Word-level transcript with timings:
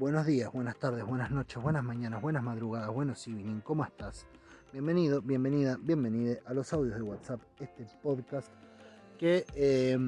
Buenos 0.00 0.24
días, 0.24 0.50
buenas 0.50 0.78
tardes, 0.78 1.04
buenas 1.04 1.30
noches, 1.30 1.62
buenas 1.62 1.84
mañanas, 1.84 2.22
buenas 2.22 2.42
madrugadas, 2.42 2.88
buenos 2.90 3.28
evening, 3.28 3.60
¿cómo 3.60 3.84
estás? 3.84 4.24
Bienvenido, 4.72 5.20
bienvenida, 5.20 5.76
bienvenida 5.78 6.38
a 6.46 6.54
los 6.54 6.72
audios 6.72 6.96
de 6.96 7.02
WhatsApp, 7.02 7.38
este 7.60 7.86
podcast 8.02 8.48
que 9.18 9.44
eh, 9.54 9.98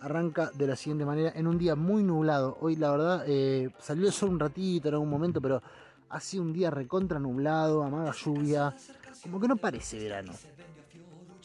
arranca 0.00 0.50
de 0.52 0.66
la 0.66 0.74
siguiente 0.74 1.04
manera 1.04 1.30
en 1.36 1.46
un 1.46 1.58
día 1.58 1.76
muy 1.76 2.02
nublado. 2.02 2.58
Hoy 2.60 2.74
la 2.74 2.90
verdad 2.90 3.24
eh, 3.28 3.70
salió 3.78 4.08
el 4.08 4.12
sol 4.12 4.30
un 4.30 4.40
ratito 4.40 4.88
en 4.88 4.94
algún 4.94 5.10
momento, 5.10 5.40
pero 5.40 5.62
ha 6.08 6.18
sido 6.18 6.42
un 6.42 6.52
día 6.52 6.68
recontra 6.68 7.20
nublado, 7.20 7.84
amaga 7.84 8.12
lluvia, 8.12 8.74
como 9.22 9.38
que 9.38 9.46
no 9.46 9.54
parece 9.54 9.96
verano. 10.00 10.32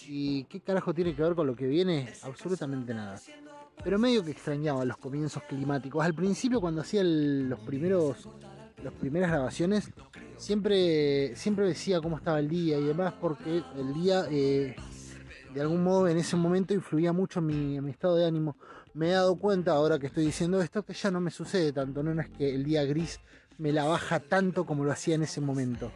¿Y 0.07 0.45
qué 0.45 0.59
carajo 0.59 0.91
tiene 0.91 1.15
que 1.15 1.21
ver 1.21 1.35
con 1.35 1.45
lo 1.45 1.55
que 1.55 1.67
viene? 1.67 2.11
Absolutamente 2.23 2.95
nada. 2.95 3.19
Pero 3.83 3.99
medio 3.99 4.23
que 4.23 4.31
extrañaba 4.31 4.83
los 4.85 4.97
comienzos 4.97 5.43
climáticos. 5.43 6.03
Al 6.03 6.13
principio 6.13 6.59
cuando 6.59 6.81
hacía 6.81 7.03
los 7.03 7.59
primeros 7.59 8.27
las 8.83 8.93
primeras 8.93 9.31
grabaciones 9.31 9.89
siempre 10.37 11.35
siempre 11.35 11.65
decía 11.65 12.01
cómo 12.01 12.17
estaba 12.17 12.39
el 12.39 12.49
día 12.49 12.77
y 12.77 12.83
demás 12.83 13.13
porque 13.19 13.63
el 13.75 13.93
día 13.95 14.25
eh, 14.29 14.75
de 15.53 15.61
algún 15.61 15.83
modo 15.83 16.07
en 16.07 16.17
ese 16.17 16.35
momento 16.35 16.73
influía 16.73 17.13
mucho 17.13 17.39
en 17.39 17.45
mi, 17.47 17.77
en 17.77 17.85
mi 17.85 17.91
estado 17.91 18.17
de 18.17 18.25
ánimo. 18.25 18.57
Me 18.93 19.09
he 19.09 19.11
dado 19.11 19.37
cuenta 19.37 19.71
ahora 19.71 19.97
que 19.97 20.07
estoy 20.07 20.25
diciendo 20.25 20.61
esto 20.61 20.83
que 20.83 20.93
ya 20.93 21.09
no 21.09 21.21
me 21.21 21.31
sucede 21.31 21.71
tanto, 21.71 22.03
no 22.03 22.19
es 22.21 22.29
que 22.29 22.53
el 22.53 22.63
día 22.63 22.83
gris 22.83 23.19
me 23.57 23.71
la 23.71 23.85
baja 23.85 24.19
tanto 24.19 24.65
como 24.65 24.83
lo 24.83 24.91
hacía 24.91 25.15
en 25.15 25.23
ese 25.23 25.41
momento. 25.41 25.91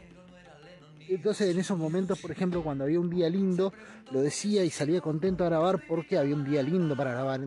Entonces 1.09 1.49
en 1.49 1.59
esos 1.59 1.77
momentos, 1.77 2.19
por 2.19 2.31
ejemplo, 2.31 2.63
cuando 2.63 2.83
había 2.83 2.99
un 2.99 3.09
día 3.09 3.29
lindo, 3.29 3.73
lo 4.11 4.21
decía 4.21 4.63
y 4.63 4.69
salía 4.69 5.01
contento 5.01 5.43
a 5.43 5.47
grabar 5.47 5.83
porque 5.87 6.17
había 6.17 6.35
un 6.35 6.45
día 6.45 6.61
lindo 6.63 6.95
para 6.95 7.11
grabar. 7.11 7.41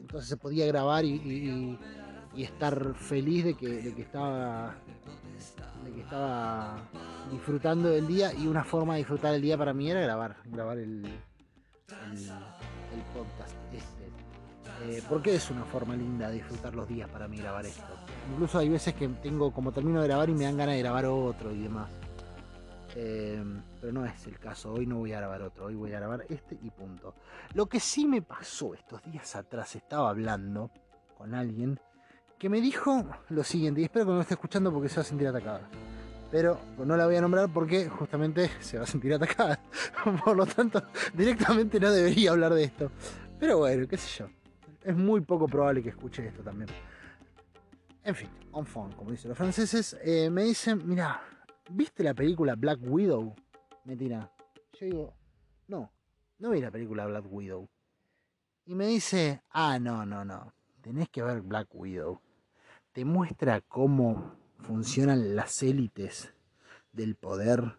Entonces 0.00 0.28
se 0.28 0.36
podía 0.36 0.66
grabar 0.66 1.04
y, 1.04 1.78
estar 2.36 2.94
feliz 2.94 3.44
de 3.44 3.54
que, 3.54 3.88
estaba 3.98 4.76
de 5.84 5.92
que 5.92 6.00
estaba 6.00 6.78
disfrutando 7.32 7.88
del 7.88 8.06
día 8.06 8.32
y 8.32 8.46
una 8.46 8.62
forma 8.62 8.94
de 8.94 8.98
disfrutar 8.98 9.34
el 9.34 9.42
día 9.42 9.58
para 9.58 9.72
mí 9.72 9.90
era 9.90 10.00
grabar, 10.00 10.36
grabar 10.46 10.78
el 10.78 11.02
podcast 13.12 13.54
este. 13.72 13.98
Eh, 14.84 15.02
porque 15.08 15.34
es 15.34 15.50
una 15.50 15.64
forma 15.64 15.96
linda 15.96 16.28
de 16.28 16.34
disfrutar 16.34 16.74
los 16.74 16.86
días 16.88 17.08
para 17.08 17.26
mí 17.26 17.38
grabar 17.38 17.66
esto. 17.66 17.82
Incluso 18.32 18.58
hay 18.58 18.68
veces 18.68 18.94
que 18.94 19.08
tengo 19.08 19.52
como 19.52 19.72
termino 19.72 20.00
de 20.00 20.06
grabar 20.06 20.30
y 20.30 20.34
me 20.34 20.44
dan 20.44 20.56
ganas 20.56 20.76
de 20.76 20.82
grabar 20.82 21.06
otro 21.06 21.52
y 21.52 21.62
demás. 21.62 21.90
Eh, 22.94 23.42
pero 23.80 23.92
no 23.92 24.04
es 24.04 24.26
el 24.26 24.38
caso, 24.38 24.72
hoy 24.72 24.86
no 24.86 24.96
voy 24.96 25.12
a 25.12 25.18
grabar 25.18 25.42
otro, 25.42 25.66
hoy 25.66 25.74
voy 25.74 25.92
a 25.92 25.98
grabar 25.98 26.24
este 26.28 26.58
y 26.62 26.70
punto. 26.70 27.14
Lo 27.54 27.66
que 27.66 27.80
sí 27.80 28.06
me 28.06 28.22
pasó 28.22 28.74
estos 28.74 29.02
días 29.04 29.36
atrás, 29.36 29.76
estaba 29.76 30.10
hablando 30.10 30.70
con 31.16 31.34
alguien 31.34 31.78
que 32.38 32.48
me 32.48 32.60
dijo 32.60 33.04
lo 33.30 33.44
siguiente, 33.44 33.80
y 33.80 33.84
espero 33.84 34.06
que 34.06 34.10
no 34.10 34.16
me 34.16 34.22
esté 34.22 34.34
escuchando 34.34 34.72
porque 34.72 34.88
se 34.88 34.96
va 34.96 35.02
a 35.02 35.04
sentir 35.04 35.28
atacada. 35.28 35.68
Pero 36.30 36.60
no 36.78 36.96
la 36.96 37.06
voy 37.06 37.16
a 37.16 37.20
nombrar 37.20 37.48
porque 37.52 37.88
justamente 37.88 38.50
se 38.60 38.76
va 38.76 38.84
a 38.84 38.86
sentir 38.86 39.14
atacada. 39.14 39.60
Por 40.24 40.36
lo 40.36 40.44
tanto, 40.44 40.82
directamente 41.14 41.80
no 41.80 41.90
debería 41.90 42.32
hablar 42.32 42.52
de 42.52 42.64
esto. 42.64 42.90
Pero 43.40 43.58
bueno, 43.58 43.88
qué 43.88 43.96
sé 43.96 44.18
yo. 44.18 44.28
Es 44.84 44.94
muy 44.94 45.22
poco 45.22 45.46
probable 45.46 45.82
que 45.82 45.88
escuche 45.88 46.26
esto 46.26 46.42
también. 46.42 46.68
En 48.04 48.14
fin, 48.14 48.28
on 48.52 48.66
fond, 48.66 48.94
como 48.94 49.10
dicen 49.10 49.30
los 49.30 49.38
franceses, 49.38 49.96
eh, 50.02 50.30
me 50.30 50.44
dicen, 50.44 50.82
mira, 50.86 51.20
¿viste 51.70 52.02
la 52.02 52.14
película 52.14 52.54
Black 52.54 52.78
Widow? 52.82 53.34
Me 53.84 53.96
tira. 53.96 54.30
Yo 54.78 54.86
digo, 54.86 55.14
no, 55.68 55.90
no 56.38 56.50
vi 56.50 56.60
la 56.60 56.70
película 56.70 57.06
Black 57.06 57.24
Widow. 57.30 57.68
Y 58.66 58.74
me 58.74 58.86
dice, 58.86 59.42
ah, 59.50 59.78
no, 59.78 60.04
no, 60.04 60.24
no, 60.24 60.52
tenés 60.82 61.08
que 61.08 61.22
ver 61.22 61.40
Black 61.40 61.68
Widow. 61.72 62.20
Te 62.92 63.04
muestra 63.04 63.60
cómo 63.62 64.34
funcionan 64.58 65.34
las 65.36 65.62
élites 65.62 66.32
del 66.92 67.14
poder. 67.14 67.76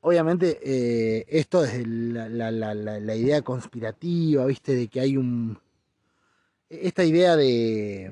Obviamente, 0.00 0.58
eh, 0.62 1.26
esto 1.28 1.62
es 1.64 1.86
la, 1.86 2.28
la- 2.28 2.50
la- 2.50 2.74
la- 2.74 2.98
la 3.00 3.14
idea 3.14 3.42
conspirativa, 3.42 4.46
¿viste? 4.46 4.74
De 4.74 4.88
que 4.88 5.00
hay 5.00 5.16
un. 5.16 5.58
Esta 6.68 7.04
idea 7.04 7.36
de. 7.36 8.10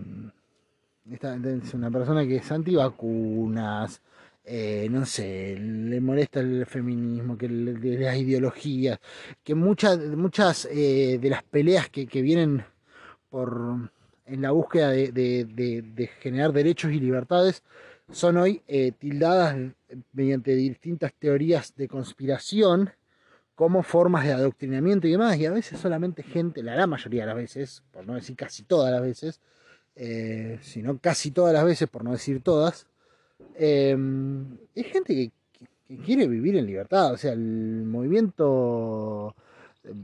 Esta, 1.10 1.34
es 1.37 1.72
una 1.75 1.91
persona 1.91 2.27
que 2.27 2.37
es 2.37 2.53
antivacunas, 2.53 4.03
eh, 4.50 4.88
no 4.91 5.04
sé, 5.04 5.59
le 5.59 6.00
molesta 6.00 6.41
el 6.41 6.64
feminismo, 6.64 7.36
que 7.36 7.48
le- 7.50 7.98
las 7.98 8.16
ideologías, 8.16 8.98
que 9.44 9.54
muchas, 9.54 9.98
muchas 9.98 10.66
eh, 10.72 11.19
de 11.20 11.28
las 11.31 11.42
peleas 11.42 11.91
que, 11.91 12.06
vienen 12.22 12.64
por 13.28 13.91
en 14.25 14.42
la 14.42 14.50
búsqueda 14.53 14.91
de, 14.91 16.10
generar 16.20 16.53
derechos 16.53 16.92
y 16.92 17.00
libertades 17.00 17.62
son 18.10 18.38
hoy 18.38 18.62
eh, 18.69 18.92
tildadas 18.92 19.54
mediante 20.12 20.54
distintas 20.54 21.12
teorías 21.19 21.75
de 21.76 21.86
conspiración 21.88 22.91
como 23.54 23.82
formas 23.82 24.25
de 24.25 24.32
adoctrinamiento 24.32 25.06
y 25.09 25.12
demás, 25.12 25.36
y 25.36 25.44
a 25.44 25.50
veces 25.53 25.78
solamente 25.78 26.22
gente, 26.22 26.62
la 26.62 26.72
gran 26.72 26.88
mayoría 26.88 27.22
de 27.22 27.26
las 27.26 27.36
veces, 27.36 27.82
por 27.91 28.06
no 28.06 28.15
decir 28.15 28.34
casi 28.36 28.62
todas 28.62 28.92
las 28.92 29.03
veces, 29.03 29.41
sino 30.62 30.98
casi 30.98 31.32
todas 31.32 31.53
las 31.53 31.65
veces, 31.65 31.88
por 31.88 32.04
no 32.04 32.12
decir 32.12 32.41
todas, 32.42 32.86
eh, 33.54 33.97
es 34.75 34.87
gente 34.87 35.15
que, 35.15 35.32
quiere 36.04 36.28
vivir 36.28 36.56
en 36.56 36.66
libertad, 36.66 37.15
o 37.15 37.16
sea, 37.16 37.32
el 37.32 37.84
movimiento 37.87 39.34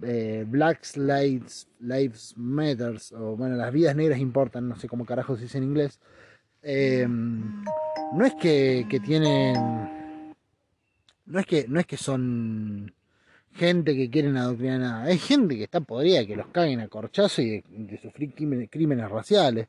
eh, 0.02 0.44
Black 0.48 0.96
Lives, 0.96 1.68
Lives 1.80 2.34
Matters, 2.36 3.12
o 3.12 3.36
bueno, 3.36 3.56
las 3.56 3.72
vidas 3.72 3.94
negras 3.94 4.18
importan, 4.18 4.68
no 4.68 4.76
sé 4.76 4.88
cómo 4.88 5.04
carajo 5.04 5.36
se 5.36 5.42
dice 5.42 5.58
en 5.58 5.64
inglés, 5.64 6.00
eh, 6.62 7.06
no 7.06 8.24
es 8.24 8.34
que, 8.34 8.86
tienen, 9.04 9.54
no 11.26 11.38
es 11.38 11.46
que, 11.46 11.66
no 11.68 11.80
es 11.80 11.86
que 11.86 11.98
son 11.98 12.94
gente 13.52 13.94
que 13.94 14.10
quieren 14.10 14.36
adoctrinar 14.36 14.80
nada, 14.80 15.04
hay 15.04 15.18
gente 15.18 15.56
que 15.56 15.64
está 15.64 15.80
podrida, 15.80 16.26
que 16.26 16.36
los 16.36 16.46
caguen 16.48 16.80
a 16.80 16.88
corchazo 16.88 17.42
y 17.42 17.62
de, 17.68 17.98
sufrir 17.98 18.34
crímenes, 18.34 18.70
crímenes 18.70 19.10
raciales. 19.10 19.68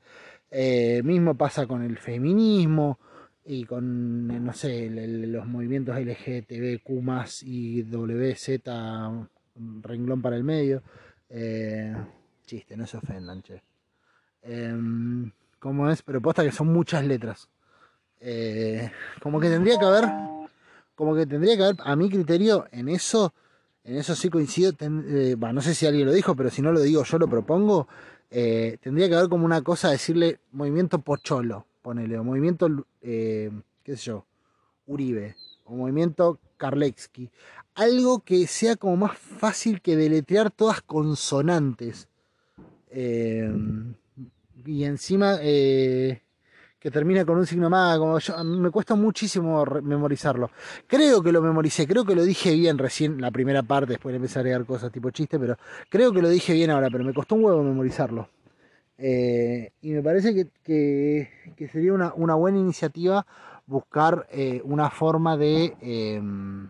Eh, 0.50 1.02
mismo 1.04 1.36
pasa 1.36 1.68
con 1.68 1.84
el 1.84 1.98
feminismo 1.98 3.00
y 3.46 3.64
con, 3.66 4.30
eh, 4.32 4.40
no 4.40 4.54
sé, 4.54 4.90
los 4.90 5.46
movimientos 5.46 5.96
LGTBQ 5.98 7.44
y 7.44 7.84
WZ, 7.84 8.62
renglón 9.82 10.22
para 10.22 10.36
el 10.36 10.44
medio. 10.44 10.82
Eh, 11.30 11.96
chiste, 12.46 12.76
no 12.76 12.88
se 12.88 12.98
ofendan, 12.98 13.42
che. 13.44 13.62
Em, 14.42 15.32
¿Cómo 15.60 15.90
es? 15.90 16.02
Pero 16.02 16.22
posta 16.22 16.44
que 16.44 16.52
son 16.52 16.68
muchas 16.74 17.06
letras. 17.06 17.50
Eh, 18.20 18.92
como 19.22 19.40
que 19.40 19.50
tendría 19.50 19.78
que 19.78 19.86
haber, 19.86 20.06
como 20.96 21.16
que 21.16 21.26
tendría 21.26 21.56
que 21.58 21.64
haber, 21.64 21.76
a 21.84 21.96
mi 21.96 22.10
criterio, 22.10 22.66
en 22.72 22.90
eso, 22.90 23.34
en 23.84 23.98
eso 23.98 24.16
sí 24.16 24.30
coincido. 24.30 24.74
eh, 24.80 25.36
no 25.38 25.62
sé 25.62 25.76
si 25.76 25.86
alguien 25.86 26.08
lo 26.08 26.14
dijo, 26.14 26.36
pero 26.36 26.50
si 26.50 26.62
no 26.62 26.72
lo 26.72 26.82
digo, 26.82 27.04
yo 27.04 27.20
lo 27.20 27.28
propongo. 27.28 27.88
eh, 28.32 28.78
tendría 28.82 29.08
que 29.08 29.16
haber 29.16 29.30
como 29.30 29.46
una 29.46 29.62
cosa, 29.62 29.92
decirle 29.92 30.40
movimiento 30.52 31.00
Pocholo, 31.00 31.66
ponele, 31.86 32.18
o 32.18 32.24
movimiento, 32.24 32.68
eh, 33.04 33.52
qué 33.84 33.96
sé 33.96 34.06
yo, 34.06 34.26
Uribe, 34.88 35.36
o 35.66 35.76
movimiento 35.76 36.40
Karlexki. 36.58 37.30
Algo 37.76 38.22
que 38.22 38.48
sea 38.48 38.76
como 38.76 38.98
más 38.98 39.16
fácil 39.20 39.82
que 39.82 39.96
deletrear 39.96 40.50
todas 40.50 40.82
consonantes. 40.82 42.08
Eh, 42.90 43.54
y 44.66 44.84
encima 44.84 45.38
eh, 45.42 46.22
que 46.80 46.90
termina 46.90 47.24
con 47.24 47.38
un 47.38 47.46
signo 47.46 47.70
más, 47.70 48.00
como 48.00 48.18
yo, 48.18 48.44
me 48.44 48.72
cuesta 48.72 48.96
muchísimo 48.96 49.64
memorizarlo. 49.84 50.50
Creo 50.88 51.22
que 51.22 51.32
lo 51.32 51.40
memoricé, 51.40 51.86
creo 51.86 52.04
que 52.04 52.16
lo 52.16 52.24
dije 52.24 52.56
bien 52.56 52.80
recién, 52.80 53.22
la 53.22 53.30
primera 53.30 53.62
parte, 53.62 53.92
después 53.92 54.12
le 54.12 54.18
empecé 54.18 54.40
a 54.40 54.42
agregar 54.42 54.66
cosas 54.66 54.92
tipo 54.92 55.12
chiste, 55.12 55.38
pero 55.38 55.56
creo 55.90 56.12
que 56.12 56.24
lo 56.24 56.30
dije 56.30 56.54
bien 56.54 56.72
ahora, 56.72 56.90
pero 56.90 57.04
me 57.04 57.14
costó 57.14 57.36
un 57.36 57.44
huevo 57.44 57.62
memorizarlo. 57.62 58.28
Eh, 58.98 59.72
y 59.82 59.92
me 59.92 60.02
parece 60.02 60.34
que, 60.34 60.48
que- 60.64 61.68
sería 61.68 61.94
una, 61.94 62.14
una 62.14 62.36
buena 62.36 62.60
iniciativa 62.60 63.26
buscar 63.68 64.28
eh, 64.32 64.62
una 64.64 64.90
forma 64.90 65.36
de, 65.38 65.76
em, 65.82 66.70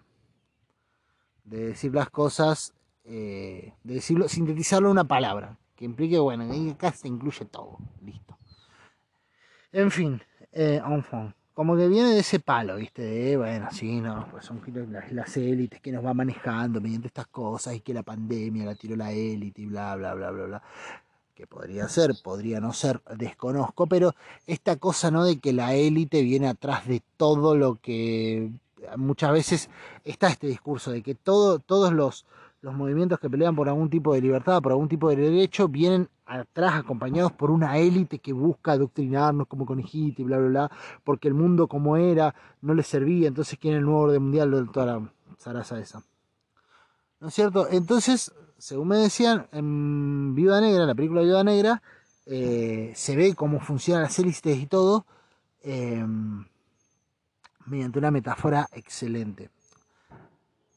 de 1.43 1.67
decir 1.67 1.93
las 1.93 2.09
cosas, 2.09 2.73
eh, 3.03 3.73
de 3.83 3.93
decirlo, 3.95 4.27
sintetizarlo 4.27 4.87
en 4.89 4.93
una 4.93 5.03
palabra, 5.07 5.57
que 5.75 5.85
implique, 5.85 6.17
bueno, 6.19 6.45
acá 6.71 6.91
se 6.91 7.07
incluye 7.07 7.45
todo, 7.45 7.77
listo. 8.03 8.37
En 9.71 9.91
fin, 9.91 10.21
enfant, 10.53 11.35
como 11.53 11.75
que 11.75 11.87
viene 11.87 12.09
de 12.11 12.19
ese 12.19 12.39
palo, 12.39 12.77
¿viste? 12.77 13.01
De, 13.01 13.37
bueno, 13.37 13.67
sí, 13.71 13.99
no, 14.01 14.27
pues 14.31 14.45
son 14.45 14.61
las, 14.91 15.11
las 15.11 15.37
élites 15.37 15.81
que 15.81 15.91
nos 15.91 16.05
va 16.05 16.13
manejando 16.13 16.79
mediante 16.81 17.07
estas 17.07 17.27
cosas 17.27 17.75
y 17.75 17.81
que 17.81 17.93
la 17.93 18.03
pandemia 18.03 18.65
la 18.65 18.75
tiró 18.75 18.95
la 18.95 19.11
élite 19.11 19.61
y 19.61 19.65
bla, 19.65 19.95
bla, 19.95 20.13
bla, 20.13 20.31
bla, 20.31 20.45
bla. 20.45 20.63
Que 21.35 21.47
podría 21.47 21.89
ser, 21.89 22.15
podría 22.23 22.61
no 22.61 22.71
ser, 22.71 23.01
desconozco, 23.17 23.87
pero 23.87 24.15
esta 24.47 24.77
cosa, 24.77 25.11
¿no? 25.11 25.25
De 25.25 25.37
que 25.37 25.51
la 25.51 25.75
élite 25.75 26.21
viene 26.21 26.47
atrás 26.47 26.87
de 26.87 27.03
todo 27.17 27.55
lo 27.55 27.75
que 27.75 28.51
muchas 28.97 29.31
veces 29.31 29.69
está 30.03 30.27
este 30.27 30.47
discurso 30.47 30.91
de 30.91 31.01
que 31.01 31.15
todo, 31.15 31.59
todos 31.59 31.91
los, 31.91 32.25
los 32.61 32.73
movimientos 32.73 33.19
que 33.19 33.29
pelean 33.29 33.55
por 33.55 33.67
algún 33.67 33.89
tipo 33.89 34.13
de 34.13 34.21
libertad, 34.21 34.61
por 34.61 34.71
algún 34.71 34.87
tipo 34.87 35.09
de 35.09 35.17
derecho, 35.17 35.67
vienen 35.67 36.09
atrás 36.25 36.75
acompañados 36.75 37.31
por 37.31 37.51
una 37.51 37.77
élite 37.77 38.19
que 38.19 38.33
busca 38.33 38.71
adoctrinarnos 38.71 39.47
como 39.47 39.65
conejita 39.65 40.21
y 40.21 40.25
bla, 40.25 40.37
bla, 40.37 40.47
bla, 40.47 40.71
porque 41.03 41.27
el 41.27 41.33
mundo 41.33 41.67
como 41.67 41.97
era 41.97 42.33
no 42.61 42.73
les 42.73 42.87
servía, 42.87 43.27
entonces 43.27 43.59
quieren 43.59 43.79
el 43.79 43.85
nuevo 43.85 44.01
orden 44.01 44.23
mundial 44.23 44.69
toda 44.71 44.85
la 44.85 45.11
zaraza 45.37 45.79
esa. 45.79 46.01
¿No 47.19 47.27
es 47.27 47.33
cierto? 47.33 47.67
Entonces, 47.69 48.33
según 48.57 48.89
me 48.89 48.97
decían, 48.97 49.47
en 49.51 50.35
Viuda 50.35 50.61
Negra, 50.61 50.81
en 50.81 50.87
la 50.87 50.95
película 50.95 51.21
Viuda 51.21 51.43
Negra, 51.43 51.81
eh, 52.25 52.91
se 52.95 53.15
ve 53.15 53.35
cómo 53.35 53.59
funcionan 53.59 54.03
las 54.03 54.17
élites 54.17 54.57
y 54.57 54.65
todo 54.65 55.05
eh, 55.63 56.05
mediante 57.65 57.99
una 57.99 58.11
metáfora 58.11 58.67
excelente. 58.71 59.49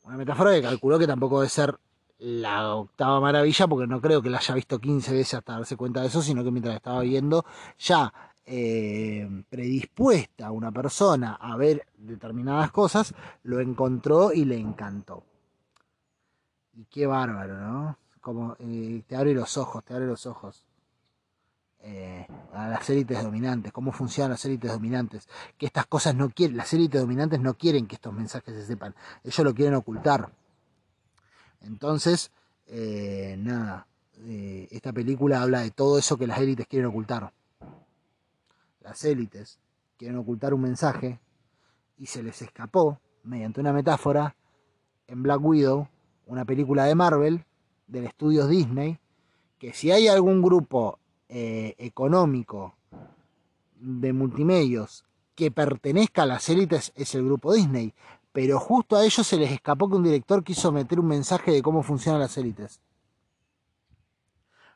Una 0.04 0.16
metáfora 0.16 0.52
que 0.52 0.62
calculó 0.62 0.98
que 0.98 1.06
tampoco 1.06 1.40
debe 1.40 1.50
ser 1.50 1.78
la 2.18 2.74
octava 2.74 3.20
maravilla, 3.20 3.66
porque 3.68 3.86
no 3.86 4.00
creo 4.00 4.20
que 4.20 4.30
la 4.30 4.38
haya 4.38 4.54
visto 4.54 4.78
15 4.78 5.12
veces 5.12 5.34
hasta 5.34 5.54
darse 5.54 5.76
cuenta 5.76 6.00
de 6.00 6.08
eso, 6.08 6.22
sino 6.22 6.42
que 6.42 6.50
mientras 6.50 6.74
estaba 6.74 7.02
viendo 7.02 7.44
ya 7.78 8.12
eh, 8.44 9.28
predispuesta 9.48 10.50
una 10.50 10.72
persona 10.72 11.34
a 11.34 11.56
ver 11.56 11.86
determinadas 11.96 12.70
cosas, 12.72 13.14
lo 13.42 13.60
encontró 13.60 14.32
y 14.32 14.44
le 14.44 14.58
encantó. 14.58 15.22
Y 16.78 16.84
qué 16.84 17.08
bárbaro, 17.08 17.58
¿no? 17.58 17.98
Como 18.20 18.54
eh, 18.60 19.02
te 19.08 19.16
abre 19.16 19.34
los 19.34 19.56
ojos, 19.56 19.84
te 19.84 19.94
abre 19.94 20.06
los 20.06 20.26
ojos. 20.26 20.64
Eh, 21.80 22.24
a 22.52 22.68
las 22.68 22.88
élites 22.88 23.20
dominantes, 23.20 23.72
cómo 23.72 23.90
funcionan 23.90 24.30
las 24.30 24.44
élites 24.44 24.70
dominantes, 24.70 25.28
que 25.56 25.66
estas 25.66 25.86
cosas 25.86 26.14
no 26.14 26.30
quieren, 26.30 26.56
las 26.56 26.72
élites 26.72 27.00
dominantes 27.00 27.40
no 27.40 27.54
quieren 27.54 27.88
que 27.88 27.96
estos 27.96 28.12
mensajes 28.12 28.54
se 28.54 28.64
sepan, 28.64 28.94
ellos 29.24 29.38
lo 29.40 29.54
quieren 29.54 29.74
ocultar. 29.74 30.30
Entonces, 31.62 32.30
eh, 32.66 33.34
nada, 33.38 33.88
esta 34.70 34.92
película 34.92 35.42
habla 35.42 35.60
de 35.62 35.72
todo 35.72 35.98
eso 35.98 36.16
que 36.16 36.28
las 36.28 36.38
élites 36.38 36.68
quieren 36.68 36.90
ocultar. 36.90 37.32
Las 38.80 39.04
élites 39.04 39.58
quieren 39.96 40.18
ocultar 40.18 40.54
un 40.54 40.60
mensaje 40.60 41.18
y 41.96 42.06
se 42.06 42.22
les 42.22 42.40
escapó, 42.40 43.00
mediante 43.24 43.60
una 43.60 43.72
metáfora, 43.72 44.36
en 45.08 45.22
Black 45.24 45.40
Widow, 45.42 45.88
una 46.28 46.44
película 46.44 46.84
de 46.84 46.94
Marvel, 46.94 47.44
del 47.86 48.04
estudio 48.04 48.46
Disney, 48.46 48.98
que 49.58 49.72
si 49.72 49.90
hay 49.90 50.08
algún 50.08 50.40
grupo 50.40 50.98
eh, 51.28 51.74
económico 51.78 52.74
de 53.80 54.12
multimedios 54.12 55.04
que 55.34 55.50
pertenezca 55.50 56.22
a 56.22 56.26
las 56.26 56.48
élites 56.48 56.92
es 56.94 57.14
el 57.14 57.24
grupo 57.24 57.52
Disney, 57.52 57.94
pero 58.32 58.60
justo 58.60 58.96
a 58.96 59.04
ellos 59.04 59.26
se 59.26 59.36
les 59.36 59.50
escapó 59.50 59.88
que 59.88 59.96
un 59.96 60.04
director 60.04 60.44
quiso 60.44 60.70
meter 60.70 61.00
un 61.00 61.06
mensaje 61.06 61.50
de 61.50 61.62
cómo 61.62 61.82
funcionan 61.82 62.20
las 62.20 62.36
élites. 62.36 62.80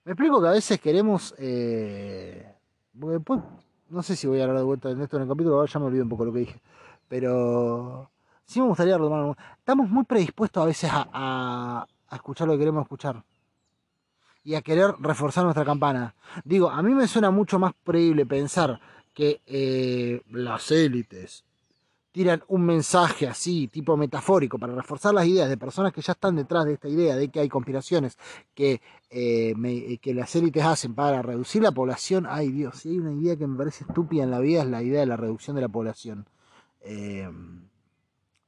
Me 0.04 0.12
explico 0.12 0.40
que 0.40 0.48
a 0.48 0.52
veces 0.52 0.80
queremos... 0.80 1.34
Eh, 1.38 2.54
no 2.94 4.02
sé 4.02 4.16
si 4.16 4.26
voy 4.26 4.40
a 4.40 4.44
hablar 4.44 4.58
de 4.58 4.64
vuelta 4.64 4.90
en 4.90 5.00
esto 5.00 5.16
en 5.16 5.22
el 5.22 5.28
capítulo, 5.28 5.64
ya 5.64 5.78
me 5.78 5.86
olvidé 5.86 6.02
un 6.02 6.08
poco 6.08 6.24
lo 6.24 6.32
que 6.32 6.40
dije, 6.40 6.60
pero 7.08 8.10
sí 8.46 8.60
me 8.60 8.66
gustaría 8.66 8.96
retomar. 8.96 9.36
Estamos 9.58 9.88
muy 9.88 10.04
predispuestos 10.04 10.62
a 10.62 10.66
veces 10.66 10.90
a 10.92 11.86
escuchar 12.12 12.46
lo 12.46 12.54
que 12.54 12.60
queremos 12.60 12.82
escuchar 12.82 13.22
y 14.44 14.54
a 14.54 14.62
querer 14.62 14.94
reforzar 14.98 15.44
nuestra 15.44 15.64
campana. 15.64 16.14
Digo, 16.44 16.70
a 16.70 16.82
mí 16.82 16.94
me 16.94 17.06
suena 17.06 17.30
mucho 17.30 17.58
más 17.58 17.72
creíble 17.84 18.26
pensar 18.26 18.80
que 19.14 19.40
eh, 19.46 20.22
las 20.30 20.70
élites 20.70 21.44
tiran 22.10 22.42
un 22.48 22.66
mensaje 22.66 23.26
así, 23.26 23.68
tipo 23.68 23.96
metafórico, 23.96 24.58
para 24.58 24.74
reforzar 24.74 25.14
las 25.14 25.26
ideas 25.26 25.48
de 25.48 25.56
personas 25.56 25.92
que 25.92 26.02
ya 26.02 26.12
están 26.12 26.36
detrás 26.36 26.66
de 26.66 26.74
esta 26.74 26.88
idea 26.88 27.16
de 27.16 27.28
que 27.28 27.40
hay 27.40 27.48
conspiraciones 27.48 28.18
que, 28.54 28.82
eh, 29.08 29.98
que 30.00 30.12
las 30.12 30.34
élites 30.36 30.62
hacen 30.62 30.94
para 30.94 31.22
reducir 31.22 31.62
la 31.62 31.72
población. 31.72 32.26
Ay 32.28 32.50
Dios, 32.50 32.80
si 32.80 32.90
hay 32.90 32.98
una 32.98 33.12
idea 33.12 33.36
que 33.36 33.46
me 33.46 33.56
parece 33.56 33.84
estúpida 33.84 34.24
en 34.24 34.30
la 34.30 34.40
vida 34.40 34.62
es 34.62 34.68
la 34.68 34.82
idea 34.82 35.00
de 35.00 35.06
la 35.06 35.16
reducción 35.16 35.56
de 35.56 35.62
la 35.62 35.68
población. 35.68 36.26
Eh, 36.82 37.30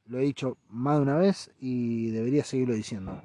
lo 0.06 0.18
he 0.18 0.22
dicho 0.22 0.56
más 0.68 0.96
de 0.96 1.02
una 1.02 1.16
vez 1.16 1.50
y 1.60 2.10
debería 2.10 2.44
seguirlo 2.44 2.74
diciendo. 2.74 3.22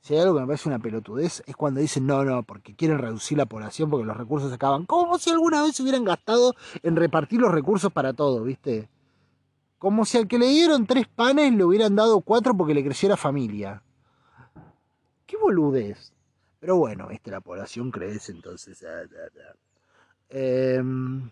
Si 0.00 0.14
hay 0.14 0.20
algo 0.20 0.34
que 0.34 0.40
me 0.40 0.46
parece 0.46 0.68
una 0.68 0.80
pelotudez, 0.80 1.42
es 1.46 1.54
cuando 1.54 1.80
dicen 1.80 2.06
no, 2.06 2.24
no, 2.24 2.42
porque 2.42 2.74
quieren 2.74 2.98
reducir 2.98 3.38
la 3.38 3.46
población 3.46 3.88
porque 3.88 4.06
los 4.06 4.16
recursos 4.16 4.48
se 4.48 4.56
acaban. 4.56 4.84
Como 4.84 5.18
si 5.18 5.30
alguna 5.30 5.62
vez 5.62 5.76
se 5.76 5.82
hubieran 5.82 6.04
gastado 6.04 6.54
en 6.82 6.96
repartir 6.96 7.40
los 7.40 7.52
recursos 7.52 7.92
para 7.92 8.12
todo, 8.12 8.42
¿viste? 8.42 8.88
Como 9.78 10.04
si 10.04 10.18
al 10.18 10.26
que 10.26 10.38
le 10.38 10.48
dieron 10.48 10.86
tres 10.86 11.06
panes 11.06 11.52
le 11.54 11.64
hubieran 11.64 11.94
dado 11.94 12.20
cuatro 12.20 12.56
porque 12.56 12.74
le 12.74 12.84
creciera 12.84 13.16
familia. 13.16 13.82
Qué 15.26 15.36
boludez. 15.36 16.12
Pero 16.58 16.76
bueno, 16.76 17.08
¿viste? 17.08 17.30
la 17.30 17.40
población 17.40 17.90
crece, 17.90 18.32
entonces. 18.32 18.84
Em, 20.28 21.30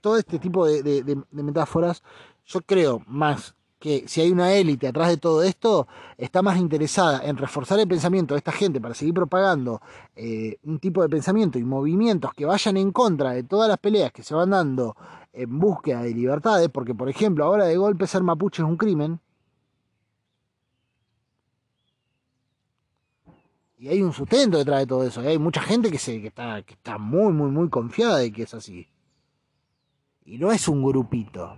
todo 0.00 0.16
este 0.16 0.38
tipo 0.38 0.66
de 0.66 1.24
metáforas, 1.30 2.02
yo 2.46 2.60
creo 2.62 3.02
más 3.06 3.54
que 3.78 4.04
si 4.08 4.20
hay 4.20 4.30
una 4.30 4.52
élite 4.54 4.88
atrás 4.88 5.08
de 5.08 5.16
todo 5.16 5.42
esto, 5.42 5.86
está 6.16 6.42
más 6.42 6.58
interesada 6.58 7.20
en 7.24 7.36
reforzar 7.36 7.78
el 7.78 7.86
pensamiento 7.86 8.34
de 8.34 8.38
esta 8.38 8.52
gente 8.52 8.80
para 8.80 8.94
seguir 8.94 9.14
propagando 9.14 9.80
eh, 10.16 10.58
un 10.64 10.78
tipo 10.80 11.02
de 11.02 11.08
pensamiento 11.08 11.58
y 11.58 11.64
movimientos 11.64 12.32
que 12.34 12.44
vayan 12.44 12.76
en 12.76 12.90
contra 12.90 13.32
de 13.32 13.44
todas 13.44 13.68
las 13.68 13.78
peleas 13.78 14.12
que 14.12 14.22
se 14.22 14.34
van 14.34 14.50
dando 14.50 14.96
en 15.32 15.58
búsqueda 15.58 16.02
de 16.02 16.14
libertades, 16.14 16.68
porque 16.70 16.94
por 16.94 17.08
ejemplo 17.08 17.44
ahora 17.44 17.66
de 17.66 17.76
golpe 17.76 18.06
ser 18.06 18.22
mapuche 18.22 18.62
es 18.62 18.68
un 18.68 18.76
crimen, 18.76 19.20
y 23.78 23.88
hay 23.88 24.02
un 24.02 24.12
sustento 24.12 24.58
detrás 24.58 24.80
de 24.80 24.86
todo 24.86 25.04
eso, 25.04 25.22
y 25.22 25.28
hay 25.28 25.38
mucha 25.38 25.62
gente 25.62 25.90
que, 25.90 25.98
se, 25.98 26.20
que, 26.20 26.26
está, 26.28 26.62
que 26.62 26.74
está 26.74 26.98
muy, 26.98 27.32
muy, 27.32 27.50
muy 27.50 27.68
confiada 27.68 28.18
de 28.18 28.32
que 28.32 28.42
es 28.42 28.54
así. 28.54 28.88
Y 30.24 30.36
no 30.36 30.50
es 30.50 30.66
un 30.66 30.82
grupito. 30.84 31.56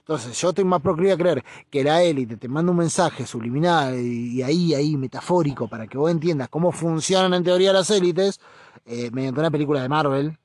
Entonces, 0.00 0.38
yo 0.40 0.48
estoy 0.48 0.64
más 0.64 0.80
proclive 0.80 1.12
a 1.12 1.16
creer 1.16 1.44
que 1.70 1.84
la 1.84 2.02
élite 2.02 2.36
te 2.36 2.48
manda 2.48 2.72
un 2.72 2.78
mensaje 2.78 3.24
subliminal 3.24 3.94
y 3.98 4.42
ahí, 4.42 4.74
ahí, 4.74 4.96
metafórico, 4.96 5.68
para 5.68 5.86
que 5.86 5.96
vos 5.96 6.10
entiendas 6.10 6.48
cómo 6.48 6.72
funcionan 6.72 7.32
en 7.34 7.44
teoría 7.44 7.72
las 7.72 7.90
élites, 7.90 8.40
eh, 8.86 9.10
mediante 9.12 9.40
una 9.40 9.50
película 9.50 9.82
de 9.82 9.88
Marvel, 9.88 10.38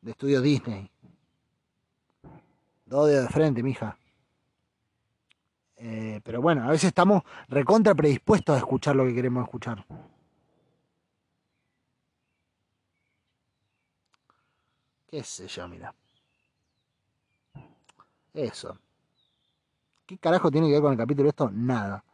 de 0.00 0.10
estudio 0.12 0.40
Disney. 0.40 0.90
Dos 2.86 3.08
dedos 3.08 3.26
de 3.26 3.32
frente, 3.32 3.62
mija. 3.62 3.98
Eh, 5.76 6.20
pero 6.24 6.42
bueno, 6.42 6.64
a 6.64 6.68
veces 6.68 6.88
estamos 6.88 7.22
recontra 7.48 7.94
predispuestos 7.94 8.54
a 8.54 8.58
escuchar 8.58 8.96
lo 8.96 9.06
que 9.06 9.14
queremos 9.14 9.44
escuchar. 9.44 9.84
Qué 15.10 15.22
sé 15.24 15.48
yo, 15.48 15.66
mira. 15.68 15.94
Eso. 18.32 18.78
¿Qué 20.10 20.18
carajo 20.18 20.50
tiene 20.50 20.66
que 20.66 20.72
ver 20.72 20.82
con 20.82 20.90
el 20.90 20.98
capítulo 20.98 21.28
esto? 21.28 21.52
Nada. 21.52 22.04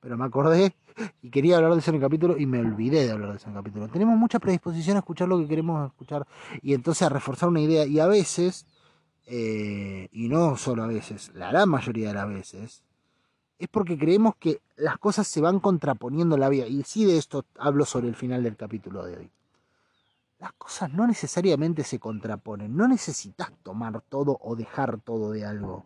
Pero 0.00 0.18
me 0.18 0.24
acordé 0.24 0.74
y 1.22 1.30
quería 1.30 1.58
hablar 1.58 1.74
de 1.74 1.78
eso 1.78 1.92
en 1.92 1.94
el 1.94 2.00
capítulo 2.00 2.36
y 2.36 2.46
me 2.46 2.58
olvidé 2.58 3.06
de 3.06 3.12
hablar 3.12 3.30
de 3.30 3.36
eso 3.36 3.46
en 3.46 3.52
el 3.52 3.62
capítulo. 3.62 3.86
Tenemos 3.86 4.18
mucha 4.18 4.40
predisposición 4.40 4.96
a 4.96 4.98
escuchar 4.98 5.28
lo 5.28 5.38
que 5.38 5.46
queremos 5.46 5.86
escuchar 5.86 6.26
y 6.62 6.74
entonces 6.74 7.02
a 7.02 7.10
reforzar 7.10 7.48
una 7.48 7.60
idea. 7.60 7.86
Y 7.86 8.00
a 8.00 8.08
veces, 8.08 8.66
eh, 9.26 10.08
y 10.10 10.28
no 10.28 10.56
solo 10.56 10.82
a 10.82 10.88
veces, 10.88 11.30
la 11.32 11.52
gran 11.52 11.68
mayoría 11.68 12.08
de 12.08 12.14
las 12.14 12.28
veces, 12.28 12.82
es 13.56 13.68
porque 13.68 13.96
creemos 13.96 14.34
que 14.34 14.60
las 14.74 14.98
cosas 14.98 15.28
se 15.28 15.40
van 15.40 15.60
contraponiendo 15.60 16.34
en 16.34 16.40
la 16.40 16.48
vida. 16.48 16.66
Y 16.66 16.82
sí 16.82 17.04
de 17.04 17.18
esto 17.18 17.44
hablo 17.56 17.84
sobre 17.84 18.08
el 18.08 18.16
final 18.16 18.42
del 18.42 18.56
capítulo 18.56 19.06
de 19.06 19.16
hoy. 19.16 19.30
Las 20.40 20.52
cosas 20.54 20.92
no 20.92 21.06
necesariamente 21.06 21.84
se 21.84 22.00
contraponen. 22.00 22.76
No 22.76 22.88
necesitas 22.88 23.52
tomar 23.62 24.00
todo 24.00 24.38
o 24.40 24.56
dejar 24.56 24.98
todo 24.98 25.30
de 25.30 25.46
algo. 25.46 25.84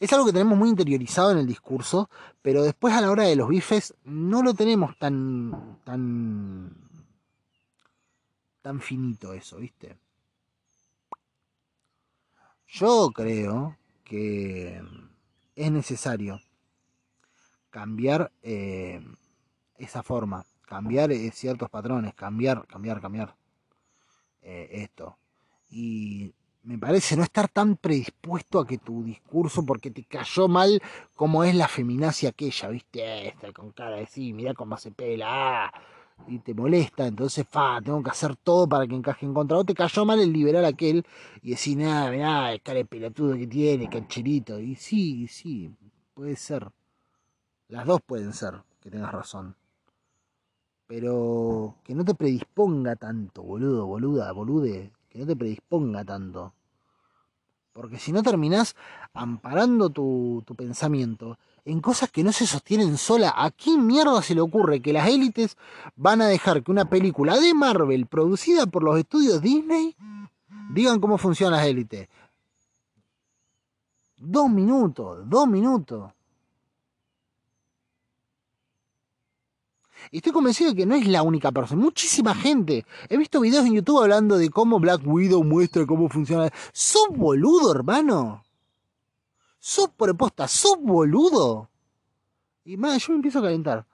Es 0.00 0.12
algo 0.12 0.26
que 0.26 0.32
tenemos 0.32 0.58
muy 0.58 0.68
interiorizado 0.68 1.30
en 1.32 1.38
el 1.38 1.46
discurso, 1.46 2.10
pero 2.42 2.62
después 2.62 2.94
a 2.94 3.00
la 3.00 3.10
hora 3.10 3.24
de 3.24 3.36
los 3.36 3.48
bifes 3.48 3.94
no 4.04 4.42
lo 4.42 4.54
tenemos 4.54 4.98
tan 4.98 5.80
tan 5.84 6.76
tan 8.62 8.80
finito 8.80 9.32
eso, 9.32 9.58
¿viste? 9.58 9.96
Yo 12.66 13.10
creo 13.14 13.78
que 14.04 14.82
es 15.56 15.72
necesario 15.72 16.40
cambiar 17.70 18.30
eh, 18.42 19.00
esa 19.76 20.02
forma, 20.02 20.44
cambiar 20.66 21.10
eh, 21.12 21.30
ciertos 21.32 21.70
patrones, 21.70 22.14
cambiar, 22.14 22.66
cambiar, 22.66 23.00
cambiar 23.00 23.36
eh, 24.42 24.68
esto. 24.72 25.16
Y 25.70 26.34
me 26.68 26.76
parece 26.76 27.16
no 27.16 27.22
estar 27.22 27.48
tan 27.48 27.76
predispuesto 27.76 28.60
a 28.60 28.66
que 28.66 28.76
tu 28.76 29.02
discurso, 29.02 29.64
porque 29.64 29.90
te 29.90 30.04
cayó 30.04 30.48
mal 30.48 30.82
como 31.14 31.42
es 31.42 31.54
la 31.54 31.66
feminacia 31.66 32.28
aquella, 32.28 32.68
¿viste? 32.68 33.28
Esta 33.28 33.52
con 33.54 33.72
cara 33.72 33.96
de 33.96 34.06
sí, 34.06 34.34
mira 34.34 34.52
cómo 34.52 34.76
se 34.76 34.90
pela, 34.90 35.64
ah, 35.64 35.72
y 36.26 36.40
te 36.40 36.52
molesta, 36.52 37.06
entonces, 37.06 37.46
fa, 37.48 37.80
tengo 37.82 38.02
que 38.02 38.10
hacer 38.10 38.36
todo 38.36 38.68
para 38.68 38.86
que 38.86 38.94
encaje 38.94 39.24
en 39.24 39.32
contra. 39.32 39.56
O 39.56 39.64
te 39.64 39.74
cayó 39.74 40.04
mal 40.04 40.20
el 40.20 40.30
liberal 40.30 40.64
aquel 40.66 41.06
y 41.42 41.50
decir, 41.52 41.78
nada, 41.78 42.10
mirá, 42.10 42.52
el 42.52 42.60
cara 42.60 42.78
de 42.78 42.84
pelotudo 42.84 43.34
que 43.34 43.46
tiene, 43.46 43.88
cancherito. 43.88 44.60
Y 44.60 44.74
sí, 44.76 45.26
sí, 45.26 45.74
puede 46.12 46.36
ser. 46.36 46.70
Las 47.68 47.86
dos 47.86 48.00
pueden 48.02 48.34
ser, 48.34 48.62
que 48.80 48.90
tengas 48.90 49.12
razón. 49.12 49.56
Pero 50.86 51.76
que 51.84 51.94
no 51.94 52.04
te 52.04 52.14
predisponga 52.14 52.96
tanto, 52.96 53.42
boludo, 53.42 53.86
boluda, 53.86 54.32
bolude. 54.32 54.92
Que 55.08 55.18
no 55.20 55.26
te 55.26 55.36
predisponga 55.36 56.04
tanto. 56.04 56.52
Porque 57.78 57.96
si 57.96 58.10
no 58.10 58.24
terminás 58.24 58.74
amparando 59.14 59.88
tu, 59.88 60.42
tu 60.44 60.56
pensamiento 60.56 61.38
en 61.64 61.80
cosas 61.80 62.10
que 62.10 62.24
no 62.24 62.32
se 62.32 62.44
sostienen 62.44 62.98
sola. 62.98 63.32
¿A 63.36 63.52
quién 63.52 63.86
mierda 63.86 64.20
se 64.20 64.34
le 64.34 64.40
ocurre 64.40 64.82
que 64.82 64.92
las 64.92 65.06
élites 65.06 65.56
van 65.94 66.20
a 66.20 66.26
dejar 66.26 66.64
que 66.64 66.72
una 66.72 66.86
película 66.86 67.38
de 67.38 67.54
Marvel 67.54 68.06
producida 68.06 68.66
por 68.66 68.82
los 68.82 68.98
estudios 68.98 69.40
Disney 69.40 69.94
digan 70.72 70.98
cómo 70.98 71.18
funcionan 71.18 71.60
las 71.60 71.68
élites? 71.68 72.08
Dos 74.16 74.50
minutos, 74.50 75.20
dos 75.30 75.46
minutos. 75.46 76.10
Y 80.10 80.18
estoy 80.18 80.32
convencido 80.32 80.70
de 80.70 80.76
que 80.76 80.86
no 80.86 80.94
es 80.94 81.06
la 81.06 81.22
única 81.22 81.52
persona, 81.52 81.82
muchísima 81.82 82.34
gente. 82.34 82.86
He 83.08 83.16
visto 83.16 83.40
videos 83.40 83.66
en 83.66 83.74
YouTube 83.74 84.02
hablando 84.02 84.38
de 84.38 84.50
cómo 84.50 84.80
Black 84.80 85.02
Widow 85.04 85.42
muestra 85.44 85.86
cómo 85.86 86.08
funciona. 86.08 86.50
¿Sos 86.72 87.08
boludo, 87.10 87.74
hermano? 87.74 88.44
¿Sos 89.58 89.90
por 89.90 90.16
posta? 90.16 90.48
¿Sos 90.48 90.78
boludo? 90.80 91.68
Y 92.64 92.76
más, 92.76 93.06
yo 93.06 93.12
me 93.12 93.16
empiezo 93.16 93.40
a 93.40 93.42
calentar. 93.42 93.86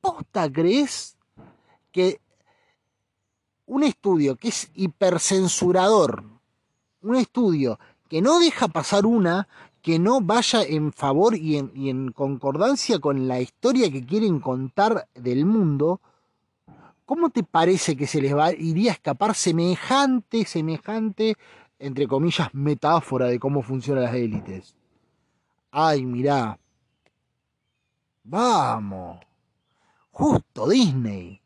¿Posta 0.00 0.50
crees 0.50 1.16
que 1.92 2.20
un 3.66 3.84
estudio 3.84 4.36
que 4.36 4.48
es 4.48 4.70
hipercensurador, 4.74 6.24
un 7.02 7.16
estudio 7.16 7.78
que 8.08 8.20
no 8.20 8.38
deja 8.40 8.68
pasar 8.68 9.06
una 9.06 9.48
que 9.82 9.98
no 9.98 10.20
vaya 10.20 10.62
en 10.62 10.92
favor 10.92 11.34
y 11.36 11.58
en, 11.58 12.12
concordancia 12.12 13.00
con 13.00 13.26
la 13.26 13.40
historia 13.40 13.90
que 13.90 14.06
quieren 14.06 14.38
contar 14.38 15.08
del 15.14 15.44
mundo, 15.44 16.00
¿cómo 17.04 17.30
te 17.30 17.42
parece 17.42 17.96
que 17.96 18.06
se 18.06 18.22
les 18.22 18.34
va, 18.34 18.52
iría 18.52 18.92
a 18.92 18.94
escapar 18.94 19.34
semejante, 19.34 20.44
semejante, 20.44 21.34
entre 21.80 22.06
comillas, 22.06 22.54
metáfora 22.54 23.26
de 23.26 23.40
cómo 23.40 23.60
funcionan 23.62 24.04
las 24.04 24.14
élites? 24.14 24.76
Ay, 25.72 26.06
mirá. 26.06 26.58
Vamos. 28.22 29.18
Justo 30.12 30.68
Disney. 30.68 31.40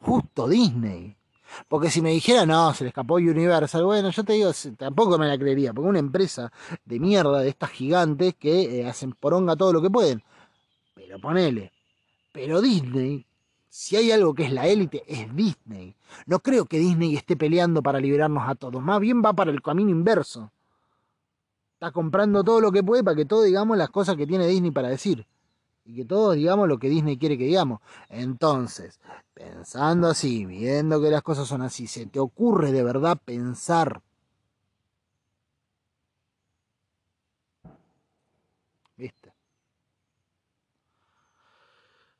Justo 0.00 0.48
Disney. 0.48 1.19
Porque 1.68 1.90
si 1.90 2.02
me 2.02 2.10
dijera, 2.10 2.46
no, 2.46 2.72
se 2.74 2.84
le 2.84 2.88
escapó 2.88 3.14
Universal, 3.14 3.84
bueno, 3.84 4.10
yo 4.10 4.24
te 4.24 4.34
digo, 4.34 4.50
tampoco 4.76 5.18
me 5.18 5.28
la 5.28 5.38
creería, 5.38 5.72
porque 5.72 5.88
una 5.88 5.98
empresa 5.98 6.52
de 6.84 7.00
mierda 7.00 7.40
de 7.40 7.48
estas 7.48 7.70
gigantes 7.70 8.34
que 8.38 8.80
eh, 8.80 8.88
hacen 8.88 9.12
poronga 9.12 9.56
todo 9.56 9.72
lo 9.72 9.82
que 9.82 9.90
pueden. 9.90 10.22
Pero 10.94 11.18
ponele. 11.20 11.72
Pero 12.32 12.60
Disney, 12.60 13.26
si 13.68 13.96
hay 13.96 14.12
algo 14.12 14.34
que 14.34 14.44
es 14.44 14.52
la 14.52 14.66
élite, 14.66 15.02
es 15.06 15.34
Disney. 15.34 15.94
No 16.26 16.40
creo 16.40 16.66
que 16.66 16.78
Disney 16.78 17.16
esté 17.16 17.36
peleando 17.36 17.82
para 17.82 18.00
liberarnos 18.00 18.48
a 18.48 18.54
todos, 18.54 18.82
más 18.82 19.00
bien 19.00 19.22
va 19.24 19.32
para 19.32 19.50
el 19.50 19.62
camino 19.62 19.90
inverso. 19.90 20.50
Está 21.74 21.92
comprando 21.92 22.44
todo 22.44 22.60
lo 22.60 22.70
que 22.72 22.82
puede 22.82 23.02
para 23.02 23.16
que 23.16 23.24
todos 23.24 23.44
digamos 23.44 23.76
las 23.76 23.90
cosas 23.90 24.16
que 24.16 24.26
tiene 24.26 24.46
Disney 24.46 24.70
para 24.70 24.88
decir 24.88 25.26
y 25.90 25.94
que 25.96 26.04
todos 26.04 26.36
digamos 26.36 26.68
lo 26.68 26.78
que 26.78 26.88
Disney 26.88 27.18
quiere 27.18 27.36
que 27.36 27.44
digamos. 27.44 27.80
Entonces, 28.08 29.00
pensando 29.34 30.08
así, 30.08 30.46
viendo 30.46 31.00
que 31.02 31.10
las 31.10 31.22
cosas 31.22 31.48
son 31.48 31.62
así, 31.62 31.86
¿se 31.88 32.06
te 32.06 32.20
ocurre 32.20 32.70
de 32.72 32.84
verdad 32.84 33.18
pensar? 33.24 34.00
¿Viste? 38.96 39.32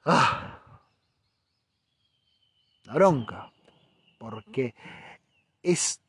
Ah, 0.05 0.61
la 2.85 2.95
bronca, 2.95 3.53
porque 4.19 4.75
es 5.63 6.01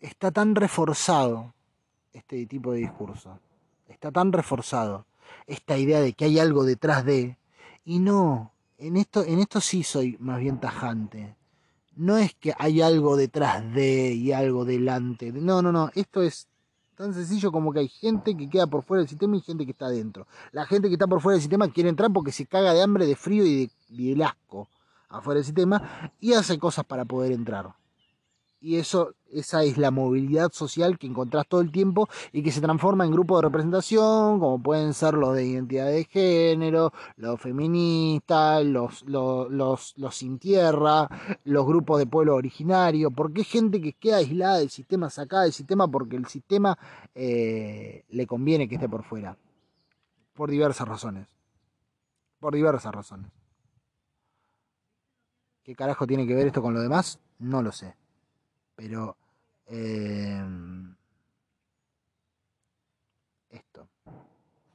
está 0.00 0.30
tan 0.32 0.54
reforzado 0.54 1.54
este 2.12 2.46
tipo 2.46 2.72
de 2.72 2.78
discurso, 2.78 3.38
está 3.86 4.10
tan 4.10 4.32
reforzado 4.32 5.06
esta 5.46 5.76
idea 5.76 6.00
de 6.00 6.12
que 6.12 6.26
hay 6.26 6.38
algo 6.38 6.64
detrás 6.64 7.04
de. 7.04 7.38
Y 7.84 7.98
no, 7.98 8.52
en 8.78 8.96
esto, 8.96 9.24
en 9.24 9.38
esto 9.38 9.60
sí 9.60 9.82
soy 9.82 10.16
más 10.20 10.40
bien 10.40 10.60
tajante. 10.60 11.36
No 11.96 12.16
es 12.16 12.34
que 12.34 12.54
hay 12.58 12.80
algo 12.80 13.16
detrás 13.16 13.72
de 13.74 14.12
y 14.12 14.32
algo 14.32 14.64
delante. 14.64 15.32
No, 15.32 15.62
no, 15.62 15.72
no. 15.72 15.90
Esto 15.94 16.22
es 16.22 16.46
tan 16.94 17.14
sencillo 17.14 17.50
como 17.50 17.72
que 17.72 17.80
hay 17.80 17.88
gente 17.88 18.36
que 18.36 18.48
queda 18.48 18.66
por 18.66 18.82
fuera 18.82 19.00
del 19.00 19.08
sistema 19.08 19.36
y 19.36 19.40
gente 19.40 19.64
que 19.64 19.72
está 19.72 19.88
dentro. 19.88 20.26
La 20.52 20.66
gente 20.66 20.88
que 20.88 20.94
está 20.94 21.06
por 21.06 21.20
fuera 21.20 21.34
del 21.34 21.42
sistema 21.42 21.68
quiere 21.68 21.88
entrar 21.88 22.12
porque 22.12 22.32
se 22.32 22.46
caga 22.46 22.72
de 22.72 22.82
hambre, 22.82 23.06
de 23.06 23.16
frío 23.16 23.44
y 23.44 23.66
de, 23.66 23.70
y 23.88 24.14
de 24.14 24.24
asco 24.24 24.68
afuera 25.08 25.38
del 25.38 25.44
sistema 25.44 26.12
y 26.20 26.34
hace 26.34 26.58
cosas 26.58 26.84
para 26.84 27.04
poder 27.04 27.32
entrar 27.32 27.72
y 28.60 28.76
eso, 28.76 29.14
esa 29.30 29.62
es 29.62 29.78
la 29.78 29.90
movilidad 29.90 30.50
social 30.52 30.98
que 30.98 31.06
encontrás 31.06 31.46
todo 31.46 31.60
el 31.60 31.70
tiempo 31.70 32.08
y 32.32 32.42
que 32.42 32.50
se 32.50 32.60
transforma 32.60 33.04
en 33.04 33.12
grupos 33.12 33.38
de 33.40 33.48
representación, 33.48 34.40
como 34.40 34.60
pueden 34.60 34.94
ser 34.94 35.14
los 35.14 35.34
de 35.34 35.46
identidad 35.46 35.86
de 35.86 36.04
género, 36.04 36.92
los 37.16 37.40
feministas, 37.40 38.64
los, 38.64 39.02
los, 39.04 39.94
los, 39.96 40.14
sin 40.14 40.38
tierra, 40.38 41.08
los 41.44 41.66
grupos 41.66 41.98
de 41.98 42.06
pueblo 42.06 42.34
originario, 42.34 43.10
porque 43.10 43.42
hay 43.42 43.44
gente 43.44 43.80
que 43.80 43.92
queda 43.92 44.16
aislada 44.16 44.58
del 44.58 44.70
sistema, 44.70 45.08
sacada 45.10 45.44
del 45.44 45.52
sistema, 45.52 45.88
porque 45.88 46.16
el 46.16 46.26
sistema 46.26 46.76
eh, 47.14 48.04
le 48.08 48.26
conviene 48.26 48.68
que 48.68 48.74
esté 48.74 48.88
por 48.88 49.04
fuera, 49.04 49.36
por 50.34 50.50
diversas 50.50 50.88
razones, 50.88 51.28
por 52.40 52.54
diversas 52.54 52.92
razones. 52.92 53.30
¿Qué 55.62 55.76
carajo 55.76 56.06
tiene 56.06 56.26
que 56.26 56.34
ver 56.34 56.46
esto 56.46 56.62
con 56.62 56.74
lo 56.74 56.80
demás? 56.80 57.20
No 57.38 57.62
lo 57.62 57.72
sé. 57.72 57.94
Pero 58.78 59.16
em, 59.66 60.94
esto. 63.50 63.88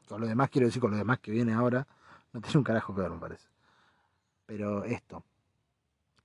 Con 0.09 0.19
lo 0.19 0.27
demás 0.27 0.49
quiero 0.49 0.67
decir, 0.67 0.81
con 0.81 0.91
lo 0.91 0.97
demás 0.97 1.19
que 1.19 1.31
viene 1.31 1.53
ahora, 1.53 1.87
no 2.33 2.41
tiene 2.41 2.57
un 2.57 2.65
carajo 2.65 2.93
que 2.93 2.99
ver, 2.99 3.11
me 3.11 3.17
parece. 3.17 3.47
Pero 4.45 4.83
esto. 4.83 5.23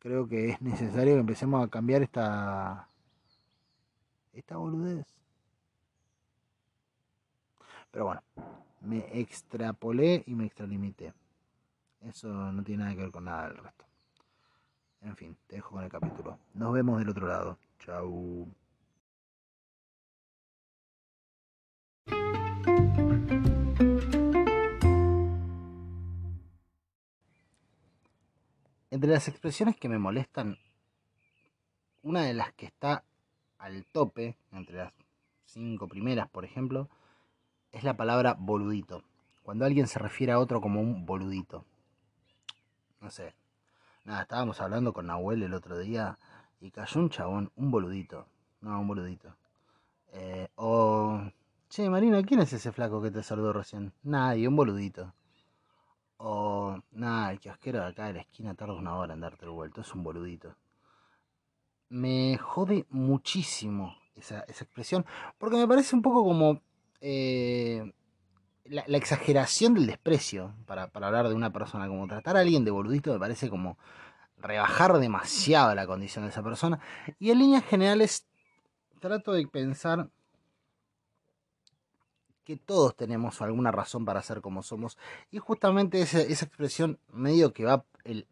Creo 0.01 0.27
que 0.27 0.49
es 0.49 0.61
necesario 0.61 1.15
que 1.15 1.21
empecemos 1.21 1.65
a 1.65 1.71
cambiar 1.71 2.03
esta. 2.03 2.89
esta 4.33 4.57
boludez. 4.57 5.07
Pero 7.93 8.07
bueno, 8.07 8.23
me 8.81 9.21
extrapolé 9.21 10.25
y 10.27 10.35
me 10.35 10.47
extralimité. 10.47 11.15
Eso 12.01 12.29
no 12.29 12.61
tiene 12.65 12.83
nada 12.83 12.97
que 12.97 13.03
ver 13.03 13.13
con 13.13 13.25
nada 13.25 13.49
del 13.51 13.59
resto. 13.59 13.85
En 15.03 15.15
fin, 15.15 15.37
te 15.47 15.57
dejo 15.57 15.71
con 15.71 15.85
el 15.85 15.91
capítulo. 15.91 16.41
Nos 16.55 16.73
vemos 16.73 16.99
del 16.99 17.11
otro 17.11 17.29
lado. 17.29 17.57
Chau. 17.79 18.49
Entre 28.91 29.11
las 29.11 29.29
expresiones 29.29 29.77
que 29.77 29.89
me 29.89 29.99
molestan, 29.99 30.59
una 32.03 32.23
de 32.23 32.35
las 32.35 32.53
que 32.55 32.67
está 32.67 33.05
al 33.59 33.85
tope, 33.85 34.37
entre 34.53 34.79
las 34.79 34.93
cinco 35.45 35.89
primeras, 35.89 36.29
por 36.29 36.45
ejemplo, 36.45 36.89
es 37.73 37.85
la 37.85 37.97
palabra 37.97 38.35
boludito. 38.39 39.05
Cuando 39.43 39.65
alguien 39.65 39.87
se 39.87 39.99
refiere 39.99 40.33
a 40.33 40.39
otro 40.39 40.61
como 40.61 40.81
un 40.81 41.07
boludito. 41.07 41.65
No 43.01 43.11
sé. 43.11 43.35
Nada, 44.05 44.23
estábamos 44.23 44.61
hablando 44.61 44.93
con 44.93 45.07
Nahuel 45.07 45.43
el 45.43 45.55
otro 45.55 45.79
día 45.79 46.19
y 46.61 46.71
cayó 46.71 47.01
un 47.01 47.11
chabón, 47.11 47.53
un 47.57 47.71
boludito. 47.71 48.27
No, 48.61 48.81
un 48.81 48.89
boludito. 48.89 49.37
Eh, 50.13 50.49
o, 50.57 51.21
che, 51.69 51.89
Marina, 51.89 52.23
¿quién 52.23 52.41
es 52.41 52.53
ese 52.53 52.73
flaco 52.73 53.01
que 53.03 53.11
te 53.11 53.23
saludó 53.23 53.53
recién? 53.53 53.93
Nadie, 54.03 54.49
un 54.49 54.57
boludito. 54.57 55.15
O, 56.19 56.79
nada, 56.91 57.33
el 57.33 57.41
kiosquero 57.41 57.81
de 57.81 57.87
acá 57.87 58.07
de 58.07 58.15
la 58.15 58.21
esquina 58.21 58.55
tarda 58.55 58.75
una 58.75 58.97
hora 58.97 59.15
en 59.15 59.21
darte 59.21 59.45
el 59.45 59.53
vuelto, 59.53 59.83
es 59.83 59.95
un 59.95 60.03
boludito. 60.03 60.57
Me 61.91 62.37
jode 62.39 62.87
muchísimo 62.91 63.97
esa, 64.17 64.41
esa 64.41 64.65
expresión, 64.65 65.07
porque 65.39 65.57
me 65.57 65.69
parece 65.69 65.95
un 65.95 66.03
poco 66.03 66.25
como 66.25 66.61
eh, 67.01 67.93
la, 68.65 68.99
exageración 68.99 69.75
del 69.75 69.87
desprecio 69.87 70.55
para, 70.67 70.89
para 70.89 71.07
hablar 71.07 71.29
de 71.29 71.35
una 71.35 71.53
persona, 71.53 71.89
como 71.89 72.07
tratar 72.07 72.37
a 72.37 72.41
alguien 72.41 72.65
de 72.65 72.71
boludito 72.71 73.13
me 73.13 73.19
parece 73.19 73.49
como 73.49 73.79
rebajar 74.41 74.99
demasiado 74.99 75.75
la 75.75 75.87
condición 75.87 76.25
de 76.25 76.31
esa 76.31 76.43
persona. 76.43 76.81
Y 77.19 77.31
en 77.31 77.39
líneas 77.39 77.65
generales 77.65 78.27
trato 79.01 79.33
de 79.33 79.47
pensar 79.47 80.09
que 82.45 82.57
todos 82.57 82.97
tenemos 82.97 83.43
alguna 83.43 83.71
razón 83.71 84.07
para 84.07 84.23
ser 84.23 84.41
como 84.41 84.63
somos. 84.63 84.97
Y 85.31 85.39
justamente 85.39 86.01
esa, 86.01 86.21
expresión 86.21 86.99
medio 87.13 87.53
que 87.53 87.65
va 87.65 87.85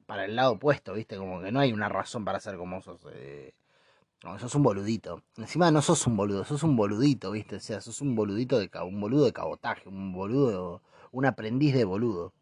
para 0.07 0.25
el 0.25 0.37
lado 0.37 0.53
opuesto, 0.53 0.95
¿viste? 0.95 1.19
Como 1.19 1.43
que 1.43 1.53
no 1.53 1.61
hay 1.61 1.73
una 1.73 1.91
razón 1.91 2.25
para 2.25 2.41
ser 2.41 2.57
como 2.57 2.81
sos. 2.81 2.99
Eh, 3.13 3.53
No, 4.25 4.39
sos 4.39 4.55
un 4.55 4.63
boludito. 4.63 5.23
Encima 5.37 5.71
no 5.71 5.83
sos 5.83 6.07
un 6.07 6.17
boludo, 6.17 6.45
sos 6.45 6.63
un 6.63 6.77
boludito, 6.77 7.31
¿viste? 7.31 7.57
O 7.57 7.61
sea, 7.61 7.83
sos 7.83 8.01
un 8.01 8.15
boludito 8.15 8.59
de 8.59 8.71
un 8.83 9.01
boludo 9.01 9.27
de 9.27 9.35
cabotaje, 9.35 9.89
un 9.89 10.13
boludo, 10.13 10.81
un 11.13 11.27
aprendiz 11.27 11.75
de 11.75 11.85
boludo. 11.85 12.33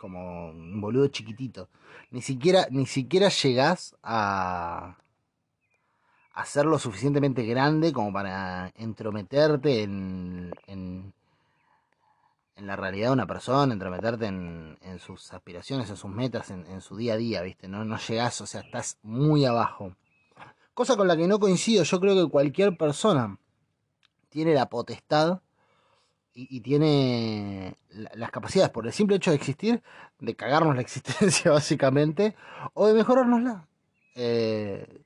Como 0.00 0.48
un 0.48 0.80
boludo 0.80 1.08
chiquitito. 1.08 1.68
Ni 2.10 2.22
siquiera, 2.22 2.66
ni 2.70 2.86
siquiera 2.86 3.28
llegás 3.28 3.94
a, 4.02 4.96
a 6.32 6.44
ser 6.46 6.64
lo 6.64 6.78
suficientemente 6.78 7.44
grande 7.44 7.92
como 7.92 8.10
para 8.10 8.72
entrometerte 8.76 9.82
en, 9.82 10.52
en, 10.66 11.12
la 12.56 12.76
realidad 12.76 13.08
de 13.08 13.12
una 13.12 13.26
persona, 13.26 13.74
entrometerte 13.74 14.24
en, 14.24 14.78
en 14.80 14.98
sus 15.00 15.34
aspiraciones, 15.34 15.90
en 15.90 15.96
sus 15.98 16.10
metas, 16.10 16.50
en, 16.50 16.64
en, 16.66 16.80
su 16.80 16.96
día 16.96 17.12
a 17.12 17.16
día, 17.18 17.42
¿viste? 17.42 17.68
No, 17.68 17.84
no 17.84 17.98
llegás, 17.98 18.40
o 18.40 18.46
sea, 18.46 18.62
estás 18.62 18.96
muy 19.02 19.44
abajo. 19.44 19.94
Cosa 20.72 20.96
con 20.96 21.08
la 21.08 21.16
que 21.18 21.28
no 21.28 21.38
coincido, 21.38 21.84
yo 21.84 22.00
creo 22.00 22.14
que 22.14 22.30
cualquier 22.30 22.74
persona 22.78 23.38
tiene 24.30 24.54
la 24.54 24.70
potestad 24.70 25.42
y, 26.48 26.60
tiene 26.60 27.76
la, 27.90 28.10
las 28.14 28.30
capacidades, 28.30 28.70
por 28.70 28.86
el 28.86 28.92
simple 28.92 29.16
hecho 29.16 29.30
de 29.30 29.36
existir, 29.36 29.82
de 30.18 30.34
cagarnos 30.34 30.74
la 30.74 30.80
existencia 30.82 31.50
básicamente, 31.50 32.34
o 32.74 32.86
de 32.86 32.94
mejorárnosla. 32.94 33.66
Eh, 34.14 35.02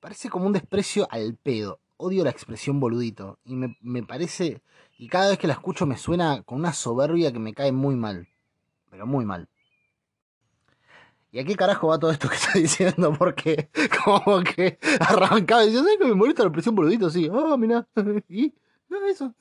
parece 0.00 0.28
como 0.28 0.46
un 0.46 0.52
desprecio 0.52 1.06
al 1.10 1.34
pedo. 1.34 1.80
Odio 1.96 2.24
la 2.24 2.30
expresión 2.30 2.80
boludito. 2.80 3.38
Y 3.44 3.54
me, 3.54 3.76
me, 3.80 4.02
parece. 4.02 4.62
Y 4.98 5.08
cada 5.08 5.30
vez 5.30 5.38
que 5.38 5.46
la 5.46 5.54
escucho 5.54 5.86
me 5.86 5.96
suena 5.96 6.42
con 6.42 6.58
una 6.58 6.72
soberbia 6.72 7.32
que 7.32 7.38
me 7.38 7.54
cae 7.54 7.72
muy 7.72 7.96
mal. 7.96 8.28
Pero 8.90 9.06
muy 9.06 9.24
mal. 9.24 9.48
¿Y 11.32 11.38
a 11.38 11.44
qué 11.44 11.56
carajo 11.56 11.88
va 11.88 11.98
todo 11.98 12.10
esto 12.10 12.28
que 12.28 12.34
estoy 12.36 12.62
diciendo? 12.62 13.14
Porque 13.18 13.70
como 14.04 14.42
que 14.42 14.78
arrancaba 15.00 15.62
diciendo, 15.62 15.88
¿sabes 15.88 15.98
que 15.98 16.08
me 16.08 16.14
molesta 16.14 16.42
la 16.42 16.48
expresión 16.48 16.74
boludito? 16.74 17.08
Sí, 17.08 17.28
oh, 17.32 17.56
mira. 17.56 17.86
Y 18.28 18.54
no, 18.88 19.06
eso. 19.06 19.34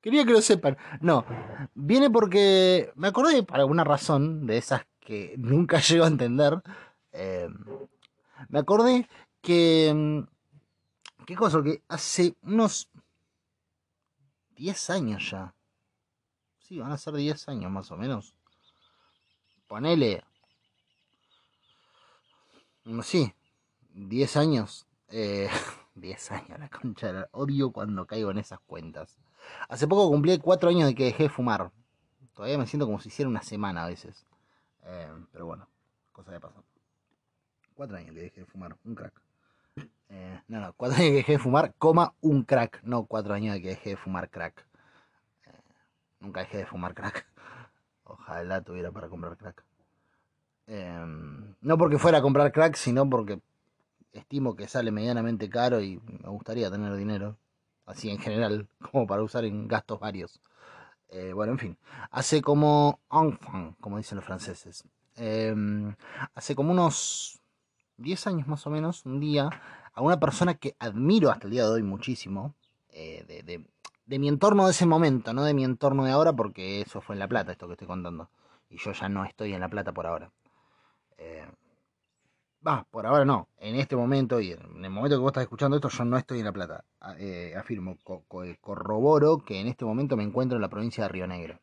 Quería 0.00 0.24
que 0.24 0.32
lo 0.32 0.40
sepan. 0.40 0.76
No, 1.00 1.24
viene 1.74 2.10
porque 2.10 2.92
me 2.94 3.08
acordé 3.08 3.42
por 3.42 3.58
alguna 3.58 3.84
razón 3.84 4.46
de 4.46 4.58
esas 4.58 4.86
que 5.00 5.34
nunca 5.38 5.78
llego 5.80 6.04
a 6.04 6.08
entender. 6.08 6.62
Eh, 7.12 7.48
me 8.48 8.60
acordé 8.60 9.08
que... 9.40 10.24
¿Qué 11.26 11.34
cosa? 11.34 11.62
Que 11.62 11.82
hace 11.88 12.36
unos 12.42 12.88
10 14.56 14.90
años 14.90 15.30
ya. 15.30 15.54
Sí, 16.60 16.78
van 16.78 16.92
a 16.92 16.98
ser 16.98 17.14
10 17.14 17.48
años 17.48 17.70
más 17.70 17.90
o 17.90 17.96
menos. 17.96 18.34
Ponele... 19.66 20.24
Sí, 23.02 23.32
10 23.90 24.36
años. 24.36 24.86
Eh, 25.08 25.50
10 25.94 26.32
años, 26.32 26.58
la 26.58 26.68
concha. 26.68 27.28
Odio 27.32 27.72
cuando 27.72 28.06
caigo 28.06 28.30
en 28.30 28.38
esas 28.38 28.60
cuentas. 28.60 29.18
Hace 29.68 29.86
poco 29.86 30.08
cumplí 30.08 30.38
4 30.38 30.70
años 30.70 30.88
de 30.88 30.94
que 30.94 31.04
dejé 31.04 31.24
de 31.24 31.28
fumar. 31.28 31.70
Todavía 32.34 32.58
me 32.58 32.66
siento 32.66 32.86
como 32.86 33.00
si 33.00 33.08
hiciera 33.08 33.28
una 33.28 33.42
semana 33.42 33.84
a 33.84 33.88
veces. 33.88 34.24
Eh, 34.84 35.12
pero 35.32 35.46
bueno, 35.46 35.68
cosa 36.12 36.32
de 36.32 36.40
pasar. 36.40 36.62
4 37.74 37.96
años 37.96 38.14
que 38.14 38.20
dejé 38.20 38.40
de 38.40 38.46
fumar, 38.46 38.76
un 38.84 38.94
crack. 38.94 39.20
Eh, 40.10 40.40
no, 40.48 40.60
no, 40.60 40.72
cuatro 40.72 40.96
años 40.96 41.10
que 41.10 41.16
dejé 41.16 41.32
de 41.32 41.38
fumar, 41.38 41.74
coma 41.78 42.14
un 42.22 42.42
crack, 42.42 42.80
no 42.82 43.04
cuatro 43.04 43.34
años 43.34 43.54
de 43.54 43.62
que 43.62 43.68
dejé 43.68 43.90
de 43.90 43.96
fumar 43.96 44.30
crack. 44.30 44.66
Eh, 45.44 45.52
nunca 46.20 46.40
dejé 46.40 46.58
de 46.58 46.66
fumar 46.66 46.94
crack. 46.94 47.26
Ojalá 48.04 48.62
tuviera 48.62 48.90
para 48.90 49.08
comprar 49.08 49.36
crack. 49.36 49.64
Eh, 50.66 51.04
no 51.60 51.78
porque 51.78 51.98
fuera 51.98 52.18
a 52.18 52.22
comprar 52.22 52.52
crack, 52.52 52.74
sino 52.76 53.08
porque 53.08 53.40
estimo 54.12 54.56
que 54.56 54.66
sale 54.66 54.90
medianamente 54.90 55.50
caro 55.50 55.80
y 55.80 56.00
me 56.06 56.28
gustaría 56.30 56.70
tener 56.70 56.94
dinero. 56.94 57.36
Así 57.88 58.10
en 58.10 58.18
general, 58.18 58.68
como 58.92 59.06
para 59.06 59.22
usar 59.22 59.44
en 59.44 59.66
gastos 59.66 59.98
varios. 59.98 60.40
Eh, 61.08 61.32
bueno, 61.32 61.52
en 61.52 61.58
fin. 61.58 61.78
Hace 62.10 62.42
como... 62.42 63.00
Enfant, 63.10 63.76
como 63.80 63.96
dicen 63.96 64.16
los 64.16 64.24
franceses. 64.24 64.84
hace 66.34 66.54
como 66.54 66.72
unos 66.72 67.40
10 67.96 68.26
años 68.26 68.46
más 68.46 68.66
o 68.66 68.70
menos, 68.70 69.06
un 69.06 69.20
día, 69.20 69.48
a 69.92 70.02
una 70.02 70.20
persona 70.20 70.54
que 70.54 70.76
admiro 70.78 71.30
hasta 71.30 71.46
el 71.46 71.52
día 71.52 71.64
de 71.64 71.70
hoy 71.70 71.82
muchísimo, 71.82 72.54
eh, 72.90 73.24
de, 73.26 73.42
de, 73.42 73.64
de, 74.04 74.18
mi 74.18 74.28
entorno 74.28 74.66
de 74.66 74.72
ese 74.72 74.84
momento, 74.84 75.32
no 75.32 75.42
de 75.42 75.54
mi 75.54 75.64
entorno 75.64 76.04
de 76.04 76.12
ahora, 76.12 76.34
porque 76.34 76.82
eso 76.82 77.00
fue 77.00 77.14
en 77.14 77.20
La 77.20 77.28
Plata, 77.28 77.52
esto 77.52 77.66
que 77.66 77.72
estoy 77.72 77.88
contando. 77.88 78.30
Y 78.68 78.76
yo 78.76 78.92
ya 78.92 79.08
no 79.08 79.24
estoy 79.24 79.54
en 79.54 79.60
La 79.60 79.68
Plata 79.70 79.92
por 79.92 80.06
ahora. 80.06 80.30
Eh, 82.58 82.64
va, 82.66 82.84
por 82.90 83.06
ahora 83.06 83.24
no. 83.24 83.48
En 83.58 83.76
este 83.76 83.96
momento 83.96 84.40
y 84.40 84.52
en 84.52 84.84
el 84.84 84.90
momento 84.90 85.16
que 85.16 85.20
vos 85.20 85.30
estás 85.30 85.42
escuchando 85.42 85.76
esto, 85.76 85.88
yo 85.88 86.04
no 86.04 86.16
estoy 86.16 86.38
en 86.40 86.44
La 86.44 86.52
Plata. 86.52 86.84
Eh, 87.18 87.54
afirmo, 87.56 87.96
co 88.04 88.24
corroboro 88.60 89.38
que 89.38 89.60
en 89.60 89.68
este 89.68 89.84
momento 89.84 90.16
me 90.16 90.24
encuentro 90.24 90.56
en 90.56 90.62
la 90.62 90.68
provincia 90.68 91.04
de 91.04 91.08
Río 91.08 91.26
Negro. 91.26 91.60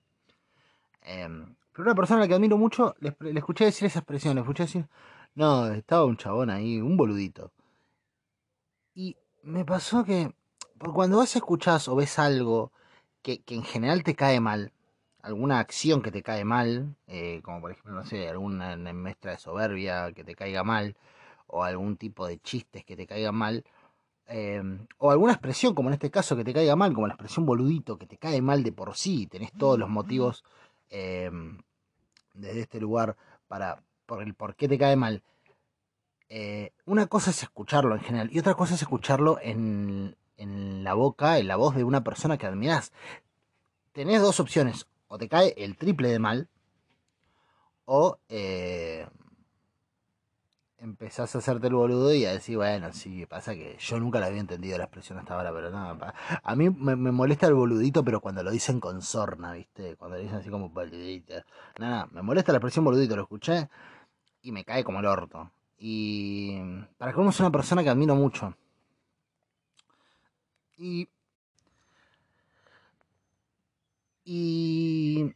Eh, 1.04 1.28
pero 1.72 1.84
una 1.84 1.96
persona 1.96 2.20
a 2.20 2.24
la 2.24 2.28
que 2.28 2.36
admiro 2.36 2.58
mucho, 2.58 2.96
le, 3.00 3.16
escuché 3.38 3.66
decir 3.66 3.88
esa 3.88 4.00
expresión, 4.00 4.36
le 4.36 4.42
escuché 4.42 4.64
decir, 4.64 4.88
no, 5.36 5.68
estaba 5.68 6.06
un 6.06 6.18
chabón 6.18 6.50
ahí, 6.50 6.80
un 6.80 6.96
boludito. 6.96 7.52
Y 8.94 9.18
me 9.44 9.66
pasó 9.66 10.06
que 10.06 10.34
cuando 10.94 11.18
vos 11.18 11.36
escuchás 11.36 11.88
o 11.90 11.96
ves 11.96 12.18
algo 12.18 12.72
que, 13.22 13.42
que 13.42 13.56
en 13.56 13.64
general 13.64 14.04
te 14.04 14.16
cae 14.16 14.40
mal, 14.40 14.72
alguna 15.26 15.60
acción 15.60 16.02
que 16.04 16.12
te 16.12 16.22
cae 16.22 16.46
mal, 16.46 16.96
eh, 17.08 17.42
como 17.44 17.60
por 17.60 17.72
ejemplo, 17.72 17.94
no 17.94 18.06
sé, 18.06 18.30
alguna 18.30 18.78
muestra 18.94 19.32
de 19.32 19.38
soberbia 19.40 20.12
que 20.14 20.24
te 20.24 20.36
caiga 20.36 20.64
mal, 20.64 20.96
o 21.48 21.64
algún 21.64 21.98
tipo 21.98 22.28
de 22.28 22.40
chistes 22.40 22.86
que 22.86 22.96
te 22.96 23.08
caigan 23.08 23.36
mal, 23.36 23.66
eh, 24.28 24.62
o 25.00 25.12
alguna 25.12 25.34
expresión, 25.34 25.74
como 25.74 25.90
en 25.90 25.94
este 25.94 26.12
caso, 26.12 26.36
que 26.36 26.44
te 26.44 26.54
caiga 26.54 26.76
mal, 26.76 26.94
como 26.94 27.08
la 27.08 27.14
expresión 27.14 27.46
boludito, 27.46 27.98
que 27.98 28.06
te 28.06 28.18
cae 28.18 28.42
mal 28.42 28.64
de 28.64 28.72
por 28.72 28.96
sí, 28.96 29.26
tenés 29.26 29.52
todos 29.54 29.80
los 29.80 29.90
motivos 29.90 30.44
eh, 30.92 31.32
desde 32.34 32.62
este 32.62 32.80
lugar 32.80 33.18
para, 33.48 33.82
por 34.06 34.22
el 34.22 34.36
por 34.36 34.56
qué 34.56 34.68
te 34.68 34.78
cae 34.78 34.96
mal. 34.96 35.24
Eh, 36.30 36.72
una 36.86 37.08
cosa 37.08 37.32
es 37.32 37.42
escucharlo 37.44 37.96
en 37.96 38.02
general 38.02 38.30
y 38.32 38.40
otra 38.40 38.54
cosa 38.56 38.76
es 38.76 38.82
escucharlo 38.82 39.40
en, 39.42 40.16
en 40.38 40.84
la 40.84 40.94
boca, 40.94 41.40
en 41.40 41.48
la 41.48 41.56
voz 41.56 41.76
de 41.76 41.84
una 41.84 42.04
persona 42.04 42.38
que 42.38 42.46
admirás. 42.46 42.92
Tenés 43.92 44.22
dos 44.22 44.40
opciones, 44.40 44.88
o 45.16 45.18
te 45.18 45.30
cae 45.30 45.54
el 45.56 45.78
triple 45.78 46.10
de 46.10 46.20
mal, 46.20 46.50
o 47.86 48.20
eh, 48.28 49.08
empezás 50.78 51.34
a 51.34 51.38
hacerte 51.38 51.68
el 51.68 51.74
boludo 51.74 52.14
y 52.14 52.26
a 52.26 52.34
decir, 52.34 52.58
bueno, 52.58 52.92
sí, 52.92 53.26
pasa 53.26 53.54
que 53.54 53.78
yo 53.80 53.98
nunca 53.98 54.20
la 54.20 54.26
había 54.26 54.42
entendido 54.42 54.78
la 54.78 54.84
expresión 54.84 55.18
hasta 55.18 55.36
ahora, 55.36 55.54
pero 55.54 55.72
no, 55.72 55.98
a 56.44 56.56
mí 56.58 56.70
me, 56.70 56.98
molesta 56.98 57.48
el 57.48 57.54
boludito, 57.54 58.04
pero 58.04 58.20
cuando 58.20 58.44
lo 58.44 58.52
dicen 58.52 58.82
con 58.82 59.02
sorna, 59.02 59.54
¿viste? 59.54 59.96
Cuando 59.96 60.18
lo 60.18 60.24
dicen 60.24 60.40
así 60.40 60.50
como 60.50 60.68
boludito. 60.68 61.36
Nada, 61.80 62.10
me 62.12 62.22
molesta 62.22 62.52
la 62.52 62.58
expresión 62.58 62.84
boludito, 62.84 63.16
lo 63.16 63.22
escuché 63.22 63.70
y 64.42 64.52
me 64.52 64.66
cae 64.66 64.84
como 64.84 65.00
el 65.00 65.06
orto. 65.06 65.50
Y 65.78 66.60
para 66.98 67.14
colmo 67.14 67.30
es 67.30 67.40
una 67.40 67.52
persona 67.52 67.84
que 67.84 67.90
admiro 67.90 68.16
mucho. 68.16 68.54
Y. 70.78 71.08
Y. 74.26 75.34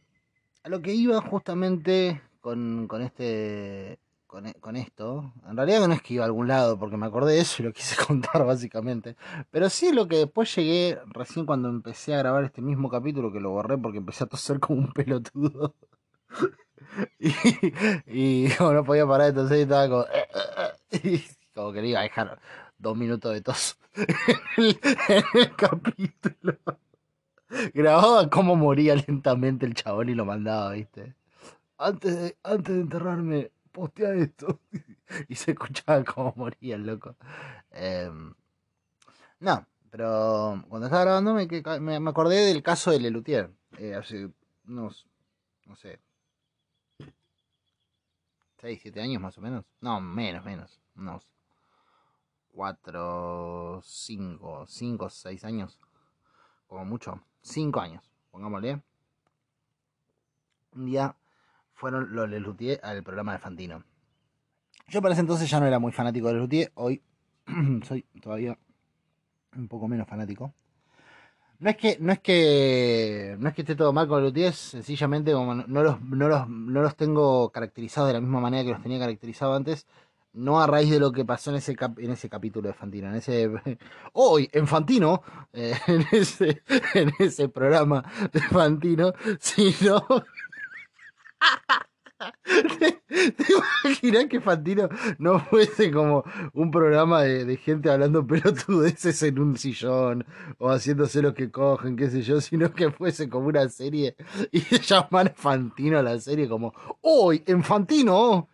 A 0.64 0.68
lo 0.68 0.82
que 0.82 0.92
iba 0.92 1.20
justamente 1.22 2.20
con, 2.40 2.86
con 2.88 3.02
este. 3.02 3.98
Con, 4.26 4.52
con, 4.60 4.76
esto. 4.76 5.32
En 5.48 5.56
realidad 5.56 5.88
no 5.88 5.94
es 5.94 6.02
que 6.02 6.14
iba 6.14 6.24
a 6.24 6.26
algún 6.26 6.46
lado 6.46 6.78
porque 6.78 6.96
me 6.96 7.06
acordé 7.06 7.34
de 7.34 7.40
eso 7.40 7.62
y 7.62 7.66
lo 7.66 7.72
quise 7.72 7.96
contar 8.06 8.44
básicamente. 8.44 9.16
Pero 9.50 9.70
sí 9.70 9.92
lo 9.92 10.06
que 10.06 10.18
después 10.18 10.54
llegué, 10.54 10.98
recién 11.06 11.46
cuando 11.46 11.68
empecé 11.68 12.14
a 12.14 12.18
grabar 12.18 12.44
este 12.44 12.62
mismo 12.62 12.88
capítulo, 12.88 13.32
que 13.32 13.40
lo 13.40 13.50
borré 13.50 13.78
porque 13.78 13.98
empecé 13.98 14.24
a 14.24 14.28
toser 14.28 14.60
como 14.60 14.80
un 14.80 14.92
pelotudo. 14.92 15.74
y, 17.18 17.32
y 18.06 18.50
como 18.58 18.72
no 18.72 18.84
podía 18.84 19.06
parar, 19.06 19.30
entonces 19.30 19.58
estaba 19.60 19.88
como. 19.88 20.04
Y 21.02 21.24
como 21.54 21.72
que 21.72 21.82
le 21.82 21.88
iba 21.88 22.00
a 22.00 22.04
dejar 22.04 22.40
dos 22.78 22.96
minutos 22.96 23.32
de 23.32 23.40
tos 23.40 23.78
en 24.56 25.24
el 25.34 25.56
capítulo. 25.56 26.58
Grababa 27.74 28.30
cómo 28.30 28.56
moría 28.56 28.94
lentamente 29.06 29.66
el 29.66 29.74
chabón 29.74 30.08
y 30.08 30.14
lo 30.14 30.24
mandaba, 30.24 30.72
¿viste? 30.72 31.14
Antes 31.78 32.16
de, 32.16 32.36
antes 32.42 32.74
de 32.74 32.80
enterrarme, 32.82 33.50
postea 33.72 34.14
esto. 34.14 34.60
y 35.28 35.34
se 35.34 35.52
escuchaba 35.52 36.04
cómo 36.04 36.32
moría 36.36 36.76
el 36.76 36.86
loco. 36.86 37.16
Eh, 37.72 38.10
no, 39.40 39.66
pero 39.90 40.64
cuando 40.68 40.86
estaba 40.86 41.04
grabando 41.04 41.34
me, 41.34 41.48
me, 41.80 42.00
me 42.00 42.10
acordé 42.10 42.44
del 42.46 42.62
caso 42.62 42.90
de 42.90 43.00
Lelutier. 43.00 43.50
Eh, 43.78 43.94
hace 43.94 44.30
unos, 44.66 45.06
no 45.66 45.76
sé, 45.76 46.00
6, 48.60 48.78
7 48.82 49.00
años 49.00 49.22
más 49.22 49.38
o 49.38 49.40
menos. 49.40 49.64
No, 49.80 50.00
menos, 50.00 50.44
menos. 50.44 50.80
Unos 50.94 51.24
4, 52.52 53.80
5, 53.82 54.66
5, 54.66 55.10
6 55.10 55.44
años. 55.44 55.80
Como 56.70 56.84
mucho. 56.84 57.20
5 57.42 57.80
años, 57.80 58.08
pongámosle. 58.30 58.80
Un 60.76 60.86
día 60.86 61.16
fueron 61.74 62.14
los 62.14 62.30
Lelutier 62.30 62.78
al 62.84 63.02
programa 63.02 63.32
de 63.32 63.40
Fantino. 63.40 63.82
Yo 64.86 65.02
para 65.02 65.14
ese 65.14 65.22
entonces 65.22 65.50
ya 65.50 65.58
no 65.58 65.66
era 65.66 65.80
muy 65.80 65.90
fanático 65.90 66.28
de 66.28 66.34
Lelutier. 66.34 66.70
Hoy 66.76 67.02
soy 67.82 68.02
todavía 68.22 68.56
un 69.56 69.66
poco 69.66 69.88
menos 69.88 70.06
fanático. 70.06 70.54
No 71.58 71.70
es 71.70 71.76
que, 71.76 71.98
no 71.98 72.12
es 72.12 72.20
que, 72.20 73.36
no 73.40 73.48
es 73.48 73.54
que 73.56 73.62
esté 73.62 73.74
todo 73.74 73.92
mal 73.92 74.06
con 74.06 74.22
los 74.22 74.30
luthiers, 74.30 74.56
sencillamente 74.56 75.32
como 75.32 75.56
no, 75.56 75.82
los, 75.82 76.00
no, 76.00 76.28
los, 76.28 76.48
no 76.48 76.82
los 76.82 76.96
tengo 76.96 77.50
caracterizados 77.50 78.10
de 78.10 78.14
la 78.14 78.20
misma 78.20 78.40
manera 78.40 78.62
que 78.62 78.70
los 78.70 78.82
tenía 78.82 79.00
caracterizados 79.00 79.56
antes, 79.56 79.88
no 80.32 80.60
a 80.60 80.66
raíz 80.66 80.90
de 80.90 81.00
lo 81.00 81.12
que 81.12 81.24
pasó 81.24 81.50
en 81.50 81.56
ese, 81.56 81.76
en 81.98 82.10
ese 82.10 82.28
capítulo 82.28 82.68
de 82.68 82.74
Fantino, 82.74 83.08
en 83.08 83.16
ese 83.16 83.50
hoy 84.12 84.48
en 84.52 84.66
Fantino, 84.66 85.22
eh, 85.52 85.74
en, 85.86 86.06
ese, 86.12 86.62
en 86.94 87.12
ese 87.18 87.48
programa 87.48 88.04
de 88.32 88.40
Fantino, 88.40 89.12
sino 89.38 90.04
¿Te, 92.78 93.00
imaginas 93.84 94.26
que 94.26 94.40
Fantino 94.40 94.88
no 95.18 95.40
fuese 95.40 95.90
como 95.90 96.22
un 96.52 96.70
programa 96.70 97.22
de, 97.22 97.56
gente 97.56 97.90
hablando 97.90 98.26
pelotudeces 98.26 99.22
en 99.22 99.38
un 99.38 99.56
sillón 99.56 100.26
o 100.58 100.70
haciéndose 100.70 101.22
lo 101.22 101.32
que 101.32 101.50
cogen, 101.50 101.96
qué 101.96 102.10
sé 102.10 102.22
yo, 102.22 102.40
sino 102.40 102.72
que 102.72 102.90
fuese 102.90 103.28
como 103.28 103.48
una 103.48 103.68
serie 103.68 104.16
y 104.52 104.60
llaman 104.78 105.32
Fantino 105.34 105.98
a 105.98 106.02
la 106.02 106.18
serie 106.20 106.48
como 106.48 106.74
hoy 107.00 107.42
en 107.46 107.64
Fantino? 107.64 108.48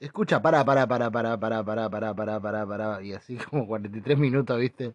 Escucha, 0.00 0.40
para, 0.40 0.64
para, 0.64 0.86
para, 0.88 1.10
para, 1.10 1.38
para, 1.38 1.62
para, 1.62 1.90
para, 1.90 2.14
para, 2.14 2.40
para, 2.40 2.66
para, 2.66 3.02
y 3.02 3.12
así 3.12 3.36
como 3.36 3.66
43 3.66 4.18
minutos, 4.18 4.58
¿viste? 4.58 4.94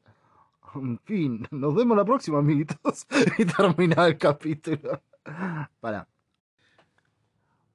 En 0.74 1.00
fin, 1.06 1.48
nos 1.52 1.76
vemos 1.76 1.96
la 1.96 2.04
próxima, 2.04 2.40
amiguitos. 2.40 3.06
Y 3.38 3.46
termina 3.46 4.08
el 4.08 4.18
capítulo. 4.18 5.00
Para. 5.80 6.08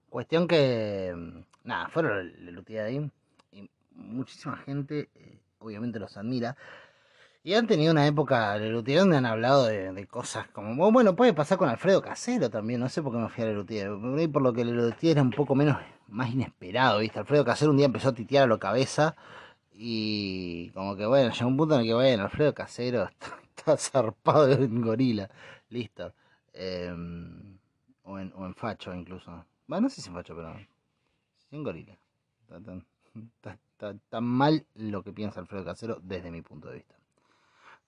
Cuestión 0.09 0.49
que, 0.49 1.14
mm, 1.16 1.69
nada, 1.69 1.88
fueron 1.88 2.33
de 2.64 2.81
ahí 2.81 3.11
y 3.53 3.71
muchísima 3.93 4.57
gente, 4.57 5.09
eh, 5.14 5.38
obviamente, 5.61 6.01
los 6.01 6.16
admira. 6.16 6.57
Y 7.45 7.55
han 7.55 7.69
tenido 7.69 7.93
una 7.93 8.09
época 8.09 8.59
Lelutier 8.59 8.99
donde 8.99 9.19
han 9.19 9.27
hablado 9.27 9.66
de, 9.66 10.07
cosas 10.09 10.49
como, 10.49 10.90
bueno, 10.90 11.14
puede 11.14 11.33
pasar 11.33 11.59
con 11.59 11.69
Alfredo 11.69 12.03
Casero 12.03 12.51
también, 12.51 12.81
no 12.81 12.88
sé 12.88 13.03
por 13.03 13.12
qué 13.12 13.19
me 13.19 13.29
fui 13.29 13.45
a 13.45 13.47
Lelutier, 13.47 13.90
por 14.31 14.43
lo 14.43 14.53
que 14.53 14.64
Lelutier 14.64 15.12
era 15.12 15.23
un 15.23 15.31
poco 15.31 15.55
menos, 15.55 15.79
más 16.11 16.31
inesperado, 16.31 16.99
¿viste? 17.01 17.18
Alfredo 17.18 17.44
Casero 17.44 17.70
un 17.70 17.77
día 17.77 17.87
empezó 17.87 18.11
a 18.11 18.14
titear 18.14 18.44
a 18.44 18.46
la 18.46 18.59
cabeza 18.59 19.16
y 19.73 20.70
como 20.70 20.96
que, 20.96 21.07
bueno, 21.07 21.33
llegó 21.33 21.49
un 21.49 21.57
punto 21.57 21.75
en 21.75 21.81
el 21.81 21.87
que, 21.87 21.94
bueno, 21.94 22.25
Alfredo 22.25 22.55
Casero 22.55 23.09
está, 23.57 23.77
zarpado 23.77 24.51
en 24.51 24.83
gorila, 24.83 25.31
listo. 25.70 26.12
Em, 26.53 27.59
o, 28.03 28.18
en, 28.18 28.33
o 28.37 28.46
en 28.46 28.55
facho 28.55 28.94
incluso. 28.94 29.44
Bueno, 29.66 29.83
no 29.83 29.88
sé 29.88 30.03
si 30.03 30.09
es 30.09 30.14
facho, 30.14 30.35
pero. 30.35 30.55
Sin 31.49 31.62
gorila. 31.62 31.96
Está 32.42 33.96
tan, 34.11 34.25
mal 34.25 34.66
lo 34.75 35.03
que 35.03 35.12
piensa 35.12 35.40
Alfredo 35.40 35.64
Casero 35.64 35.99
desde 36.03 36.31
mi 36.31 36.42
punto 36.42 36.68
de 36.68 36.77
vista. 36.77 36.94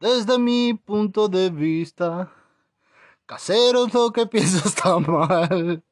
Desde 0.01 0.39
mi 0.39 0.75
punto 0.75 1.29
de 1.29 1.51
vista, 1.51 2.33
Casero 3.27 3.87
lo 3.93 4.11
que 4.13 4.27
piensa 4.27 4.67
está 4.67 4.99
mal. 5.01 5.83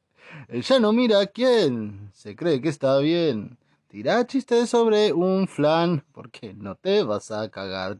Ya 0.49 0.79
no 0.79 0.91
mira 0.93 1.21
a 1.21 1.27
quién, 1.27 2.11
se 2.13 2.35
cree 2.35 2.61
que 2.61 2.69
está 2.69 2.97
bien. 2.99 3.57
Tira 3.91 4.25
chistes 4.25 4.69
sobre 4.69 5.11
un 5.11 5.49
flan, 5.49 6.05
porque 6.13 6.53
no 6.53 6.75
te 6.75 7.03
vas 7.03 7.29
a 7.29 7.49
cagar. 7.49 7.97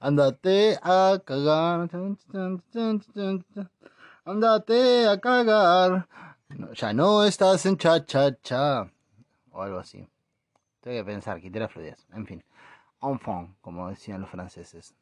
Andate 0.00 0.78
a 0.80 1.20
cagar. 1.24 1.90
Andate 4.24 5.08
a 5.08 5.20
cagar. 5.20 6.08
ya 6.74 6.92
no 6.92 7.24
estás 7.24 7.66
en 7.66 7.76
cha 7.76 8.06
cha 8.06 8.40
cha. 8.40 8.88
O 9.50 9.62
algo 9.62 9.78
así. 9.78 10.06
Tengo 10.80 10.98
que 10.98 11.04
pensar, 11.04 11.40
quité 11.40 11.58
las 11.58 11.72
fluidez. 11.72 12.06
En 12.12 12.24
fin. 12.24 12.44
Enfant, 13.02 13.50
como 13.60 13.88
decían 13.88 14.20
los 14.20 14.30
franceses. 14.30 14.94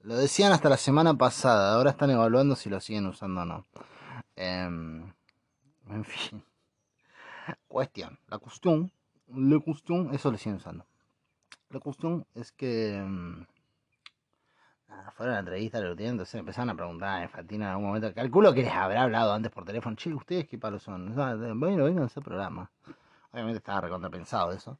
Lo 0.00 0.16
decían 0.16 0.52
hasta 0.52 0.70
la 0.70 0.78
semana 0.78 1.12
pasada. 1.12 1.74
Ahora 1.74 1.90
están 1.90 2.10
evaluando 2.10 2.56
si 2.56 2.70
lo 2.70 2.80
siguen 2.80 3.06
usando 3.06 3.42
o 3.42 3.44
no. 3.44 3.66
Em, 4.36 5.12
en 5.88 6.04
fin. 6.04 6.42
Cuestión. 7.68 8.18
La 8.28 8.38
cuestión. 8.38 8.92
La 9.28 9.58
cuestión. 9.60 10.14
Eso 10.14 10.30
lo 10.30 10.38
siguen 10.38 10.56
usando. 10.56 10.86
La 11.70 11.80
cuestión 11.80 12.26
es 12.34 12.52
que. 12.52 12.96
Em, 12.96 13.46
fueron 15.16 15.32
a 15.32 15.36
la 15.36 15.40
entrevista, 15.40 15.80
lo 15.80 15.96
tienen, 15.96 16.14
entonces 16.14 16.34
empezaron 16.36 16.70
a 16.70 16.74
preguntar 16.74 17.22
a 17.22 17.28
Fatina 17.28 17.66
en 17.66 17.70
algún 17.72 17.86
momento. 17.86 18.12
Calculo 18.14 18.52
que 18.54 18.62
les 18.62 18.72
habrá 18.72 19.02
hablado 19.02 19.32
antes 19.32 19.50
por 19.52 19.64
teléfono. 19.64 19.96
Che, 19.96 20.12
¿ustedes 20.12 20.46
qué 20.46 20.58
palos 20.58 20.82
son? 20.82 21.14
Bueno, 21.14 21.84
vengan 21.84 22.04
a 22.04 22.06
ese 22.06 22.20
programa. 22.20 22.70
Obviamente 23.32 23.58
estaba 23.58 23.82
recontrapensado 23.82 24.52
eso. 24.52 24.78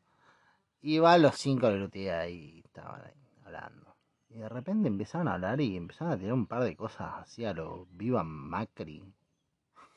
Y 0.82 0.98
va 0.98 1.18
los 1.18 1.36
cinco 1.36 1.68
de 1.68 1.76
Lutier 1.78 2.30
y 2.30 2.60
estaban 2.64 3.02
ahí 3.02 3.28
hablando. 3.44 3.96
Y 4.30 4.38
de 4.38 4.48
repente 4.48 4.88
empezaron 4.88 5.28
a 5.28 5.34
hablar 5.34 5.60
y 5.60 5.76
empezaron 5.76 6.12
a 6.12 6.18
tirar 6.18 6.34
un 6.34 6.46
par 6.46 6.62
de 6.62 6.76
cosas 6.76 7.14
así 7.22 7.44
a 7.44 7.54
lo 7.54 7.86
viva 7.90 8.22
Macri. 8.22 9.02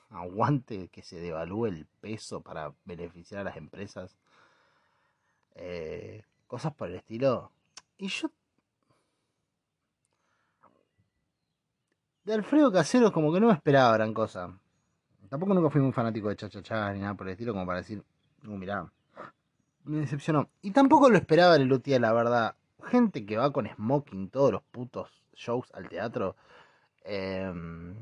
Aguante 0.09 0.89
que 0.89 1.03
se 1.03 1.19
devalúe 1.19 1.67
el 1.67 1.85
peso 2.01 2.41
para 2.41 2.73
beneficiar 2.85 3.41
a 3.41 3.43
las 3.43 3.57
empresas. 3.57 4.17
Eh, 5.55 6.23
cosas 6.47 6.73
por 6.73 6.89
el 6.89 6.95
estilo. 6.95 7.51
Y 7.97 8.07
yo 8.07 8.31
de 12.29 12.35
Alfredo 12.35 12.71
Casero 12.71 13.11
como 13.11 13.33
que 13.33 13.39
no 13.39 13.47
me 13.47 13.53
esperaba 13.53 13.93
gran 13.93 14.13
cosa. 14.13 14.55
Tampoco 15.29 15.53
nunca 15.53 15.69
fui 15.69 15.81
muy 15.81 15.91
fanático 15.91 16.29
de 16.29 16.35
cha 16.35 16.93
ni 16.93 16.99
nada 16.99 17.15
por 17.15 17.27
el 17.27 17.33
estilo 17.33 17.53
como 17.53 17.65
para 17.65 17.79
decir, 17.79 18.03
no, 18.43 18.57
mirá, 18.57 18.87
me 19.83 20.01
decepcionó. 20.01 20.49
Y 20.61 20.71
tampoco 20.71 21.09
lo 21.09 21.17
esperaba 21.17 21.55
el 21.55 21.63
Luthier, 21.63 22.01
la 22.01 22.13
verdad. 22.13 22.55
Gente 22.83 23.25
que 23.25 23.37
va 23.37 23.51
con 23.51 23.67
smoking 23.67 24.29
todos 24.29 24.51
los 24.51 24.61
putos 24.63 25.23
shows 25.33 25.71
al 25.73 25.89
teatro. 25.89 26.35
Em, 27.03 27.95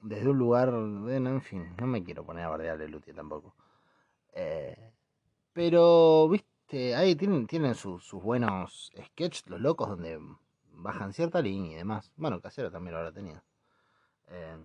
desde 0.00 0.28
un 0.28 0.38
lugar, 0.38 0.70
bueno, 0.70 1.30
en 1.30 1.42
fin, 1.42 1.74
no 1.78 1.86
me 1.86 2.02
quiero 2.04 2.24
poner 2.24 2.44
a 2.44 2.48
bardear 2.50 2.80
el 2.80 2.90
Luthier 2.90 3.16
tampoco. 3.16 3.54
Eh, 4.32 4.92
pero, 5.52 6.28
viste, 6.28 6.94
ahí 6.94 7.14
tienen, 7.16 7.46
tienen 7.46 7.74
sus 7.74 8.12
buenos 8.12 8.92
sketches, 8.96 9.48
los 9.48 9.60
locos, 9.60 9.88
donde 9.88 10.20
bajan 10.72 11.12
cierta 11.12 11.40
línea 11.42 11.72
y 11.72 11.76
demás. 11.76 12.12
Bueno, 12.16 12.40
Casero 12.40 12.70
también 12.70 12.92
lo 12.92 12.98
habrá 12.98 13.12
tenido. 13.12 13.42
Eh, 14.28 14.58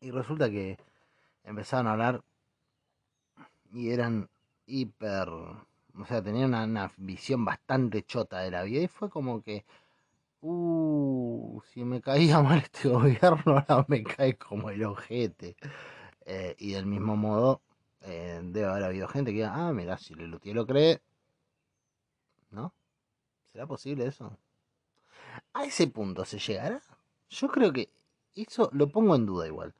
y 0.00 0.10
resulta 0.10 0.50
que 0.50 0.78
empezaron 1.44 1.86
a 1.86 1.92
hablar 1.92 2.22
y 3.72 3.90
eran 3.90 4.28
hiper, 4.66 5.28
o 5.28 6.04
sea, 6.06 6.22
tenían 6.22 6.54
una, 6.54 6.92
visión 6.96 7.44
bastante 7.44 8.02
chota 8.04 8.40
de 8.40 8.50
la 8.50 8.62
vida 8.62 8.82
y 8.82 8.88
fue 8.88 9.10
como 9.10 9.42
que, 9.42 9.64
uh, 10.42 11.60
si 11.72 11.84
me 11.84 12.00
caía 12.00 12.40
mal 12.42 12.58
este 12.64 12.88
gobierno, 12.88 13.64
ahora 13.68 13.84
me 13.88 14.02
cae 14.02 14.36
como 14.36 14.70
el 14.70 14.84
ojete. 14.84 15.56
Eh, 16.26 16.54
y 16.58 16.72
del 16.72 16.86
mismo 16.86 17.16
modo, 17.16 17.62
eh, 18.02 18.40
debe 18.42 18.68
haber 18.68 18.84
habido 18.84 19.08
gente 19.08 19.30
que 19.32 19.38
diga, 19.38 19.52
ah, 19.54 19.72
mira, 19.72 19.98
si 19.98 20.14
Lelutier 20.14 20.54
lo 20.54 20.66
cree, 20.66 21.02
¿no? 22.50 22.72
¿Será 23.52 23.66
posible 23.66 24.06
eso? 24.06 24.38
¿A 25.52 25.64
ese 25.64 25.86
punto 25.88 26.24
se 26.24 26.38
llegará? 26.38 26.82
Yo 27.28 27.48
creo 27.48 27.72
que 27.72 27.90
eso 28.34 28.70
lo 28.72 28.90
pongo 28.90 29.16
en 29.16 29.26
duda 29.26 29.46
igual. 29.46 29.74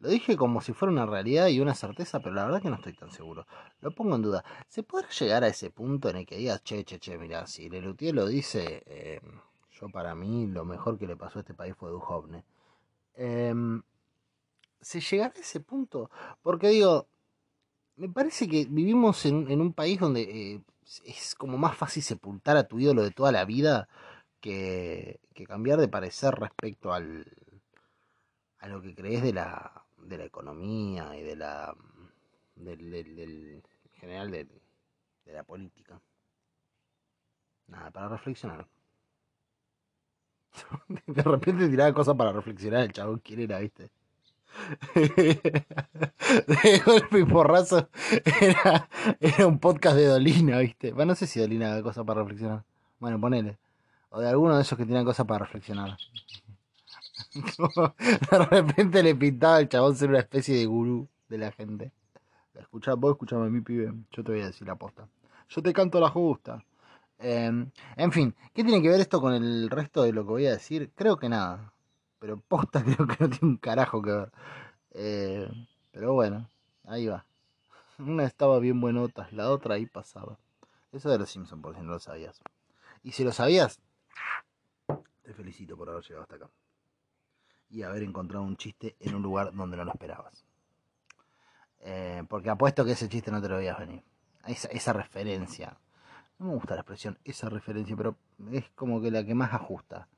Lo 0.00 0.08
dije 0.08 0.36
como 0.36 0.60
si 0.60 0.72
fuera 0.72 0.92
una 0.92 1.06
realidad 1.06 1.46
y 1.46 1.60
una 1.60 1.74
certeza, 1.74 2.20
pero 2.20 2.34
la 2.34 2.44
verdad 2.44 2.60
que 2.60 2.70
no 2.70 2.76
estoy 2.76 2.94
tan 2.94 3.12
seguro. 3.12 3.46
Lo 3.80 3.94
pongo 3.94 4.16
en 4.16 4.22
duda. 4.22 4.44
¿Se 4.68 4.82
podrá 4.82 5.08
llegar 5.08 5.44
a 5.44 5.48
ese 5.48 5.70
punto 5.70 6.08
en 6.10 6.16
el 6.16 6.26
que 6.26 6.36
digas, 6.36 6.62
che, 6.64 6.84
che, 6.84 6.98
che, 6.98 7.16
mira, 7.18 7.46
si 7.46 7.68
Lelutier 7.70 8.14
lo 8.14 8.26
dice, 8.26 8.82
eh, 8.86 9.20
yo 9.72 9.88
para 9.88 10.14
mí 10.14 10.46
lo 10.46 10.64
mejor 10.64 10.98
que 10.98 11.06
le 11.06 11.16
pasó 11.16 11.38
a 11.38 11.42
este 11.42 11.54
país 11.54 11.74
fue 11.76 11.90
Duhovne. 11.90 12.44
Em, 13.14 13.82
¿Se 14.80 15.00
llegará 15.00 15.34
a 15.36 15.40
ese 15.40 15.60
punto? 15.60 16.10
Porque 16.42 16.68
digo, 16.68 17.06
me 17.96 18.08
parece 18.08 18.48
que 18.48 18.66
vivimos 18.68 19.24
en, 19.26 19.60
un 19.60 19.72
país 19.72 20.00
donde 20.00 20.22
eh, 20.22 20.62
es 21.04 21.34
como 21.34 21.58
más 21.58 21.76
fácil 21.76 22.02
sepultar 22.02 22.56
a 22.56 22.66
tu 22.68 22.78
ídolo 22.80 23.02
de 23.02 23.10
toda 23.10 23.32
la 23.32 23.44
vida 23.44 23.88
que, 24.40 25.20
cambiar 25.46 25.80
de 25.80 25.88
parecer 25.88 26.34
respecto 26.34 26.92
al, 26.92 27.26
a 28.58 28.68
lo 28.68 28.80
que 28.82 28.94
crees 28.94 29.22
de 29.22 29.32
la, 29.32 29.84
de 29.98 30.18
la 30.18 30.24
economía 30.24 31.16
y 31.16 31.22
de 31.22 31.36
la 31.36 31.74
del, 32.56 32.90
del, 32.90 33.62
general 33.94 34.30
de, 34.30 34.44
de 35.24 35.32
la 35.32 35.42
política. 35.44 36.00
Nada, 37.68 37.90
para 37.90 38.08
reflexionar. 38.08 38.66
De 41.06 41.22
repente 41.22 41.68
tiraba 41.68 41.92
cosas 41.92 42.16
para 42.16 42.32
reflexionar 42.32 42.82
el 42.82 42.92
chabón 42.92 43.20
quién 43.24 43.40
era, 43.40 43.58
viste 43.58 43.90
de 44.94 46.82
golpe 46.84 47.20
y 47.20 47.24
porrazo 47.24 47.88
era, 48.40 48.88
era 49.20 49.46
un 49.46 49.58
podcast 49.58 49.96
de 49.96 50.06
Dolina, 50.06 50.58
¿viste? 50.58 50.92
Bueno, 50.92 51.12
no 51.12 51.16
sé 51.16 51.26
si 51.26 51.40
Dolina 51.40 51.72
haga 51.72 51.82
cosas 51.82 52.04
para 52.04 52.20
reflexionar. 52.20 52.62
Bueno, 52.98 53.20
ponele. 53.20 53.58
O 54.10 54.20
de 54.20 54.28
alguno 54.28 54.56
de 54.56 54.62
esos 54.62 54.76
que 54.76 54.84
tienen 54.84 55.04
cosas 55.04 55.26
para 55.26 55.44
reflexionar. 55.46 55.96
de 58.30 58.38
repente 58.50 59.02
le 59.02 59.14
pintaba 59.14 59.56
al 59.56 59.68
chabón 59.68 59.96
ser 59.96 60.10
una 60.10 60.18
especie 60.18 60.56
de 60.56 60.66
gurú 60.66 61.08
de 61.28 61.38
la 61.38 61.50
gente. 61.52 61.92
Escucha, 62.54 62.94
vos 62.94 63.12
escuchame 63.12 63.46
a 63.46 63.50
mi 63.50 63.62
pibe, 63.62 63.92
yo 64.10 64.22
te 64.22 64.32
voy 64.32 64.42
a 64.42 64.46
decir 64.46 64.66
la 64.66 64.76
posta. 64.76 65.08
yo 65.48 65.62
te 65.62 65.72
canto 65.72 65.98
la 65.98 66.10
justa. 66.10 66.62
Em, 67.24 67.70
en 67.96 68.10
fin, 68.10 68.34
¿qué 68.52 68.64
tiene 68.64 68.82
que 68.82 68.88
ver 68.88 69.00
esto 69.00 69.20
con 69.20 69.32
el 69.32 69.70
resto 69.70 70.02
de 70.02 70.12
lo 70.12 70.24
que 70.24 70.30
voy 70.30 70.46
a 70.46 70.50
decir? 70.50 70.90
Creo 70.96 71.16
que 71.16 71.28
nada. 71.28 71.72
Pero 72.18 72.36
posta 72.40 72.82
creo 72.84 73.06
que 73.06 73.16
no 73.20 73.30
tiene 73.30 73.38
un 73.42 73.56
carajo 73.58 74.02
que 74.02 74.10
ver. 74.10 74.32
Eh, 74.90 75.48
pero 75.92 76.14
bueno, 76.14 76.50
ahí 76.84 77.06
va. 77.06 77.24
Una 77.98 78.24
estaba 78.24 78.58
bien 78.58 78.80
buenota, 78.80 79.28
la 79.30 79.50
otra 79.50 79.76
ahí 79.76 79.86
pasaba. 79.86 80.36
Eso 80.90 81.10
de 81.10 81.18
los 81.18 81.30
Simpsons, 81.30 81.62
por 81.62 81.76
si 81.76 81.82
no 81.82 81.92
lo 81.92 82.00
sabías. 82.00 82.40
Y 83.04 83.12
si 83.12 83.22
lo 83.22 83.30
sabías, 83.30 83.80
te 85.22 85.32
felicito 85.32 85.76
por 85.76 85.88
haber 85.90 86.02
llegado 86.02 86.22
hasta 86.22 86.36
acá. 86.36 86.50
Y 87.70 87.84
haber 87.84 88.02
encontrado 88.02 88.44
un 88.44 88.56
chiste 88.56 88.96
en 88.98 89.14
un 89.14 89.22
lugar 89.22 89.54
donde 89.54 89.76
no 89.76 89.84
lo 89.84 89.92
esperabas. 89.92 90.44
Eh, 91.78 92.24
porque 92.28 92.50
apuesto 92.50 92.84
que 92.84 92.92
ese 92.92 93.08
chiste 93.08 93.30
no 93.30 93.40
te 93.40 93.48
lo 93.48 93.56
veías 93.58 93.78
venir. 93.78 94.02
Esa, 94.44 94.68
esa 94.68 94.92
referencia. 94.92 95.78
No 96.42 96.48
me 96.48 96.54
gusta 96.54 96.74
la 96.74 96.80
expresión, 96.80 97.16
esa 97.24 97.48
referencia, 97.48 97.94
pero 97.96 98.16
es 98.50 98.64
como 98.74 99.00
que 99.00 99.12
la 99.12 99.24
que 99.24 99.32
más 99.32 99.54
ajusta. 99.54 100.08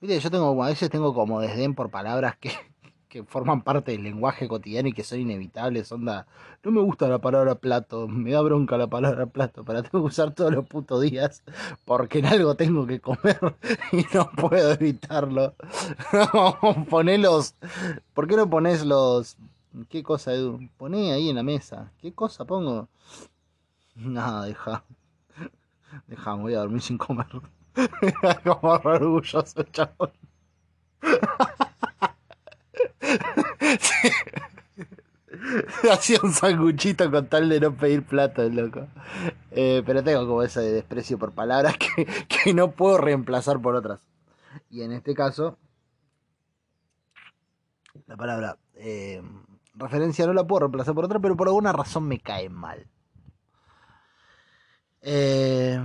Mire, 0.00 0.20
yo 0.20 0.30
tengo, 0.30 0.62
a 0.62 0.68
veces 0.68 0.88
tengo 0.90 1.12
como 1.12 1.40
desdén 1.40 1.74
por 1.74 1.90
palabras 1.90 2.36
que, 2.36 2.52
que 3.08 3.24
forman 3.24 3.62
parte 3.62 3.90
del 3.90 4.04
lenguaje 4.04 4.46
cotidiano 4.46 4.86
y 4.88 4.92
que 4.92 5.02
son 5.02 5.18
inevitables. 5.18 5.90
Onda, 5.90 6.28
no 6.62 6.70
me 6.70 6.80
gusta 6.80 7.08
la 7.08 7.18
palabra 7.18 7.56
plato, 7.56 8.06
me 8.06 8.30
da 8.30 8.42
bronca 8.42 8.78
la 8.78 8.86
palabra 8.86 9.26
plato, 9.26 9.64
para 9.64 9.82
tengo 9.82 10.04
que 10.04 10.10
usar 10.10 10.32
todos 10.32 10.52
los 10.52 10.64
putos 10.68 11.02
días 11.02 11.42
porque 11.84 12.20
en 12.20 12.26
algo 12.26 12.54
tengo 12.54 12.86
que 12.86 13.00
comer 13.00 13.40
y 13.90 14.06
no 14.14 14.30
puedo 14.30 14.70
evitarlo. 14.74 15.56
Ponelos, 16.90 17.56
¿por 18.14 18.28
qué 18.28 18.36
no 18.36 18.48
pones 18.48 18.86
los... 18.86 19.36
¿Qué 19.88 20.04
cosa, 20.04 20.32
Edu? 20.32 20.60
Poné 20.76 21.12
ahí 21.12 21.28
en 21.28 21.34
la 21.34 21.42
mesa. 21.42 21.90
¿Qué 22.00 22.12
cosa 22.12 22.44
pongo? 22.44 22.88
Nada, 23.96 24.44
deja. 24.44 24.84
Deja, 26.06 26.34
voy 26.34 26.54
a 26.54 26.60
dormir 26.60 26.80
sin 26.80 26.98
comer. 26.98 27.26
Como 28.44 28.72
orgulloso, 28.72 29.62
chabón. 29.64 30.12
Hacía 35.90 36.18
un 36.22 36.32
sanguchito 36.32 37.10
con 37.10 37.26
tal 37.26 37.48
de 37.48 37.60
no 37.60 37.74
pedir 37.74 38.04
plato, 38.04 38.48
loco. 38.48 38.86
Eh, 39.50 39.82
pero 39.84 40.02
tengo 40.02 40.26
como 40.26 40.42
ese 40.42 40.60
desprecio 40.60 41.18
por 41.18 41.32
palabras 41.32 41.76
que, 41.76 42.54
no 42.54 42.72
puedo 42.72 42.98
reemplazar 42.98 43.60
por 43.60 43.74
otras. 43.74 44.00
Y 44.70 44.82
en 44.82 44.92
este 44.92 45.14
caso, 45.14 45.58
la 48.06 48.16
palabra 48.16 48.58
eh, 48.74 49.22
referencia 49.74 50.26
no 50.26 50.32
la 50.32 50.46
puedo 50.46 50.60
reemplazar 50.60 50.94
por 50.94 51.04
otra, 51.04 51.18
pero 51.18 51.36
por 51.36 51.48
alguna 51.48 51.72
razón 51.72 52.06
me 52.06 52.20
cae 52.20 52.48
mal. 52.48 52.86
Eh, 55.02 55.78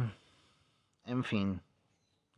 en 1.06 1.23
fin. 1.23 1.62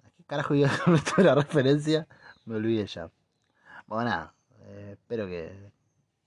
¿A 0.04 0.10
qué 0.12 0.24
carajo 0.24 0.56
iba 0.56 0.70
con 0.86 0.96
esto 0.96 1.15
de 1.18 1.24
la 1.24 1.36
referencia? 1.36 2.08
Me 2.46 2.56
olvidé 2.56 2.88
ya. 2.88 3.12
Bueno, 3.88 4.10
nada. 4.10 4.34
Eh, 4.62 4.92
espero 4.94 5.28
que 5.28 5.72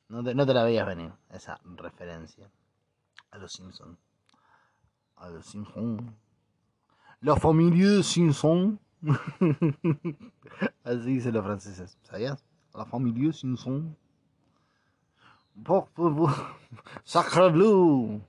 no 0.08 0.22
te, 0.22 0.34
no 0.34 0.46
te 0.46 0.54
la 0.54 0.64
veías 0.64 0.86
venir, 0.86 1.12
esa 1.30 1.58
referencia 1.64 2.50
a 3.30 3.38
los 3.38 3.52
Simpsons. 3.52 3.98
A 5.16 5.30
los 5.30 5.46
Simpsons. 5.46 6.02
La 7.20 7.36
familia 7.36 7.90
de 7.90 8.02
Simpsons. 8.02 8.78
Así 10.84 11.14
dicen 11.14 11.34
los 11.34 11.44
franceses, 11.44 11.98
¿sabías? 12.02 12.44
La 12.74 12.84
familia 12.84 13.28
de 13.28 13.32
Simpsons. 13.32 13.96
Sacre 17.04 17.50
bleu. 17.50 18.20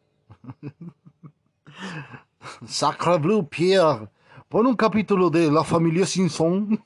Sacre 2.66 3.20
bleu, 3.20 3.44
Pierre. 3.44 4.10
Pon 4.50 4.68
un 4.68 4.76
capítulo 4.76 5.30
de 5.30 5.52
La 5.52 5.64
familia 5.64 6.06
Simpson. 6.06 6.80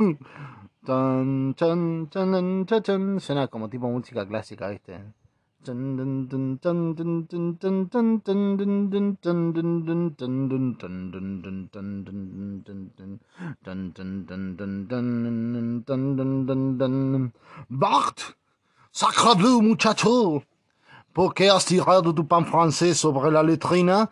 Tan, 0.85 1.53
tan, 1.53 2.07
tan, 2.07 2.65
tan, 2.65 3.19
Suena 3.19 3.47
como 3.49 3.69
tipo 3.69 3.89
música 3.89 4.25
clásica, 4.25 4.69
¿viste? 4.69 5.03
Bart, 17.67 18.19
sacre 18.91 19.35
bleu, 19.35 19.61
muchacho. 19.61 20.43
¿Por 21.17 21.33
qué 21.33 21.49
has 21.49 21.65
tirado 21.65 22.13
tu 22.13 22.27
pan 22.27 22.45
francés 22.45 22.99
sobre 22.99 23.31
la 23.31 23.41
letrina? 23.41 24.07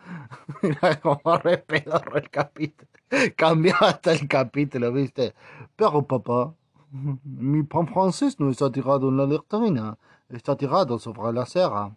Como 1.02 1.38
re 1.44 1.64
el 1.68 2.30
capítulo. 2.30 2.88
Cambió 3.36 3.76
hasta 3.78 4.10
el 4.10 4.26
capítulo, 4.26 4.92
¿viste? 4.92 5.32
Pero 5.76 6.02
papá, 6.02 6.52
mi 7.22 7.62
pan 7.62 7.86
francés 7.86 8.40
no 8.40 8.50
está 8.50 8.72
tirado 8.72 9.08
en 9.08 9.18
la 9.18 9.24
letrina, 9.24 9.96
está 10.30 10.56
tirado 10.56 10.98
sobre 10.98 11.32
la 11.32 11.46
serra. 11.46 11.94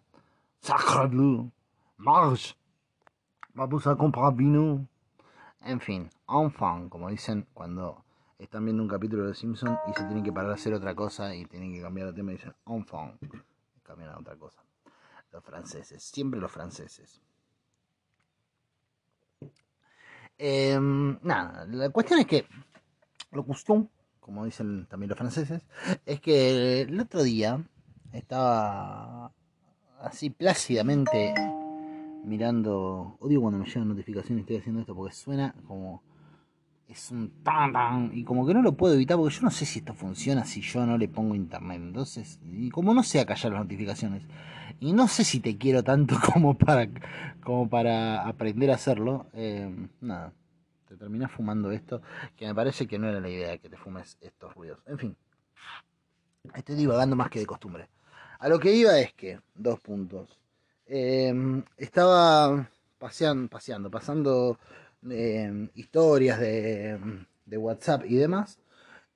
Sacre 0.60 1.08
bleu. 1.08 1.50
Marche. 1.96 2.54
Vamos 3.54 3.88
a 3.88 3.96
comprar 3.96 4.32
vino. 4.36 4.86
En 5.62 5.80
fin, 5.80 6.08
enfant, 6.28 6.88
como 6.88 7.10
dicen 7.10 7.48
cuando 7.52 8.04
están 8.38 8.64
viendo 8.64 8.80
un 8.80 8.88
capítulo 8.88 9.26
de 9.26 9.34
Simpson 9.34 9.76
y 9.88 9.92
se 9.92 10.04
tienen 10.04 10.22
que 10.22 10.32
parar 10.32 10.52
a 10.52 10.54
hacer 10.54 10.72
otra 10.72 10.94
cosa 10.94 11.34
y 11.34 11.46
tienen 11.46 11.72
que 11.72 11.82
cambiar 11.82 12.06
de 12.06 12.12
tema 12.12 12.30
y 12.30 12.36
dicen 12.36 12.54
enfant. 12.64 13.20
Cambian 13.82 14.10
a 14.10 14.18
otra 14.20 14.36
cosa. 14.36 14.62
Los 15.32 15.44
franceses, 15.44 16.02
siempre 16.02 16.40
los 16.40 16.50
franceses. 16.50 17.20
Em, 20.38 21.18
nada, 21.22 21.66
la 21.66 21.90
cuestión 21.90 22.20
es 22.20 22.26
que, 22.26 22.46
lo 23.30 23.44
cuestión 23.44 23.90
como 24.30 24.44
dicen 24.44 24.86
también 24.86 25.08
los 25.08 25.18
franceses, 25.18 25.66
es 26.06 26.20
que 26.20 26.82
el 26.82 27.00
otro 27.00 27.22
día 27.22 27.64
estaba 28.12 29.32
así 30.00 30.30
plácidamente 30.30 31.34
mirando. 32.24 33.16
Odio 33.20 33.40
cuando 33.40 33.58
me 33.58 33.66
llegan 33.66 33.88
notificaciones, 33.88 34.42
estoy 34.42 34.58
haciendo 34.58 34.82
esto 34.82 34.94
porque 34.94 35.14
suena 35.14 35.54
como. 35.66 36.02
Es 36.90 37.10
un 37.10 37.30
tan 37.44 37.72
tan. 37.72 38.10
Y 38.12 38.24
como 38.24 38.46
que 38.46 38.52
no 38.52 38.62
lo 38.62 38.76
puedo 38.76 38.94
evitar 38.94 39.16
porque 39.16 39.34
yo 39.34 39.42
no 39.42 39.50
sé 39.50 39.64
si 39.64 39.78
esto 39.78 39.94
funciona 39.94 40.44
si 40.44 40.60
yo 40.60 40.84
no 40.84 40.98
le 40.98 41.08
pongo 41.08 41.34
internet. 41.34 41.80
Entonces, 41.80 42.40
y 42.44 42.70
como 42.70 42.92
no 42.92 43.02
sé 43.02 43.20
acallar 43.20 43.52
las 43.52 43.62
notificaciones. 43.62 44.24
Y 44.80 44.92
no 44.92 45.08
sé 45.08 45.24
si 45.24 45.40
te 45.40 45.56
quiero 45.56 45.84
tanto 45.84 46.16
como 46.32 46.58
para, 46.58 46.88
como 47.42 47.68
para 47.68 48.26
aprender 48.26 48.70
a 48.70 48.74
hacerlo. 48.74 49.26
Eh, 49.34 49.70
nada 50.00 50.32
te 50.90 50.96
terminas 50.96 51.30
fumando 51.30 51.70
esto, 51.70 52.02
que 52.36 52.46
me 52.46 52.54
parece 52.54 52.88
que 52.88 52.98
no 52.98 53.08
era 53.08 53.20
la 53.20 53.28
idea 53.28 53.58
que 53.58 53.68
te 53.68 53.76
fumes 53.76 54.18
estos 54.20 54.52
ruidos. 54.54 54.80
En 54.86 54.98
fin, 54.98 55.16
estoy 56.52 56.74
divagando 56.74 57.14
más 57.14 57.30
que 57.30 57.38
de 57.38 57.46
costumbre. 57.46 57.88
A 58.40 58.48
lo 58.48 58.58
que 58.58 58.74
iba 58.74 58.98
es 58.98 59.12
que, 59.12 59.38
dos 59.54 59.78
puntos. 59.78 60.36
Em, 60.86 61.62
estaba 61.76 62.68
paseando, 62.98 63.48
paseando, 63.48 63.88
pasando 63.88 64.58
em, 65.08 65.68
historias 65.74 66.38
de, 66.40 66.98
de, 67.46 67.56
WhatsApp 67.56 68.04
y 68.06 68.16
demás. 68.16 68.58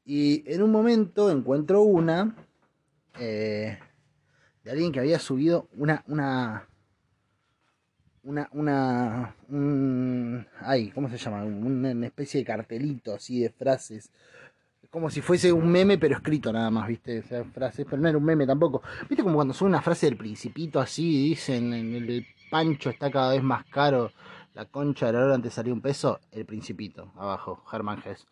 Y 0.04 0.44
en 0.52 0.62
un 0.62 0.70
momento 0.70 1.30
encuentro 1.30 1.82
una 1.82 2.34
eh, 3.18 3.78
de 4.64 4.70
alguien 4.70 4.92
que 4.92 5.00
había 5.00 5.18
subido 5.18 5.68
una, 5.76 6.02
una, 6.08 6.66
una, 8.22 8.48
una, 8.52 9.36
un, 9.48 10.46
ay, 10.60 10.90
¿cómo 10.90 11.08
se 11.08 11.18
llama? 11.18 11.44
Una 11.44 12.06
especie 12.06 12.40
de 12.40 12.46
cartelito 12.46 13.14
así 13.14 13.40
de 13.40 13.50
frases. 13.50 14.10
Como 14.90 15.10
si 15.10 15.20
fuese 15.20 15.52
un 15.52 15.70
meme, 15.70 15.98
pero 15.98 16.16
escrito 16.16 16.52
nada 16.52 16.70
más, 16.70 16.86
¿viste? 16.86 17.22
Frases, 17.22 17.84
pero 17.88 18.00
no 18.00 18.08
era 18.08 18.16
un 18.16 18.24
meme 18.24 18.46
tampoco. 18.46 18.82
¿Viste 19.08 19.22
como 19.22 19.34
cuando 19.34 19.52
son 19.52 19.68
una 19.68 19.82
frase 19.82 20.06
del 20.06 20.16
principito 20.16 20.80
así, 20.80 21.30
dicen, 21.30 21.72
en 21.72 21.94
el 21.94 22.26
pancho 22.50 22.90
está 22.90 23.10
cada 23.10 23.32
vez 23.32 23.42
más 23.42 23.64
caro, 23.66 24.12
la 24.54 24.66
concha 24.66 25.06
de 25.06 25.12
la 25.12 25.24
hora 25.24 25.34
antes 25.34 25.54
salía 25.54 25.72
un 25.72 25.80
peso? 25.80 26.20
El 26.30 26.46
principito, 26.46 27.12
abajo, 27.16 27.62
Germán 27.70 28.00
Gess. 28.00 28.26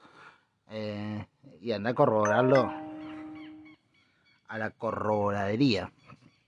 Eh, 0.70 1.26
y 1.60 1.72
anda 1.72 1.90
a 1.90 1.94
corroborarlo 1.94 2.72
a 4.48 4.58
la 4.58 4.70
corroboradería. 4.70 5.92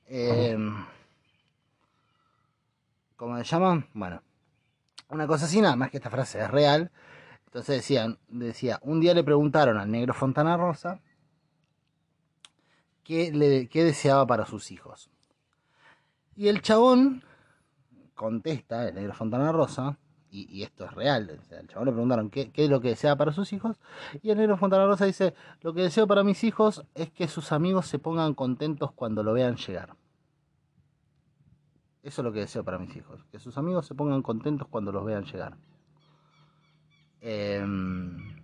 Eh, 0.06 0.56
¿Cómo 3.16 3.37
se 3.38 3.44
llaman? 3.44 3.88
Bueno, 3.94 4.22
una 5.08 5.26
cosa 5.26 5.46
así, 5.46 5.60
nada 5.60 5.76
más 5.76 5.90
que 5.90 5.96
esta 5.98 6.10
frase 6.10 6.40
es 6.40 6.50
real. 6.50 6.90
Entonces 7.46 7.76
decían, 7.76 8.18
decía, 8.28 8.78
un 8.82 9.00
día 9.00 9.14
le 9.14 9.24
preguntaron 9.24 9.78
al 9.78 9.90
negro 9.90 10.12
Fontana 10.14 10.56
Rosa 10.56 11.00
qué, 13.04 13.32
le, 13.32 13.68
qué 13.68 13.84
deseaba 13.84 14.26
para 14.26 14.46
sus 14.46 14.70
hijos. 14.70 15.10
Y 16.37 16.48
el 16.48 16.62
chabón 16.62 17.22
contesta, 18.14 18.88
el 18.88 18.94
negro 18.94 19.14
Fontana 19.14 19.53
Rosa, 19.53 19.98
y, 20.31 20.64
esto 20.64 20.85
es 20.85 20.92
real, 20.92 21.38
o 21.40 21.44
sea, 21.44 21.61
el 21.61 21.68
chabón 21.68 21.87
le 21.87 21.92
preguntaron 21.92 22.29
qué, 22.29 22.50
es 22.53 22.68
lo 22.68 22.81
que 22.81 22.88
deseaba 22.88 23.16
para 23.16 23.33
sus 23.33 23.53
hijos, 23.53 23.79
y 24.20 24.31
el 24.31 24.38
negro 24.38 24.57
Fontana 24.57 24.85
Rosa 24.85 25.05
dice, 25.05 25.35
lo 25.61 25.74
que 25.74 25.83
deseo 25.83 26.09
para 26.09 26.24
mis 26.24 26.42
hijos 26.42 26.85
es 26.94 27.12
que 27.12 27.29
sus 27.29 27.53
amigos 27.53 27.87
se 27.87 28.00
pongan 28.00 28.35
contentos 28.35 28.90
cuando 28.92 29.22
lo 29.22 29.33
vean 29.33 29.57
llegar. 29.57 29.94
Eso 32.03 32.20
es 32.20 32.24
lo 32.24 32.33
que 32.33 32.40
deseo 32.40 32.62
para 32.64 32.79
mis 32.79 32.94
hijos. 32.96 33.24
Que 33.33 33.38
sus 33.38 33.57
amigos 33.57 33.87
se 33.87 33.94
pongan 33.94 34.20
contentos 34.20 34.68
cuando 34.68 34.92
los 34.92 35.07
vean 35.07 35.24
llegar. 35.24 35.57
Em, 37.22 38.37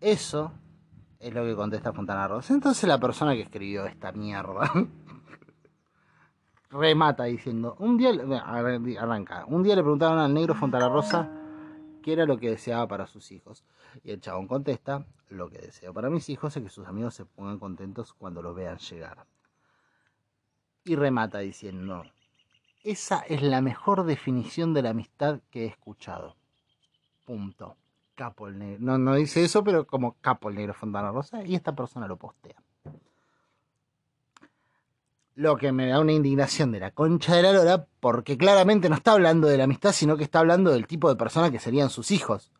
eso 0.00 0.52
es 1.18 1.34
lo 1.34 1.44
que 1.44 1.56
contesta 1.56 1.92
Fontana 1.92 2.28
Rosa. 2.28 2.54
Entonces 2.54 2.88
la 2.88 3.00
persona 3.00 3.34
que 3.34 3.42
escribió 3.42 3.84
esta 3.86 4.12
mierda 4.12 4.70
remata 6.70 7.24
diciendo, 7.24 7.76
un 7.78 7.96
día, 7.96 8.10
arranca, 8.96 9.44
un 9.46 9.62
día 9.62 9.76
le 9.76 9.82
preguntaron 9.82 10.18
al 10.18 10.32
negro 10.34 10.54
Fontana 10.54 10.88
Rosa 10.88 11.30
qué 12.02 12.12
era 12.12 12.26
lo 12.26 12.38
que 12.38 12.50
deseaba 12.50 12.86
para 12.86 13.06
sus 13.06 13.32
hijos. 13.32 13.64
Y 14.04 14.10
el 14.10 14.20
chabón 14.20 14.46
contesta, 14.46 15.06
lo 15.28 15.48
que 15.48 15.58
deseo 15.58 15.92
para 15.92 16.10
mis 16.10 16.28
hijos 16.28 16.56
es 16.56 16.62
que 16.62 16.68
sus 16.68 16.86
amigos 16.86 17.14
se 17.14 17.24
pongan 17.24 17.58
contentos 17.58 18.12
cuando 18.14 18.42
los 18.42 18.54
vean 18.54 18.78
llegar. 18.78 19.26
Y 20.84 20.96
remata 20.96 21.38
diciendo, 21.38 22.04
esa 22.82 23.20
es 23.20 23.42
la 23.42 23.60
mejor 23.60 24.04
definición 24.04 24.72
de 24.74 24.82
la 24.82 24.90
amistad 24.90 25.40
que 25.50 25.64
he 25.64 25.66
escuchado. 25.66 26.36
Punto. 27.24 27.76
Capo 28.14 28.48
el 28.48 28.58
negro. 28.58 28.78
No, 28.80 28.98
no 28.98 29.14
dice 29.14 29.44
eso, 29.44 29.62
pero 29.62 29.86
como 29.86 30.16
capo 30.20 30.48
el 30.48 30.56
negro 30.56 30.74
Fontana 30.74 31.12
Rosa. 31.12 31.44
Y 31.44 31.54
esta 31.54 31.74
persona 31.74 32.08
lo 32.08 32.16
postea. 32.16 32.56
Lo 35.38 35.56
que 35.56 35.70
me 35.70 35.86
da 35.86 36.00
una 36.00 36.10
indignación 36.10 36.72
de 36.72 36.80
la 36.80 36.90
concha 36.90 37.36
de 37.36 37.44
la 37.44 37.52
lora, 37.52 37.86
porque 38.00 38.36
claramente 38.36 38.88
no 38.88 38.96
está 38.96 39.12
hablando 39.12 39.46
de 39.46 39.56
la 39.56 39.64
amistad, 39.64 39.92
sino 39.92 40.16
que 40.16 40.24
está 40.24 40.40
hablando 40.40 40.72
del 40.72 40.88
tipo 40.88 41.08
de 41.08 41.14
persona 41.14 41.48
que 41.48 41.60
serían 41.60 41.90
sus 41.90 42.10
hijos. 42.10 42.50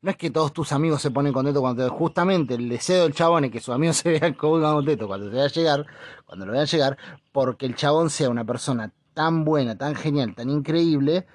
No 0.00 0.10
es 0.10 0.16
que 0.16 0.30
todos 0.30 0.54
tus 0.54 0.72
amigos 0.72 1.02
se 1.02 1.10
ponen 1.10 1.34
contentos 1.34 1.60
cuando 1.60 1.86
justamente 1.90 2.54
el 2.54 2.70
deseo 2.70 3.02
del 3.02 3.12
chabón 3.12 3.44
es 3.44 3.50
que 3.50 3.60
sus 3.60 3.74
amigos 3.74 3.96
se 3.98 4.08
vean 4.08 4.32
contentos 4.32 5.06
cuando 5.06 5.26
vaya 5.26 5.44
a 5.44 5.48
llegar, 5.48 5.86
cuando 6.24 6.46
lo 6.46 6.52
vean 6.52 6.64
llegar, 6.64 6.96
porque 7.30 7.66
el 7.66 7.74
chabón 7.74 8.08
sea 8.08 8.30
una 8.30 8.46
persona 8.46 8.90
tan 9.12 9.44
buena, 9.44 9.76
tan 9.76 9.94
genial, 9.94 10.34
tan 10.34 10.48
increíble, 10.48 11.26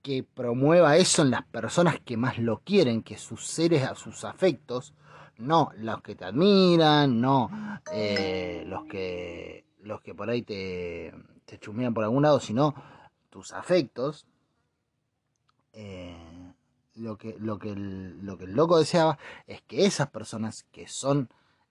que 0.00 0.22
promueva 0.22 0.96
eso 0.96 1.22
en 1.22 1.32
las 1.32 1.44
personas 1.44 1.98
que 1.98 2.16
más 2.16 2.38
lo 2.38 2.60
quieren, 2.60 3.02
que 3.02 3.18
sus 3.18 3.44
seres, 3.44 3.82
a 3.82 3.96
sus 3.96 4.24
afectos, 4.24 4.94
no 5.38 5.70
los 5.76 6.02
que 6.02 6.14
te 6.14 6.24
admiran, 6.24 7.20
no 7.20 7.50
eh, 7.92 8.64
los 8.66 8.84
que 8.86 9.64
los 9.80 10.00
que 10.00 10.14
por 10.14 10.28
ahí 10.28 10.42
te, 10.42 11.14
te 11.44 11.58
chumean 11.58 11.94
por 11.94 12.04
algún 12.04 12.22
lado, 12.22 12.40
sino 12.40 12.74
tus 13.30 13.52
afectos. 13.52 14.26
Eh, 15.72 16.52
lo 16.94 17.18
que, 17.18 17.36
lo, 17.38 17.58
que 17.58 17.74
lo 17.76 18.38
que 18.38 18.44
el 18.44 18.54
loco 18.54 18.78
deseaba 18.78 19.18
es 19.46 19.60
que 19.62 19.84
esas 19.84 20.08
personas 20.08 20.64
que 20.72 20.88
son 20.88 21.28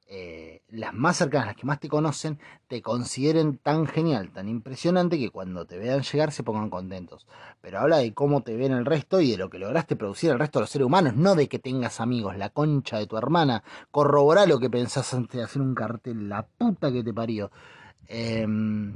eh, 0.07 0.61
las 0.69 0.93
más 0.93 1.17
cercanas, 1.17 1.47
las 1.47 1.55
que 1.55 1.65
más 1.65 1.79
te 1.79 1.89
conocen, 1.89 2.37
te 2.67 2.81
consideren 2.81 3.57
tan 3.57 3.87
genial, 3.87 4.31
tan 4.31 4.47
impresionante 4.47 5.17
que 5.17 5.31
cuando 5.31 5.65
te 5.65 5.79
vean 5.79 6.03
llegar 6.03 6.31
se 6.31 6.43
pongan 6.43 6.69
contentos. 6.69 7.25
Pero 7.61 7.79
habla 7.79 7.97
de 7.97 8.13
cómo 8.13 8.41
te 8.41 8.55
ven 8.55 8.71
el 8.71 8.85
resto 8.85 9.19
y 9.19 9.31
de 9.31 9.37
lo 9.37 9.49
que 9.49 9.57
lograste 9.57 9.95
producir 9.95 10.29
el 10.29 10.39
resto 10.39 10.59
de 10.59 10.63
los 10.63 10.69
seres 10.69 10.85
humanos, 10.85 11.15
no 11.15 11.33
de 11.33 11.47
que 11.47 11.57
tengas 11.57 11.99
amigos, 11.99 12.37
la 12.37 12.49
concha 12.49 12.99
de 12.99 13.07
tu 13.07 13.17
hermana. 13.17 13.63
Corrobora 13.89 14.45
lo 14.45 14.59
que 14.59 14.69
pensás 14.69 15.11
antes 15.13 15.39
de 15.39 15.43
hacer 15.43 15.61
un 15.61 15.73
cartel, 15.73 16.29
la 16.29 16.45
puta 16.45 16.91
que 16.91 17.03
te 17.03 17.13
parió. 17.13 17.51
Em, 18.07 18.95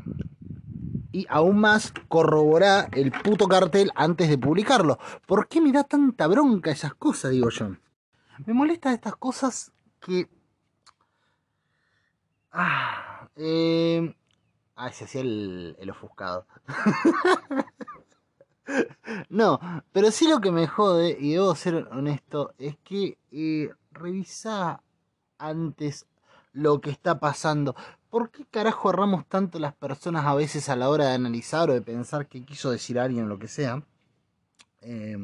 y 1.11 1.25
aún 1.27 1.59
más 1.59 1.91
corrobora 2.07 2.87
el 2.91 3.11
puto 3.11 3.47
cartel 3.47 3.89
antes 3.95 4.29
de 4.29 4.37
publicarlo. 4.37 4.99
¿Por 5.25 5.47
qué 5.47 5.59
me 5.59 5.71
da 5.71 5.83
tanta 5.83 6.27
bronca 6.27 6.69
esas 6.69 6.93
cosas, 6.93 7.31
digo 7.31 7.49
yo? 7.49 7.75
Me 8.45 8.53
molesta 8.53 8.93
estas 8.93 9.15
cosas 9.15 9.71
que 9.99 10.29
Ah. 12.51 13.29
Ah, 14.75 14.91
se 14.91 15.03
hacía 15.03 15.21
el, 15.21 15.75
el 15.79 15.89
ofuscado. 15.89 16.45
no, 19.29 19.59
pero 19.91 20.11
sí 20.11 20.27
lo 20.27 20.39
que 20.39 20.51
me 20.51 20.67
jode, 20.67 21.17
y 21.19 21.33
debo 21.33 21.55
ser 21.55 21.87
honesto, 21.91 22.53
es 22.57 22.77
que 22.83 23.17
eh, 23.31 23.69
revisa 23.91 24.81
antes 25.37 26.05
lo 26.53 26.81
que 26.81 26.91
está 26.91 27.19
pasando. 27.19 27.75
¿Por 28.09 28.31
qué 28.31 28.45
carajo 28.45 28.89
erramos 28.89 29.25
tanto 29.27 29.59
las 29.59 29.73
personas 29.73 30.25
a 30.25 30.33
veces 30.33 30.69
a 30.69 30.75
la 30.75 30.89
hora 30.89 31.07
de 31.07 31.13
analizar 31.13 31.69
o 31.69 31.73
de 31.73 31.81
pensar 31.81 32.27
qué 32.27 32.43
quiso 32.43 32.71
decir 32.71 32.99
alguien 32.99 33.25
o 33.25 33.27
lo 33.27 33.39
que 33.39 33.47
sea? 33.47 33.83
Eh, 34.81 35.17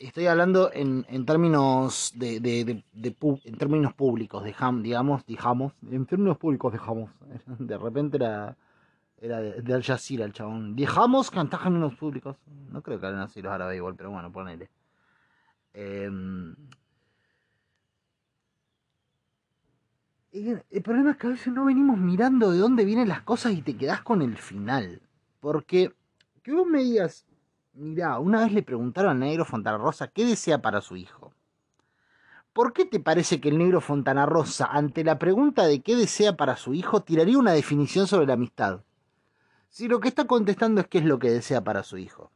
estoy 0.00 0.26
hablando 0.26 0.70
en, 0.72 1.04
términos 1.26 2.12
de, 2.16 2.40
de, 2.40 2.82
de, 2.92 3.16
en 3.44 3.56
términos 3.56 3.94
públicos, 3.94 4.42
digamos, 4.44 5.24
digamos, 5.26 5.72
en 5.90 6.06
términos 6.06 6.38
públicos 6.38 6.72
dejamos. 6.72 7.10
De 7.58 7.78
repente 7.78 8.16
era 8.16 8.56
era 9.20 9.40
de, 9.40 9.74
Al 9.74 9.82
Jazeera 9.82 10.24
el 10.24 10.32
chabón. 10.32 10.74
Dejamos 10.74 11.30
cantar 11.30 11.66
en 11.66 11.80
los 11.80 11.94
públicos. 11.94 12.36
No 12.70 12.82
creo 12.82 12.98
que 12.98 13.06
hablen 13.06 13.20
así 13.20 13.42
los 13.42 13.52
árabes 13.52 13.76
igual, 13.76 13.94
pero 13.94 14.10
bueno, 14.10 14.32
ponele. 14.32 14.70
Em, 15.74 16.56
el 20.32 20.82
problema 20.82 21.12
es 21.12 21.16
que 21.16 21.26
a 21.26 21.30
veces 21.30 21.52
no 21.52 21.64
venimos 21.64 21.98
mirando 21.98 22.50
de 22.50 22.58
dónde 22.58 22.84
vienen 22.84 23.08
las 23.08 23.22
cosas 23.22 23.52
y 23.52 23.62
te 23.62 23.76
quedás 23.76 24.02
con 24.02 24.22
el 24.22 24.36
final. 24.36 25.02
Porque 25.40 25.92
que 26.42 26.52
vos 26.52 26.66
me 26.66 26.82
digas, 26.82 27.26
Mirá, 27.72 28.18
una 28.18 28.40
vez 28.40 28.52
le 28.52 28.62
preguntaron 28.62 29.12
al 29.12 29.18
negro 29.20 29.44
Fontana 29.44 29.78
Rosa 29.78 30.08
qué 30.08 30.24
desea 30.24 30.60
para 30.60 30.80
su 30.80 30.96
hijo. 30.96 31.32
¿Por 32.52 32.72
qué 32.72 32.84
te 32.84 32.98
parece 32.98 33.40
que 33.40 33.48
el 33.48 33.58
negro 33.58 33.80
Fontana 33.80 34.26
Rosa, 34.26 34.66
ante 34.66 35.04
la 35.04 35.18
pregunta 35.18 35.66
de 35.66 35.80
qué 35.80 35.94
desea 35.94 36.36
para 36.36 36.56
su 36.56 36.74
hijo, 36.74 37.02
tiraría 37.02 37.38
una 37.38 37.52
definición 37.52 38.08
sobre 38.08 38.26
la 38.26 38.32
amistad? 38.34 38.80
Si 39.68 39.86
lo 39.86 40.00
que 40.00 40.08
está 40.08 40.26
contestando 40.26 40.80
es 40.80 40.88
qué 40.88 40.98
es 40.98 41.04
lo 41.04 41.20
que 41.20 41.30
desea 41.30 41.62
para 41.62 41.84
su 41.84 41.96
hijo. 41.96 42.32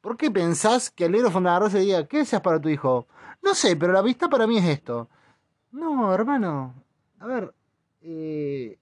¿Por 0.00 0.16
qué 0.16 0.30
pensás 0.30 0.90
que 0.90 1.06
el 1.06 1.12
negro 1.12 1.30
Fontana 1.30 1.60
Rosa 1.60 1.78
diga, 1.78 2.06
¿qué 2.08 2.18
deseas 2.18 2.42
para 2.42 2.60
tu 2.60 2.68
hijo? 2.68 3.06
No 3.42 3.54
sé, 3.54 3.76
pero 3.76 3.92
la 3.92 4.00
amistad 4.00 4.28
para 4.28 4.46
mí 4.46 4.58
es 4.58 4.64
esto. 4.64 5.08
No, 5.70 6.12
hermano. 6.12 6.74
A 7.20 7.26
ver. 7.26 7.54
Eh... 8.02 8.78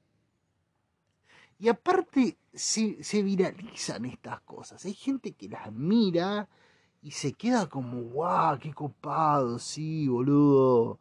Y 1.62 1.68
aparte, 1.68 2.36
se, 2.52 3.22
viralizan 3.22 4.04
estas 4.06 4.40
cosas. 4.40 4.84
Hay 4.84 4.94
gente 4.94 5.30
que 5.30 5.48
las 5.48 5.70
mira 5.72 6.48
y 7.02 7.12
se 7.12 7.34
queda 7.34 7.68
como, 7.68 8.00
guau, 8.02 8.58
qué 8.58 8.74
copado, 8.74 9.60
sí, 9.60 10.08
boludo. 10.08 10.98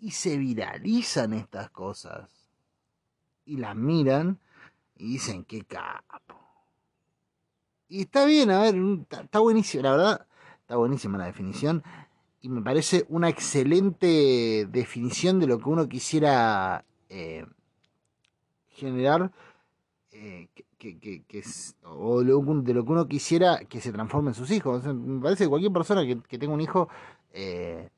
Y 0.00 0.10
se 0.10 0.36
viralizan 0.36 1.32
estas 1.32 1.70
cosas. 1.70 2.50
Y 3.44 3.58
las 3.58 3.76
miran 3.76 4.40
y 4.96 5.12
dicen, 5.12 5.44
qué 5.44 5.62
capo. 5.62 6.34
Y 7.88 8.00
está 8.00 8.24
bien, 8.24 8.50
a 8.50 8.62
ver, 8.62 8.74
está, 9.08 9.38
buenísimo, 9.38 9.84
la 9.84 9.92
verdad, 9.92 10.26
está 10.62 10.74
buenísima 10.74 11.18
la 11.18 11.26
definición. 11.26 11.84
Y 12.40 12.48
me 12.48 12.62
parece 12.62 13.06
una 13.08 13.28
excelente 13.28 14.66
definición 14.68 15.38
de 15.38 15.46
lo 15.46 15.60
que 15.60 15.68
uno 15.68 15.88
quisiera 15.88 16.84
eh, 17.10 17.46
generar 18.78 19.30
eh, 20.10 20.48
que, 20.78 20.98
que, 20.98 21.22
que, 21.24 21.42
o 21.84 22.22
de 22.22 22.74
lo 22.74 22.84
que 22.84 22.92
uno 22.92 23.06
quisiera 23.06 23.58
que 23.64 23.80
se 23.80 23.92
transforme 23.92 24.30
en 24.30 24.34
sus 24.34 24.50
hijos. 24.50 24.84
me 24.84 25.20
parece 25.20 25.44
que 25.44 25.50
cualquier 25.50 25.72
persona 25.72 26.02
que, 26.06 26.38
tenga 26.38 26.54
un 26.54 26.60
hijo 26.60 26.88
eh, 27.32 27.90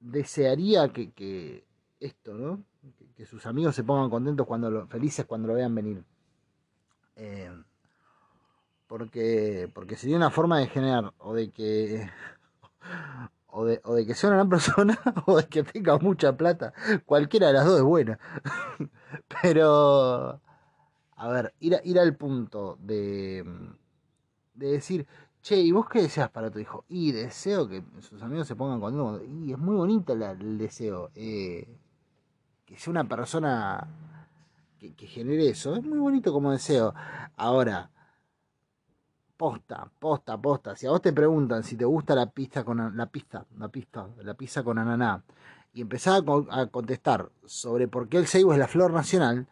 desearía 0.00 0.88
que, 0.92 1.64
esto, 2.00 2.34
¿no? 2.34 2.62
Que, 3.16 3.26
sus 3.26 3.44
amigos 3.46 3.74
se 3.74 3.82
pongan 3.82 4.10
contentos 4.10 4.46
cuando 4.46 4.70
lo, 4.70 4.86
felices 4.86 5.26
cuando 5.26 5.48
lo 5.48 5.54
vean 5.54 5.74
venir. 5.74 6.04
Eh, 7.16 7.50
porque, 8.86 9.68
porque 9.74 9.96
sería 9.96 10.16
una 10.16 10.30
forma 10.30 10.58
de 10.58 10.68
generar 10.68 11.12
o 11.18 11.34
de 11.34 11.50
que 11.50 12.08
o 13.58 13.64
de, 13.64 13.80
o 13.84 13.94
de 13.94 14.06
que 14.06 14.14
sea 14.14 14.30
una 14.30 14.36
gran 14.36 14.48
persona 14.56 14.98
o 15.26 15.38
de 15.38 15.48
que 15.48 15.64
tenga 15.64 15.98
mucha 15.98 16.36
plata. 16.36 16.72
Cualquiera 17.04 17.48
de 17.48 17.54
las 17.54 17.66
dos 17.66 17.78
es 17.78 17.82
buena. 17.82 18.18
Pero 19.42 20.40
a 21.16 21.28
ver, 21.28 21.54
ir, 21.58 21.80
ir 21.82 21.98
al 21.98 22.14
punto 22.14 22.78
de, 22.80 23.44
de 24.54 24.66
decir, 24.68 25.08
che, 25.42 25.56
¿y 25.56 25.72
vos 25.72 25.88
qué 25.88 26.02
deseas 26.02 26.30
para 26.30 26.50
tu 26.52 26.60
hijo? 26.60 26.84
Y 26.88 27.10
deseo 27.10 27.68
que 27.68 27.82
sus 28.00 28.22
amigos 28.22 28.46
se 28.46 28.54
pongan 28.54 28.80
contentos. 28.80 29.22
Y 29.28 29.52
es 29.52 29.58
muy 29.58 29.74
bonito 29.74 30.12
el 30.12 30.58
deseo. 30.58 31.10
Eh, 31.16 31.66
que 32.64 32.76
sea 32.76 32.92
una 32.92 33.08
persona 33.08 33.88
que, 34.78 35.06
genere 35.08 35.48
eso. 35.48 35.74
Es 35.74 35.82
muy 35.82 35.98
bonito 35.98 36.32
como 36.32 36.52
deseo. 36.52 36.94
Ahora, 37.36 37.90
posta, 39.38 39.88
posta, 39.98 40.36
posta. 40.36 40.76
Si 40.76 40.86
a 40.86 40.90
vos 40.90 41.00
te 41.00 41.12
preguntan 41.12 41.62
si 41.62 41.76
te 41.76 41.84
gusta 41.84 42.14
la 42.14 42.26
pista 42.26 42.64
con 42.64 42.94
la 42.96 43.06
pista, 43.06 43.46
la 43.56 43.68
pista, 43.68 44.06
la 44.22 44.34
pizza 44.34 44.62
con 44.64 44.78
ananá, 44.78 45.22
y 45.72 45.80
empezás 45.82 46.22
a, 46.50 46.66
contestar 46.66 47.30
sobre 47.46 47.86
por 47.88 48.08
qué 48.08 48.18
el 48.18 48.26
ceibo 48.26 48.52
es 48.52 48.58
la 48.58 48.66
flor 48.68 48.92
nacional, 48.92 49.46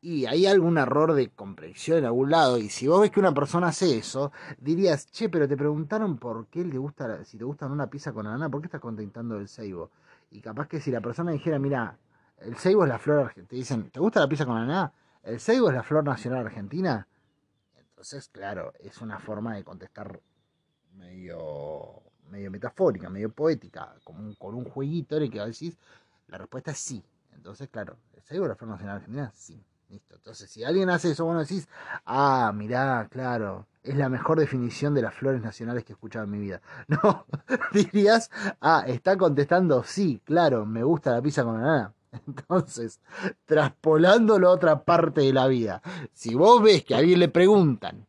y 0.00 0.26
hay 0.26 0.46
algún 0.46 0.78
error 0.78 1.12
de 1.14 1.30
comprensión 1.30 1.98
en 1.98 2.04
algún 2.04 2.30
lado. 2.30 2.58
Y 2.58 2.68
si 2.68 2.86
vos 2.86 3.00
ves 3.00 3.10
que 3.10 3.18
una 3.18 3.34
persona 3.34 3.68
hace 3.68 3.98
eso, 3.98 4.30
dirías, 4.58 5.10
che, 5.10 5.28
pero 5.28 5.48
te 5.48 5.56
preguntaron 5.56 6.18
por 6.18 6.46
qué 6.46 6.64
le 6.64 6.78
gusta, 6.78 7.24
si 7.24 7.36
te 7.36 7.44
gustan 7.44 7.72
una 7.72 7.88
pizza 7.90 8.12
con 8.12 8.26
ananá, 8.28 8.48
¿por 8.48 8.60
qué 8.60 8.68
estás 8.68 8.80
contentando 8.80 9.36
el 9.36 9.48
ceibo? 9.48 9.90
Y 10.30 10.40
capaz 10.40 10.68
que 10.68 10.80
si 10.80 10.92
la 10.92 11.00
persona 11.00 11.32
dijera, 11.32 11.58
mira, 11.58 11.98
El 12.40 12.54
ceibo 12.56 12.84
es 12.84 12.88
la 12.88 12.98
flor 13.00 13.18
argentina. 13.18 13.48
Te 13.48 13.56
dicen, 13.56 13.90
¿te 13.90 13.98
gusta 13.98 14.20
la 14.20 14.28
pizza 14.28 14.46
con 14.46 14.56
ananá? 14.56 14.92
El 15.24 15.40
ceibo 15.40 15.68
es 15.70 15.74
la 15.74 15.82
flor 15.82 16.04
nacional 16.04 16.46
argentina. 16.46 17.08
Entonces, 17.98 18.28
claro, 18.28 18.72
es 18.78 19.00
una 19.00 19.18
forma 19.18 19.56
de 19.56 19.64
contestar 19.64 20.20
medio, 20.94 22.00
medio 22.30 22.48
metafórica, 22.48 23.10
medio 23.10 23.28
poética, 23.28 23.96
como 24.04 24.36
con 24.36 24.54
un 24.54 24.66
jueguito 24.66 25.16
en 25.16 25.24
el 25.24 25.30
que 25.32 25.40
decís, 25.40 25.76
la 26.28 26.38
respuesta 26.38 26.70
es 26.70 26.78
sí. 26.78 27.02
Entonces, 27.34 27.68
claro, 27.68 27.96
¿el 28.14 28.22
flor 28.22 28.56
nacional 28.68 28.98
argentina? 28.98 29.32
Sí. 29.34 29.60
Listo. 29.88 30.14
Entonces, 30.14 30.48
si 30.48 30.62
alguien 30.62 30.90
hace 30.90 31.10
eso, 31.10 31.24
bueno, 31.24 31.40
decís, 31.40 31.66
ah, 32.06 32.52
mirá, 32.54 33.08
claro, 33.10 33.66
es 33.82 33.96
la 33.96 34.08
mejor 34.08 34.38
definición 34.38 34.94
de 34.94 35.02
las 35.02 35.14
flores 35.14 35.42
nacionales 35.42 35.82
que 35.82 35.92
he 35.92 35.94
escuchado 35.94 36.24
en 36.24 36.30
mi 36.30 36.38
vida. 36.38 36.60
No, 36.86 37.26
dirías, 37.72 38.30
ah, 38.60 38.84
está 38.86 39.16
contestando, 39.16 39.82
sí, 39.82 40.22
claro, 40.24 40.64
me 40.64 40.84
gusta 40.84 41.10
la 41.10 41.20
pizza 41.20 41.42
con 41.42 41.54
banana. 41.54 41.92
Entonces, 42.26 43.00
traspolándolo 43.44 44.48
a 44.48 44.52
otra 44.52 44.84
parte 44.84 45.22
de 45.22 45.32
la 45.32 45.46
vida, 45.46 45.82
si 46.12 46.34
vos 46.34 46.62
ves 46.62 46.84
que 46.84 46.94
a 46.94 46.98
alguien 46.98 47.20
le 47.20 47.28
preguntan, 47.28 48.08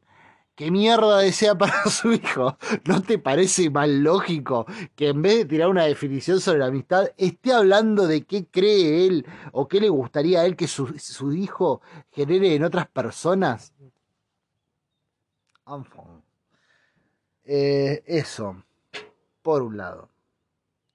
¿Qué 0.59 0.71
mierda 0.71 1.19
desea 1.19 1.57
para 1.57 1.85
su 1.89 2.11
hijo? 2.11 2.57
¿No 2.83 3.01
te 3.01 3.17
parece 3.17 3.69
más 3.69 3.87
lógico 3.87 4.65
que 4.93 5.07
en 5.07 5.21
vez 5.21 5.37
de 5.37 5.45
tirar 5.45 5.69
una 5.69 5.85
definición 5.85 6.41
sobre 6.41 6.59
la 6.59 6.65
amistad, 6.65 7.13
esté 7.15 7.53
hablando 7.53 8.07
de 8.07 8.25
qué 8.25 8.45
cree 8.45 9.07
él 9.07 9.25
o 9.53 9.69
qué 9.69 9.79
le 9.79 9.87
gustaría 9.87 10.41
a 10.41 10.45
él 10.45 10.57
que 10.57 10.67
su, 10.67 11.31
hijo 11.31 11.79
genere 12.11 12.55
en 12.55 12.65
otras 12.65 12.89
personas? 12.89 13.73
Eh, 17.45 18.03
eso, 18.05 18.61
por 19.41 19.61
un 19.61 19.77
lado. 19.77 20.09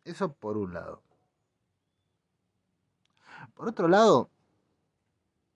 Eso 0.05 0.31
por 0.31 0.59
un 0.59 0.75
lado. 0.75 1.04
Por 3.55 3.69
otro 3.69 3.89
lado, 3.89 4.31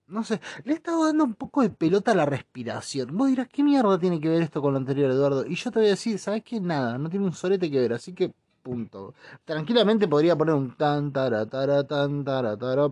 no 0.07 0.23
sé, 0.23 0.41
le 0.63 0.73
he 0.73 0.75
estado 0.75 1.05
dando 1.05 1.23
un 1.23 1.35
poco 1.35 1.61
de 1.61 1.69
pelota 1.69 2.11
a 2.11 2.15
la 2.15 2.25
respiración. 2.25 3.15
Vos 3.15 3.29
dirás, 3.29 3.47
¿qué 3.47 3.63
mierda 3.63 3.99
tiene 3.99 4.19
que 4.19 4.29
ver 4.29 4.41
esto 4.41 4.61
con 4.61 4.73
lo 4.73 4.79
anterior, 4.79 5.11
Eduardo? 5.11 5.45
Y 5.45 5.55
yo 5.55 5.71
te 5.71 5.79
voy 5.79 5.87
a 5.87 5.91
decir, 5.91 6.17
¿sabes 6.19 6.43
qué? 6.43 6.59
Nada, 6.59 6.97
no 6.97 7.09
tiene 7.09 7.25
un 7.25 7.33
sorete 7.33 7.69
que 7.69 7.79
ver, 7.79 7.93
así 7.93 8.13
que 8.13 8.33
punto. 8.63 9.13
Tranquilamente 9.45 10.07
podría 10.07 10.35
poner 10.35 10.55
un 10.55 10.75
tan 10.75 11.11
tara 11.11 11.45
tara 11.45 11.83
tan 11.85 12.23
tara 12.23 12.57
tara 12.57 12.87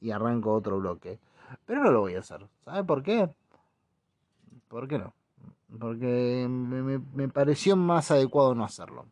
y 0.00 0.10
arranco 0.10 0.52
otro 0.52 0.78
bloque. 0.78 1.18
Pero 1.66 1.82
no 1.82 1.90
lo 1.90 2.00
voy 2.00 2.14
a 2.14 2.20
hacer. 2.20 2.46
¿Sabes 2.64 2.84
por 2.84 3.02
qué? 3.02 3.28
¿Por 4.68 4.88
qué 4.88 4.98
no? 4.98 5.14
Porque 5.78 6.46
me, 6.48 6.98
me 6.98 7.28
pareció 7.28 7.76
más 7.76 8.10
adecuado 8.10 8.54
no 8.54 8.64
hacerlo. 8.64 9.06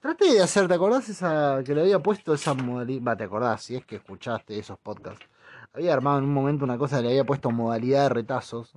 Traté 0.00 0.32
de 0.32 0.42
hacer, 0.42 0.68
¿te 0.68 0.74
acordás 0.74 1.08
esa 1.08 1.62
que 1.64 1.74
le 1.74 1.82
había 1.82 1.98
puesto 1.98 2.34
esa 2.34 2.54
modalidad? 2.54 3.02
Va, 3.08 3.16
te 3.16 3.24
acordás, 3.24 3.62
si 3.62 3.76
es 3.76 3.84
que 3.84 3.96
escuchaste 3.96 4.58
esos 4.58 4.78
podcasts 4.78 5.26
había 5.74 5.92
armado 5.92 6.18
en 6.18 6.24
un 6.24 6.32
momento 6.32 6.64
una 6.64 6.78
cosa 6.78 6.96
que 6.96 7.02
le 7.02 7.08
había 7.10 7.24
puesto 7.24 7.50
modalidad 7.50 8.04
de 8.04 8.08
retazos, 8.08 8.72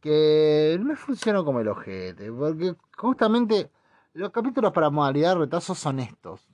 que 0.00 0.76
no 0.80 0.86
me 0.86 0.96
funcionó 0.96 1.44
como 1.44 1.60
el 1.60 1.68
ojete, 1.68 2.32
porque 2.32 2.74
justamente 2.96 3.70
los 4.14 4.30
capítulos 4.30 4.72
para 4.72 4.90
modalidad 4.90 5.34
de 5.34 5.40
retazos 5.40 5.78
son 5.78 6.00
estos, 6.00 6.48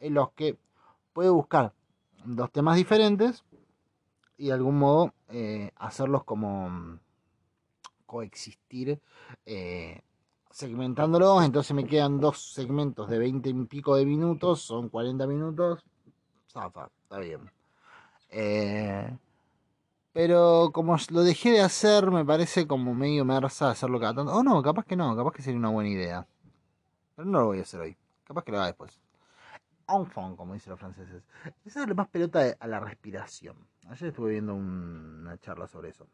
en 0.00 0.14
los 0.14 0.32
que 0.32 0.58
puede 1.12 1.30
buscar 1.30 1.72
dos 2.24 2.50
temas 2.50 2.76
diferentes 2.76 3.44
y 4.36 4.48
de 4.48 4.52
algún 4.52 4.78
modo 4.78 5.14
eh, 5.28 5.70
hacerlos 5.76 6.24
como 6.24 6.68
mm, 6.68 7.00
coexistir 8.04 9.00
eh, 9.46 10.00
segmentándolos, 10.58 11.44
entonces 11.44 11.72
me 11.72 11.86
quedan 11.86 12.18
dos 12.18 12.52
segmentos 12.52 13.08
de 13.08 13.16
20 13.16 13.48
y 13.48 13.54
pico 13.66 13.94
de 13.94 14.04
minutos, 14.04 14.60
son 14.60 14.88
40 14.88 15.24
minutos, 15.28 15.84
zafa, 16.50 16.90
está 17.04 17.20
bien. 17.20 17.48
Eh, 18.28 19.16
pero 20.12 20.70
como 20.74 20.96
lo 21.10 21.22
dejé 21.22 21.52
de 21.52 21.60
hacer, 21.60 22.10
me 22.10 22.24
parece 22.24 22.66
como 22.66 22.92
medio 22.92 23.24
mersa 23.24 23.70
hacerlo 23.70 24.00
cada 24.00 24.14
tanto. 24.16 24.34
Oh, 24.34 24.42
no, 24.42 24.60
capaz 24.60 24.84
que 24.84 24.96
no, 24.96 25.14
capaz 25.14 25.30
que 25.30 25.42
sería 25.42 25.60
una 25.60 25.68
buena 25.68 25.90
idea. 25.90 26.26
Pero 27.14 27.28
no 27.28 27.38
lo 27.38 27.46
voy 27.46 27.60
a 27.60 27.62
hacer 27.62 27.80
hoy. 27.80 27.96
Capaz 28.24 28.42
que 28.42 28.50
lo 28.50 28.58
haga 28.58 28.66
después. 28.66 29.00
Enfant, 29.88 30.36
como 30.36 30.54
dicen 30.54 30.72
los 30.72 30.80
franceses. 30.80 31.22
Es 31.64 31.74
darle 31.74 31.94
más 31.94 32.08
pelota 32.08 32.56
a 32.58 32.66
la 32.66 32.80
respiración. 32.80 33.56
Ayer 33.88 34.08
estuve 34.08 34.32
viendo 34.32 34.56
una 34.56 35.38
charla 35.38 35.68
sobre 35.68 35.90
eso. 35.90 36.08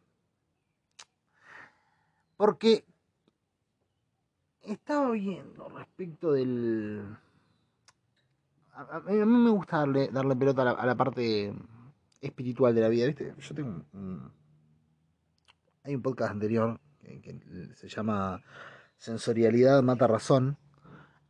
Porque 2.36 2.84
estaba 4.67 5.11
viendo 5.11 5.69
respecto 5.69 6.33
del. 6.33 7.03
A, 8.73 9.01
mí 9.01 9.15
me 9.15 9.51
gusta 9.51 9.79
darle, 9.79 10.09
darle 10.09 10.35
pelota 10.35 10.71
a 10.71 10.87
la 10.87 10.97
parte 10.97 11.55
espiritual 12.21 12.75
de 12.75 12.81
la 12.81 12.89
vida. 12.89 13.07
¿viste? 13.07 13.35
Yo 13.39 13.55
tengo 13.55 13.85
un, 13.93 14.33
Hay 15.85 15.95
un 15.95 16.03
podcast 16.03 16.33
anterior 16.33 16.81
que, 17.03 17.73
se 17.75 17.89
llama 17.89 18.43
Sensorialidad 18.97 19.83
Mata 19.83 20.07
Razón, 20.07 20.57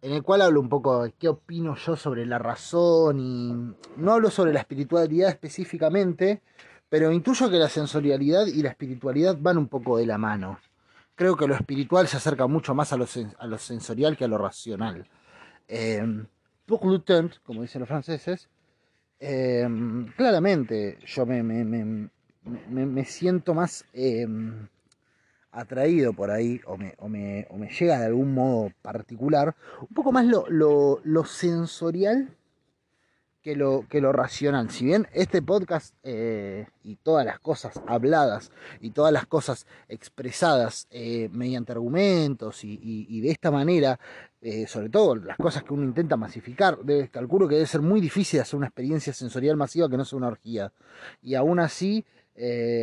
en 0.00 0.12
el 0.12 0.22
cual 0.22 0.42
hablo 0.42 0.60
un 0.60 0.68
poco 0.68 1.02
de 1.02 1.12
qué 1.12 1.28
opino 1.28 1.74
yo 1.76 1.96
sobre 1.96 2.24
la 2.24 2.38
razón 2.38 3.20
y 3.20 3.74
no 3.96 4.12
hablo 4.12 4.30
sobre 4.30 4.52
la 4.52 4.60
espiritualidad 4.60 5.28
específicamente, 5.28 6.42
pero 6.88 7.12
intuyo 7.12 7.50
que 7.50 7.58
la 7.58 7.68
sensorialidad 7.68 8.46
y 8.46 8.62
la 8.62 8.70
espiritualidad 8.70 9.36
van 9.38 9.58
un 9.58 9.68
poco 9.68 9.98
de 9.98 10.06
la 10.06 10.16
mano. 10.16 10.58
Creo 11.14 11.36
que 11.36 11.46
lo 11.46 11.54
espiritual 11.54 12.08
se 12.08 12.16
acerca 12.16 12.46
mucho 12.46 12.74
más 12.74 12.92
a 12.92 12.96
lo, 12.96 13.58
sensorial 13.58 14.16
que 14.16 14.24
a 14.24 14.28
lo 14.28 14.38
racional. 14.38 15.08
Eh, 15.68 16.24
como 16.66 17.62
dicen 17.62 17.80
los 17.80 17.88
franceses, 17.88 18.48
Em, 19.26 20.12
claramente 20.16 20.98
yo 21.06 21.24
me, 21.24 21.44
siento 23.06 23.54
más 23.54 23.86
em, 23.94 24.68
atraído 25.50 26.12
por 26.12 26.30
ahí, 26.30 26.60
o 26.66 26.76
me, 27.08 27.46
llega 27.78 28.00
de 28.00 28.06
algún 28.06 28.34
modo 28.34 28.70
particular, 28.82 29.54
un 29.80 29.94
poco 29.94 30.12
más 30.12 30.26
lo, 30.26 31.24
sensorial 31.24 32.36
que 33.44 33.54
lo, 33.54 33.86
que 33.90 34.00
lo 34.00 34.10
racional. 34.10 34.70
Si 34.70 34.86
bien 34.86 35.06
este 35.12 35.42
podcast 35.42 35.94
eh, 36.02 36.66
y 36.82 36.96
todas 36.96 37.26
las 37.26 37.38
cosas 37.38 37.78
habladas 37.86 38.50
y 38.80 38.90
todas 38.90 39.12
las 39.12 39.26
cosas 39.26 39.66
expresadas 39.86 40.88
eh, 40.90 41.28
mediante 41.30 41.72
argumentos 41.72 42.64
y, 42.64 43.20
de 43.20 43.30
esta 43.30 43.50
manera 43.50 44.00
eh, 44.40 44.66
sobre 44.66 44.88
todo 44.88 45.16
las 45.16 45.36
cosas 45.36 45.62
que 45.62 45.74
uno 45.74 45.84
intenta 45.84 46.16
masificar, 46.16 46.78
calculo 47.10 47.46
que 47.46 47.56
debe 47.56 47.66
ser 47.66 47.82
muy 47.82 48.00
difícil 48.00 48.40
hacer 48.40 48.56
una 48.56 48.66
experiencia 48.66 49.12
sensorial 49.12 49.58
masiva 49.58 49.90
que 49.90 49.98
no 49.98 50.06
sea 50.06 50.16
una 50.16 50.28
orgía. 50.28 50.72
Y 51.20 51.34
aún 51.34 51.60
así, 51.60 52.04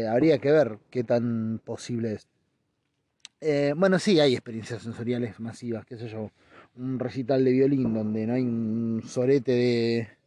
habría 0.09 0.37
que 0.37 0.51
ver 0.51 0.77
qué 0.91 1.03
tan 1.03 1.59
posible 1.65 2.13
es. 2.13 3.75
Bueno, 3.75 3.97
sí, 3.97 4.19
hay 4.19 4.33
experiencias 4.33 4.83
sensoriales 4.83 5.39
masivas, 5.39 5.85
qué 5.87 5.97
sé 5.97 6.07
yo, 6.07 6.29
un 6.75 6.99
recital 6.99 7.43
de 7.43 7.51
violín 7.51 7.93
donde 7.93 8.27
no 8.27 8.33
hay 8.35 8.43
un 8.43 9.01
sorete 9.05 9.51
de, 9.51 10.20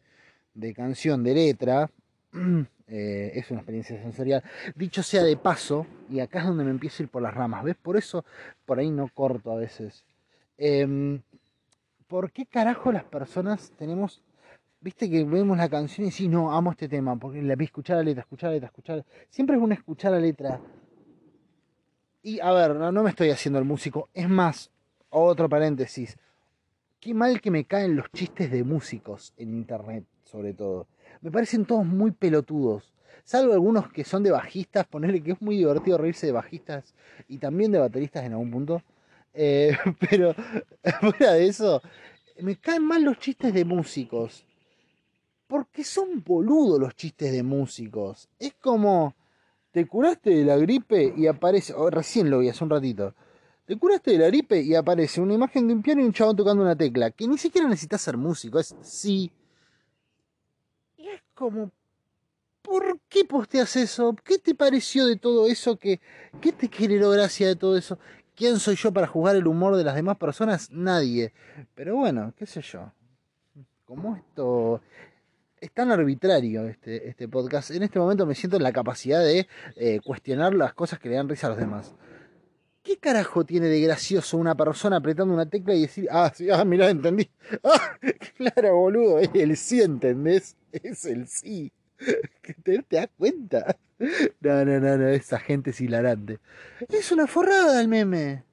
de 0.55 0.73
canción, 0.73 1.23
de 1.23 1.35
letra, 1.35 1.91
es 2.87 3.51
una 3.51 3.61
experiencia 3.61 4.01
sensorial. 4.01 4.43
Dicho 4.75 5.03
sea 5.03 5.23
de 5.23 5.37
paso, 5.37 5.87
y 6.09 6.21
acá 6.21 6.41
es 6.41 6.47
donde 6.47 6.65
me 6.65 6.71
empiezo 6.71 7.03
a 7.03 7.05
ir 7.05 7.09
por 7.11 7.23
las 7.23 7.35
ramas, 7.35 7.65
¿ves? 7.65 7.77
Por 7.77 7.97
eso 7.97 8.25
por 8.65 8.79
ahí 8.79 8.91
no 8.91 9.09
corto 9.09 9.53
a 9.53 9.57
veces 9.57 10.05
Em, 10.57 11.21
¿Por 12.07 12.31
qué 12.33 12.47
carajo 12.47 12.93
las 12.93 13.05
personas 13.05 13.73
tenemos... 13.77 14.23
Viste 14.81 15.09
que 15.09 15.25
vemos 15.25 15.57
la 15.57 15.69
canción 15.69 16.07
y 16.07 16.11
sí, 16.11 16.29
no, 16.29 16.55
amo 16.55 16.71
este 16.71 16.89
tema, 16.89 17.17
porque 17.17 17.41
la 17.43 17.55
vi 17.55 17.65
escuchar 17.65 17.97
la 17.97 18.03
letra, 18.03 18.21
escuchar 18.21 18.51
la 18.51 18.55
letra, 18.55 18.67
escuchar... 18.67 19.05
Siempre 19.31 19.57
es 19.57 19.63
una 19.63 19.75
escuchar 19.75 20.13
la 20.13 20.21
letra. 20.21 20.61
Y 22.23 22.39
a 22.41 22.53
ver, 22.53 22.77
no, 22.77 22.93
no 22.93 23.03
me 23.03 23.11
estoy 23.11 23.31
haciendo 23.31 23.59
el 23.59 23.65
músico. 23.65 24.11
Es 24.13 24.29
más, 24.29 24.71
otro 25.09 25.49
paréntesis. 25.49 26.19
Qué 27.01 27.15
mal 27.15 27.41
que 27.41 27.51
me 27.51 27.65
caen 27.65 27.97
los 27.97 28.11
chistes 28.13 28.51
de 28.51 28.63
músicos 28.63 29.33
en 29.37 29.55
internet, 29.55 30.05
sobre 30.35 30.53
todo. 30.53 30.89
Me 31.21 31.31
parecen 31.31 31.65
todos 31.65 31.87
muy 31.87 32.11
pelotudos. 32.11 32.93
Salvo 33.23 33.53
algunos 33.53 33.93
que 33.93 34.03
son 34.03 34.25
de 34.25 34.33
bajistas, 34.33 34.85
ponerle 34.85 35.23
que 35.23 35.33
es 35.33 35.41
muy 35.41 35.57
divertido 35.57 35.97
reírse 35.97 36.27
de 36.27 36.33
bajistas 36.33 36.93
y 37.29 37.39
también 37.39 37.71
de 37.71 37.79
bateristas 37.79 38.25
en 38.25 38.33
algún 38.33 38.51
punto. 38.51 38.83
Eh, 39.33 39.77
pero 40.11 40.35
fuera 41.01 41.35
de 41.35 41.47
eso, 41.47 41.81
me 42.41 42.57
caen 42.57 42.85
mal 42.85 43.05
los 43.05 43.19
chistes 43.19 43.55
de 43.55 43.65
músicos. 43.65 44.45
Porque 45.47 45.85
son 45.85 46.25
boludos 46.25 46.81
los 46.81 46.97
chistes 46.97 47.31
de 47.31 47.45
músicos. 47.45 48.29
Es 48.41 48.55
como, 48.55 49.15
te 49.71 49.87
curaste 49.87 50.31
de 50.31 50.45
la 50.45 50.57
gripe 50.57 51.15
y 51.17 51.29
aparece, 51.29 51.75
oh, 51.75 51.91
recién 51.91 52.29
lo 52.29 52.41
vi 52.41 52.49
hace 52.49 52.65
un 52.65 52.71
ratito. 52.71 53.15
Te 53.67 53.77
curaste 53.77 54.11
de 54.11 54.19
la 54.19 54.27
gripe 54.27 54.61
y 54.61 54.75
aparece 54.75 55.21
una 55.21 55.35
imagen 55.35 55.69
de 55.69 55.75
un 55.75 55.83
piano 55.83 56.01
y 56.01 56.05
un 56.05 56.13
chabón 56.13 56.35
tocando 56.35 56.65
una 56.65 56.75
tecla. 56.75 57.13
Que 57.13 57.29
ni 57.29 57.39
siquiera 57.39 57.69
necesitas 57.69 58.01
ser 58.01 58.17
músico, 58.17 58.59
es 58.59 58.75
sí. 58.83 59.31
Como, 61.35 61.71
¿por 62.63 63.01
qué 63.09 63.25
posteas 63.25 63.77
eso? 63.77 64.15
¿Qué 64.25 64.39
te 64.39 64.55
pareció 64.55 65.07
de 65.07 65.17
todo 65.17 65.47
eso? 65.47 65.77
¿Qué, 65.77 66.01
qué 66.41 66.53
te 66.53 66.69
generó 66.69 67.11
gracia 67.11 67.47
de 67.49 67.57
todo 67.57 67.77
eso? 67.77 67.99
¿Quién 68.37 68.59
soy 68.59 68.77
yo 68.77 68.93
para 68.93 69.07
juzgar 69.07 69.37
el 69.37 69.47
humor 69.47 69.77
de 69.77 69.85
las 69.85 69.95
demás 69.95 70.17
personas? 70.17 70.71
Nadie. 70.71 71.33
Pero 71.75 71.97
bueno, 71.97 72.33
qué 72.37 72.47
sé 72.47 72.63
yo. 72.63 72.93
Como 73.85 74.17
esto... 74.17 74.81
es 75.61 75.71
tan 75.73 75.91
arbitrario 75.93 76.67
este, 76.67 77.09
este 77.09 77.29
podcast. 77.29 77.71
En 77.71 77.83
este 77.83 77.99
momento 77.99 78.27
me 78.27 78.35
siento 78.35 78.57
en 78.57 78.63
la 78.63 78.73
capacidad 78.73 79.21
de 79.21 79.47
eh, 79.77 80.01
cuestionar 80.05 80.55
las 80.55 80.75
cosas 80.75 80.99
que 80.99 81.09
le 81.09 81.17
dan 81.17 81.29
risa 81.29 81.47
a 81.47 81.51
los 81.51 81.59
demás. 81.59 81.95
¿Qué 82.85 82.99
carajo 82.99 83.47
tiene 83.47 83.69
de 83.69 83.81
gracioso 83.81 84.37
una 84.37 84.55
persona 84.55 84.97
apretando 84.97 85.33
una 85.33 85.49
tecla 85.49 85.75
y 85.75 85.81
decir, 85.81 86.07
ah, 86.11 86.31
sí, 86.35 86.51
ah, 86.51 86.65
mirá, 86.67 86.91
entendí? 86.91 87.31
Ah, 87.65 87.99
claro, 88.37 88.77
boludo, 88.77 89.19
es 89.21 89.31
el 89.33 89.57
sí, 89.57 89.81
¿entendés? 89.81 90.55
Es 90.71 91.07
el 91.07 91.27
sí. 91.27 91.73
¿Te, 92.63 92.83
¿Te 92.83 92.97
das 92.97 93.09
cuenta? 93.17 93.79
No, 94.41 94.65
no, 94.67 94.81
no, 94.81 94.99
no, 94.99 95.09
esa 95.09 95.39
gente 95.39 95.71
es 95.71 95.81
hilarante. 95.81 96.41
Es 96.91 97.11
una 97.11 97.27
forrada 97.27 97.81
el 97.81 97.89
meme. 97.89 98.45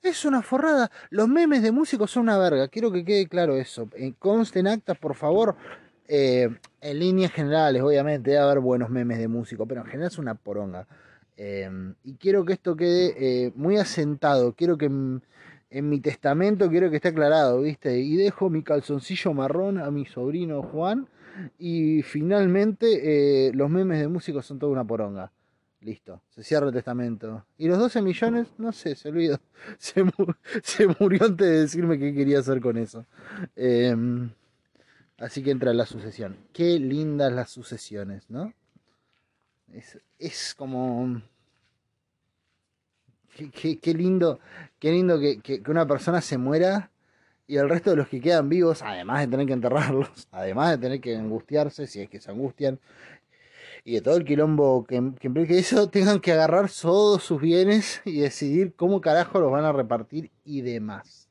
Es 0.00 0.24
una 0.24 0.42
forrada. 0.42 0.92
Los 1.10 1.26
memes 1.26 1.60
de 1.62 1.72
músicos 1.72 2.12
son 2.12 2.24
una 2.24 2.38
verga. 2.38 2.68
Quiero 2.68 2.92
que 2.92 3.04
quede 3.04 3.26
claro 3.26 3.56
eso. 3.56 3.88
Eh, 3.96 4.14
conste 4.16 4.60
en 4.60 4.68
actas, 4.68 4.96
por 4.96 5.16
favor. 5.16 5.56
Eh, 6.06 6.48
en 6.80 6.98
líneas 7.00 7.32
generales, 7.32 7.82
obviamente, 7.82 8.30
debe 8.30 8.42
haber 8.42 8.60
buenos 8.60 8.90
memes 8.90 9.18
de 9.18 9.26
músicos, 9.26 9.66
pero 9.68 9.80
en 9.80 9.88
general 9.88 10.12
es 10.12 10.18
una 10.18 10.36
poronga. 10.36 10.86
Eh, 11.36 11.70
y 12.04 12.14
quiero 12.14 12.44
que 12.44 12.54
esto 12.54 12.76
quede 12.76 13.52
muy 13.54 13.76
asentado. 13.76 14.54
Quiero 14.54 14.78
que 14.78 14.86
en, 14.86 15.22
mi 15.70 16.00
testamento, 16.00 16.70
quiero 16.70 16.90
que 16.90 16.96
esté 16.96 17.08
aclarado, 17.08 17.62
¿viste? 17.62 17.98
Y 17.98 18.16
dejo 18.16 18.48
mi 18.50 18.62
calzoncillo 18.62 19.34
marrón 19.34 19.78
a 19.78 19.90
mi 19.90 20.06
sobrino 20.06 20.62
Juan. 20.62 21.08
Y 21.58 22.02
finalmente, 22.02 23.52
los 23.52 23.68
memes 23.68 24.00
de 24.00 24.08
músicos 24.08 24.46
son 24.46 24.58
toda 24.58 24.72
una 24.72 24.84
poronga. 24.84 25.30
Listo, 25.86 26.20
se 26.30 26.42
cierra 26.42 26.66
el 26.66 26.72
testamento. 26.72 27.46
Y 27.58 27.68
los 27.68 27.78
12 27.78 28.02
millones, 28.02 28.48
no 28.58 28.72
sé, 28.72 28.96
se 28.96 29.08
olvidó. 29.08 29.38
Se, 29.78 30.04
se 30.62 30.86
murió 30.98 31.24
antes 31.24 31.46
de 31.46 31.60
decirme 31.60 31.98
qué 31.98 32.12
quería 32.12 32.40
hacer 32.40 32.60
con 32.60 32.76
eso. 32.76 33.06
Em, 33.54 34.30
así 35.18 35.42
que 35.42 35.52
entra 35.52 35.72
la 35.74 35.86
sucesión. 35.86 36.36
Qué 36.52 36.80
lindas 36.80 37.32
las 37.32 37.50
sucesiones, 37.50 38.28
¿no? 38.28 38.52
Es, 39.72 39.98
es 40.18 40.54
como... 40.54 41.22
Qué, 43.52 43.78
qué, 43.78 43.92
lindo, 43.92 44.40
qué 44.78 44.90
lindo 44.92 45.20
que, 45.20 45.40
que, 45.40 45.62
que 45.62 45.70
una 45.70 45.86
persona 45.86 46.22
se 46.22 46.38
muera 46.38 46.90
y 47.46 47.58
el 47.58 47.68
resto 47.68 47.90
de 47.90 47.96
los 47.96 48.08
que 48.08 48.20
quedan 48.20 48.48
vivos, 48.48 48.82
además 48.82 49.20
de 49.20 49.28
tener 49.28 49.46
que 49.46 49.52
enterrarlos, 49.52 50.08
además 50.32 50.70
de 50.72 50.78
tener 50.78 51.00
que 51.00 51.16
angustiarse, 51.16 51.86
si 51.86 52.00
es 52.00 52.08
que 52.08 52.20
se 52.20 52.30
angustian, 52.30 52.80
y 53.84 53.94
de 53.94 54.00
todo 54.00 54.16
el 54.16 54.24
quilombo 54.24 54.84
que, 54.84 54.96
implique 54.96 55.58
eso, 55.58 55.88
tengan 55.88 56.20
que 56.20 56.32
agarrar 56.32 56.68
todos 56.68 57.22
sus 57.22 57.40
bienes 57.40 58.02
y 58.04 58.20
decidir 58.20 58.74
cómo 58.74 59.00
carajo 59.00 59.38
los 59.38 59.52
van 59.52 59.64
a 59.64 59.72
repartir 59.72 60.32
y 60.44 60.62
demás. 60.62 61.28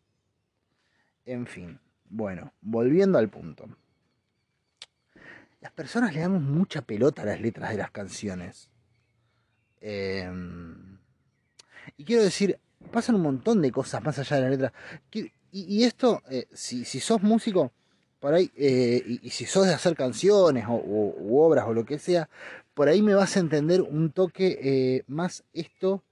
En 1.25 1.47
fin, 1.47 1.79
bueno, 2.09 2.53
volviendo 2.61 3.17
al 3.17 3.29
punto. 3.29 3.67
Las 5.65 5.71
personas 5.71 6.13
le 6.13 6.19
damos 6.19 6.43
mucha 6.43 6.83
pelota 6.83 7.23
a 7.23 7.25
las 7.25 7.41
letras 7.41 7.71
de 7.71 7.77
las 7.77 7.89
canciones. 7.89 8.69
Em, 9.81 10.99
y 11.97 12.03
quiero 12.05 12.21
decir, 12.21 12.59
pasan 12.91 13.15
un 13.15 13.23
montón 13.23 13.63
de 13.63 13.71
cosas 13.71 14.03
más 14.03 14.19
allá 14.19 14.35
de 14.35 14.41
la 14.43 14.49
letra. 14.51 14.73
Y, 15.51 15.83
esto, 15.83 16.21
eh, 16.29 16.45
si, 16.53 16.85
si 16.85 16.99
sos 16.99 17.23
músico, 17.23 17.71
por 18.19 18.35
ahí, 18.35 18.51
eh, 18.55 19.19
y, 19.23 19.27
si 19.31 19.47
sos 19.47 19.65
de 19.65 19.73
hacer 19.73 19.95
canciones 19.95 20.65
o, 20.69 20.75
u 20.75 21.39
obras 21.39 21.65
o 21.65 21.73
lo 21.73 21.83
que 21.83 21.97
sea, 21.97 22.29
por 22.75 22.87
ahí 22.87 23.01
me 23.01 23.15
vas 23.15 23.35
a 23.35 23.39
entender 23.39 23.81
un 23.81 24.11
toque 24.11 24.59
eh, 24.61 25.03
más 25.07 25.43
esto 25.51 26.03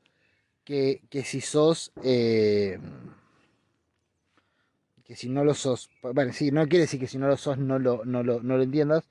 que, 0.63 1.03
que 1.11 1.23
si 1.23 1.41
sos, 1.41 1.91
que 2.01 2.79
si 5.15 5.29
no 5.29 5.43
lo 5.43 5.53
sos, 5.53 5.91
bueno, 6.01 6.33
sí, 6.33 6.49
no 6.49 6.67
quiere 6.67 6.85
decir 6.85 6.99
que 6.99 7.07
si 7.07 7.19
no 7.19 7.27
lo 7.27 7.37
sos 7.37 7.59
no 7.59 7.77
lo, 7.77 8.03
no 8.03 8.23
lo, 8.23 8.41
no 8.41 8.57
lo 8.57 8.63
entiendas, 8.63 9.03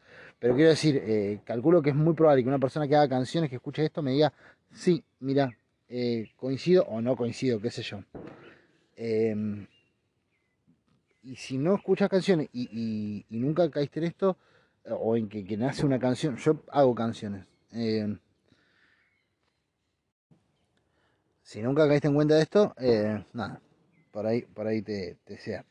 pero 0.42 0.56
quiero 0.56 0.70
decir, 0.70 1.40
calculo 1.44 1.80
que 1.80 1.90
es 1.90 1.94
muy 1.94 2.14
probable 2.14 2.42
que 2.42 2.48
una 2.48 2.58
persona 2.58 2.88
que 2.88 2.96
haga 2.96 3.08
canciones, 3.08 3.48
que 3.48 3.54
escuche 3.54 3.84
esto, 3.84 4.02
me 4.02 4.10
diga, 4.10 4.32
sí, 4.72 5.04
mira, 5.20 5.56
coincido 6.34 6.82
o 6.86 7.00
no 7.00 7.14
coincido, 7.14 7.60
qué 7.60 7.70
sé 7.70 7.82
yo. 7.82 8.02
Em, 8.96 9.68
y 11.22 11.36
si 11.36 11.58
no 11.58 11.76
escuchas 11.76 12.08
canciones 12.08 12.48
y, 12.52 13.24
nunca 13.30 13.70
caíste 13.70 14.00
en 14.00 14.06
esto, 14.06 14.36
o 14.90 15.16
en 15.16 15.28
que, 15.28 15.56
nace 15.56 15.86
una 15.86 16.00
canción, 16.00 16.36
yo 16.38 16.64
hago 16.72 16.92
canciones. 16.92 17.46
Eh, 17.72 18.18
si 21.44 21.62
nunca 21.62 21.86
caíste 21.86 22.08
en 22.08 22.14
cuenta 22.14 22.34
de 22.34 22.42
esto, 22.42 22.74
eh, 22.78 23.24
nada, 23.32 23.60
por 24.10 24.26
ahí, 24.26 24.42
por 24.42 24.66
ahí 24.66 24.82
te 24.82 25.16
sea 25.38 25.64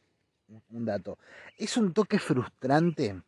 un 0.70 0.86
dato. 0.86 1.18
Es 1.58 1.76
un 1.76 1.92
toque 1.94 2.20
frustrante 2.20 3.22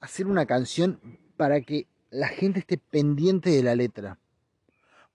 hacer 0.00 0.26
una 0.26 0.46
canción 0.46 1.00
para 1.36 1.60
que 1.60 1.86
la 2.10 2.28
gente 2.28 2.60
esté 2.60 2.78
pendiente 2.78 3.50
de 3.50 3.62
la 3.62 3.74
letra. 3.74 4.18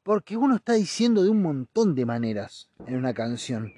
Porque 0.04 0.38
uno 0.38 0.56
está 0.56 0.74
diciendo 0.74 1.24
de 1.24 1.30
un 1.30 1.42
montón 1.42 1.96
de 1.96 2.06
maneras 2.06 2.70
en 2.86 2.96
una 2.96 3.14
canción. 3.14 3.74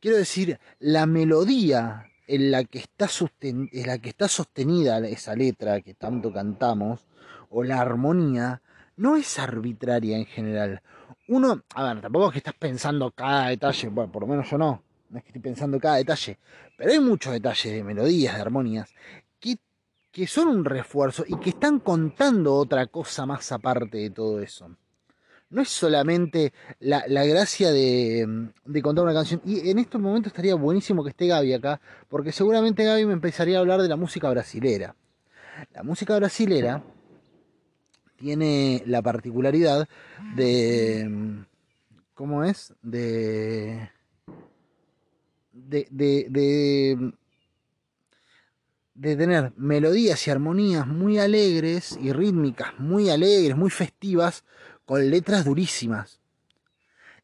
Quiero 0.00 0.18
decir, 0.18 0.58
la 0.78 1.06
melodía 1.06 2.06
en 2.26 2.50
la 2.50 2.64
que 2.64 2.78
está, 2.78 3.08
en 3.40 3.68
la 3.86 3.98
que 3.98 4.10
está 4.10 4.28
sostenida 4.28 4.98
esa 5.08 5.34
letra 5.34 5.80
que 5.80 5.94
tanto 5.94 6.32
cantamos, 6.32 7.06
o 7.50 7.62
la 7.62 7.80
armonía, 7.80 8.62
no 8.96 9.16
es 9.16 9.38
arbitraria 9.38 10.16
en 10.16 10.26
general. 10.26 10.82
Uno, 11.28 11.62
a 11.74 11.84
ver, 11.84 12.02
tampoco 12.02 12.26
es 12.26 12.32
que 12.32 12.38
estás 12.38 12.54
pensando 12.54 13.10
cada 13.10 13.48
detalle, 13.48 13.88
bueno, 13.88 14.12
por 14.12 14.22
lo 14.22 14.28
menos 14.28 14.50
yo 14.50 14.58
no, 14.58 14.82
no 15.10 15.18
es 15.18 15.24
que 15.24 15.30
estoy 15.30 15.42
pensando 15.42 15.78
cada 15.80 15.96
detalle, 15.96 16.38
pero 16.76 16.92
hay 16.92 17.00
muchos 17.00 17.32
detalles 17.32 17.72
de 17.72 17.84
melodías, 17.84 18.34
de 18.34 18.40
armonías, 18.40 18.92
que, 20.14 20.26
son 20.26 20.48
un 20.48 20.64
refuerzo 20.64 21.24
y 21.26 21.36
que 21.38 21.50
están 21.50 21.80
contando 21.80 22.54
otra 22.54 22.86
cosa 22.86 23.26
más 23.26 23.50
aparte 23.52 23.98
de 23.98 24.10
todo 24.10 24.40
eso 24.40 24.70
no 25.54 25.62
es 25.62 25.68
solamente 25.68 26.52
la, 26.80 27.04
gracia 27.06 27.70
de, 27.70 28.50
contar 28.82 29.04
una 29.04 29.14
canción. 29.14 29.40
Y 29.44 29.70
en 29.70 29.78
estos 29.78 30.00
momentos 30.00 30.32
estaría 30.32 30.56
buenísimo 30.56 31.04
que 31.04 31.10
esté 31.10 31.28
Gaby 31.28 31.54
acá, 31.54 31.80
porque 32.08 32.32
seguramente 32.32 32.84
Gaby 32.84 33.06
me 33.06 33.12
empezaría 33.12 33.58
a 33.58 33.60
hablar 33.60 33.80
de 33.80 33.88
la 33.88 33.96
música 33.96 34.28
brasilera. 34.30 34.96
La 35.72 35.84
música 35.84 36.16
brasilera 36.16 36.82
tiene 38.16 38.82
la 38.86 39.00
particularidad 39.00 39.88
de... 40.34 41.44
¿Cómo 42.14 42.42
es? 42.42 42.74
De... 42.82 43.90
De, 45.52 45.86
de, 45.88 46.26
de, 46.30 47.12
de 48.94 49.16
tener 49.16 49.52
melodías 49.56 50.26
y 50.26 50.30
armonías 50.30 50.86
muy 50.86 51.18
alegres 51.18 51.98
y 52.00 52.12
rítmicas 52.12 52.78
muy 52.78 53.10
alegres, 53.10 53.56
muy 53.56 53.70
festivas, 53.70 54.44
con 54.84 55.10
letras 55.10 55.44
durísimas. 55.44 56.20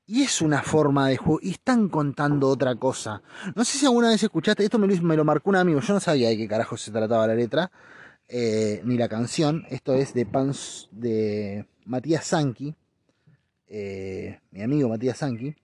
Y 0.07 0.23
es 0.23 0.43
una 0.43 0.63
forma 0.63 1.09
de 1.09 1.17
juego. 1.17 1.39
Y 1.41 1.53
están 1.53 1.89
contando 1.89 2.49
otra 2.49 2.75
cosa. 2.75 3.23
No 3.55 3.65
sé 3.65 3.79
si 3.79 3.87
alguna 3.87 4.09
vez 4.09 4.21
escuchaste. 4.21 4.65
Esto 4.65 4.77
me 4.77 4.89
lo, 4.89 5.03
me 5.03 5.17
lo 5.17 5.25
marcó 5.25 5.51
un 5.51 5.57
amigo. 5.57 5.79
Yo 5.81 5.95
no 5.95 6.01
sabía 6.01 6.31
de 6.31 6.37
qué 6.37 6.49
carajo 6.49 6.77
se 6.77 6.91
trataba 6.91 7.29
la 7.29 7.35
letra. 7.37 7.71
Eh, 8.27 8.81
ni 8.85 8.99
la 8.99 9.09
canción. 9.09 9.65
Esto 9.71 9.95
es 9.95 10.13
de 10.13 10.27
Pans. 10.27 10.89
de 10.91 11.65
Matías 11.85 12.25
Sanki. 12.25 12.75
Eh, 13.69 14.41
mi 14.51 14.63
amigo 14.63 14.89
Matías 14.89 15.19
Sanki. 15.19 15.55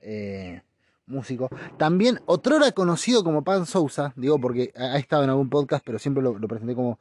Eh, 0.00 0.60
músico. 1.06 1.48
También 1.78 2.20
otrora 2.26 2.72
conocido 2.72 3.24
como 3.24 3.44
Pan 3.44 3.66
Sousa. 3.66 4.12
Digo 4.16 4.38
porque 4.38 4.72
ha 4.76 4.98
estado 4.98 5.24
en 5.24 5.30
algún 5.30 5.50
podcast. 5.50 5.84
Pero 5.84 5.98
siempre 5.98 6.22
lo, 6.22 6.34
presenté 6.48 6.74
como 6.74 6.98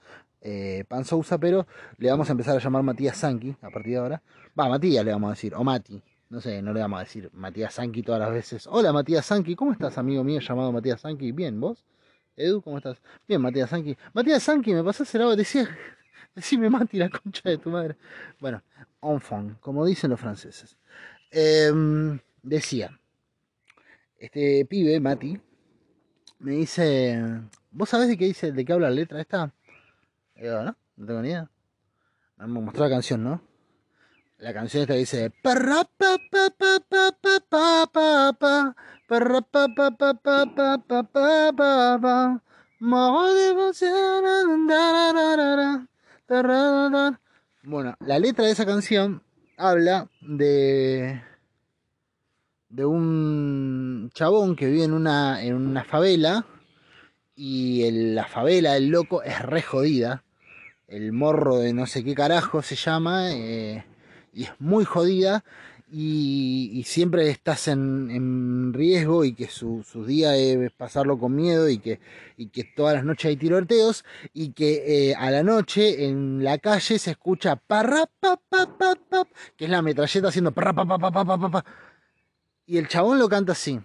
Pan 0.87 1.05
Sousa. 1.05 1.37
Pero 1.37 1.67
le 1.97 2.09
vamos 2.09 2.29
a 2.29 2.31
empezar 2.31 2.55
a 2.55 2.59
llamar 2.59 2.83
Matías 2.83 3.17
Sanki. 3.17 3.55
A 3.61 3.69
partir 3.69 3.93
de 3.93 3.97
ahora. 3.97 4.21
Va, 4.59 4.69
Matías 4.69 5.03
le 5.03 5.11
vamos 5.11 5.27
a 5.27 5.31
decir, 5.31 5.53
o 5.55 5.63
Mati. 5.63 6.01
No 6.33 6.41
sé, 6.41 6.63
no 6.63 6.73
le 6.73 6.79
vamos 6.79 6.99
a 6.99 7.03
decir 7.03 7.29
Matías 7.33 7.75
Sanki 7.75 8.01
todas 8.01 8.19
las 8.19 8.31
veces. 8.31 8.65
Hola 8.65 8.91
Matías 8.91 9.23
Sanki, 9.23 9.55
¿cómo 9.55 9.71
estás, 9.71 9.99
amigo 9.99 10.23
mío 10.23 10.39
llamado 10.39 10.71
Matías 10.71 11.01
Sanki? 11.01 11.31
Bien, 11.31 11.59
¿vos? 11.59 11.83
Edu, 12.35 12.59
¿cómo 12.63 12.77
estás? 12.77 13.03
Bien, 13.27 13.39
Matías 13.39 13.69
Sanki. 13.69 13.95
Matías 14.13 14.41
Sanki, 14.41 14.73
me 14.73 14.83
pasás 14.83 15.13
el 15.13 15.21
agua, 15.21 15.35
decía, 15.35 15.69
decime 16.35 16.71
Mati, 16.71 16.97
la 16.97 17.09
concha 17.09 17.51
de 17.51 17.59
tu 17.59 17.69
madre. 17.69 17.97
Bueno, 18.39 18.63
enfant, 19.03 19.59
como 19.59 19.85
dicen 19.85 20.09
los 20.09 20.19
franceses. 20.19 20.75
Em, 21.29 22.19
decía, 22.41 22.99
este 24.23 24.65
pibe, 24.65 25.01
Mati, 25.01 25.37
me 26.39 26.53
dice, 26.53 27.21
¿vos 27.71 27.89
sabés 27.89 28.07
de 28.07 28.17
qué 28.17 28.23
dice, 28.23 28.53
de 28.53 28.63
qué 28.63 28.71
habla 28.71 28.87
la 28.87 28.95
letra 28.95 29.19
esta? 29.19 29.53
¿no? 30.37 30.77
No 30.95 31.05
tengo 31.05 31.21
ni 31.21 31.27
idea. 31.27 31.51
Me 32.37 32.47
mostró 32.47 32.85
la 32.85 32.89
canción, 32.89 33.21
¿no? 33.21 33.41
La 34.37 34.53
canción 34.53 34.83
esta 34.83 34.93
dice 34.93 35.29
Bueno, 47.63 47.95
la 47.99 48.19
letra 48.19 48.45
de 48.45 48.51
esa 48.51 48.65
canción 48.65 49.21
habla 49.57 50.09
de 50.21 51.21
de 52.73 52.85
un 52.85 54.09
chabón 54.15 54.55
que 54.55 54.67
vive 54.67 54.83
en 54.83 54.93
una 54.93 55.43
en 55.43 55.53
una 55.53 55.83
favela 55.83 56.47
y 57.35 57.89
la 57.91 58.25
favela 58.25 58.73
del 58.73 58.87
loco 58.87 59.21
es 59.21 59.39
re 59.41 59.61
jodida. 59.61 60.23
El 60.87 61.11
morro 61.11 61.57
de 61.57 61.71
no 61.73 61.85
sé 61.85 62.03
qué 62.03 62.15
carajo 62.15 62.63
se 62.63 62.75
llama 62.75 63.31
eh, 63.31 63.85
y 64.33 64.43
es 64.45 64.51
muy 64.59 64.85
jodida 64.85 65.43
y, 65.91 66.83
siempre 66.87 67.29
estás 67.29 67.67
en, 67.67 68.73
riesgo 68.73 69.23
y 69.23 69.33
que 69.33 69.47
su, 69.47 69.83
día 70.07 70.35
es 70.35 70.71
pasarlo 70.71 71.19
con 71.19 71.35
miedo 71.35 71.69
y 71.69 71.77
que, 71.77 71.99
y 72.37 72.47
que 72.47 72.63
todas 72.63 72.95
las 72.95 73.05
noches 73.05 73.29
hay 73.29 73.37
tiroteos 73.37 74.03
y 74.33 74.53
que 74.53 75.11
eh, 75.11 75.15
a 75.15 75.29
la 75.29 75.43
noche 75.43 76.05
en 76.05 76.43
la 76.43 76.57
calle 76.57 76.97
se 76.97 77.11
escucha 77.11 77.55
parra, 77.55 78.07
pa, 78.19 78.37
pa, 78.49 78.77
pa, 78.77 78.95
pa, 78.95 79.27
que 79.55 79.65
es 79.65 79.71
la 79.71 79.83
metralleta 79.83 80.29
haciendo 80.29 80.51
parra, 80.51 80.73
pa, 80.73 80.85
pa, 80.85 80.97
pa, 80.97 81.11
pa, 81.11 81.25
pa, 81.25 81.51
pa, 81.51 81.65
y 82.73 82.79
el 82.79 82.87
chabón 82.87 83.19
lo 83.19 83.29
canta 83.29 83.51
así. 83.51 83.79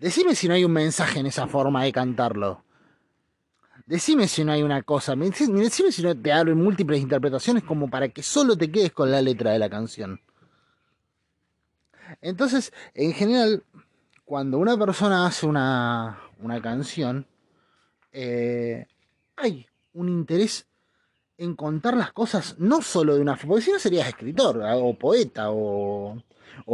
Decime 0.00 0.34
si 0.34 0.48
no 0.48 0.54
hay 0.54 0.64
un 0.64 0.72
mensaje 0.72 1.20
en 1.20 1.26
esa 1.26 1.46
forma 1.46 1.84
de 1.84 1.92
cantarlo. 1.92 2.64
Decime 3.86 4.26
si 4.26 4.42
no 4.42 4.50
hay 4.50 4.64
una 4.64 4.82
cosa. 4.82 5.14
Decime 5.14 5.92
si 5.92 6.02
no 6.02 6.20
te 6.20 6.32
abren 6.32 6.60
múltiples 6.60 7.00
interpretaciones 7.00 7.62
como 7.62 7.88
para 7.88 8.08
que 8.08 8.24
solo 8.24 8.58
te 8.58 8.68
quedes 8.72 8.90
con 8.90 9.12
la 9.12 9.22
letra 9.22 9.52
de 9.52 9.60
la 9.60 9.70
canción. 9.70 10.20
Entonces, 12.20 12.72
en 12.94 13.12
general, 13.12 13.62
cuando 14.24 14.58
una 14.58 14.76
persona 14.76 15.28
hace 15.28 15.46
una, 15.46 16.18
canción, 16.64 17.28
eh, 18.10 18.88
hay 19.36 19.68
un 19.92 20.08
interés 20.08 20.66
en 21.38 21.54
contar 21.54 21.96
las 21.96 22.12
cosas 22.12 22.56
no 22.58 22.82
solo 22.82 23.14
de 23.16 23.20
una 23.20 23.36
forma, 23.36 23.54
porque 23.54 23.64
si 23.64 23.72
no 23.72 23.78
serías 23.78 24.08
escritor 24.08 24.60
o 24.62 24.94
poeta 24.94 25.50
o, 25.50 26.22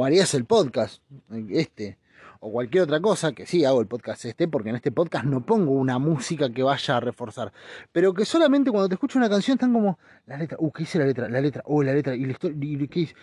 harías 0.04 0.34
el 0.34 0.44
podcast 0.44 1.02
este 1.50 1.98
o 2.40 2.50
cualquier 2.50 2.84
otra 2.84 3.00
cosa, 3.00 3.32
que 3.32 3.44
sí 3.44 3.64
hago 3.66 3.82
el 3.82 3.86
podcast 3.86 4.24
este, 4.24 4.48
porque 4.48 4.70
en 4.70 4.76
este 4.76 4.90
podcast 4.90 5.26
no 5.26 5.44
pongo 5.44 5.72
una 5.72 5.98
música 5.98 6.48
que 6.50 6.62
vaya 6.62 6.96
a 6.96 7.00
reforzar, 7.00 7.52
pero 7.92 8.14
que 8.14 8.24
solamente 8.24 8.70
cuando 8.70 8.88
te 8.88 8.94
escucho 8.94 9.18
una 9.18 9.28
canción 9.28 9.56
están 9.56 9.74
como, 9.74 9.98
la 10.26 10.38
letra, 10.38 10.56
uh, 10.58 10.70
¿qué 10.72 10.84
dice 10.84 10.98
la 10.98 11.04
letra? 11.04 11.28
La 11.28 11.40
letra, 11.40 11.62
uh, 11.66 11.82
la 11.82 11.92
letra, 11.92 12.14
y 12.14 12.24
la 12.24 12.32
historia, 12.32 12.88
¿qué? 12.88 13.14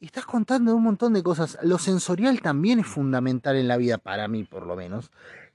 Y 0.00 0.06
estás 0.06 0.26
contando 0.26 0.74
un 0.74 0.82
montón 0.82 1.14
de 1.14 1.22
cosas. 1.22 1.56
Lo 1.62 1.78
sensorial 1.78 2.42
también 2.42 2.80
es 2.80 2.86
fundamental 2.86 3.56
en 3.56 3.68
la 3.68 3.76
vida, 3.76 3.98
para 3.98 4.28
mí 4.28 4.44
por 4.44 4.66
lo 4.66 4.76
menos. 4.76 5.10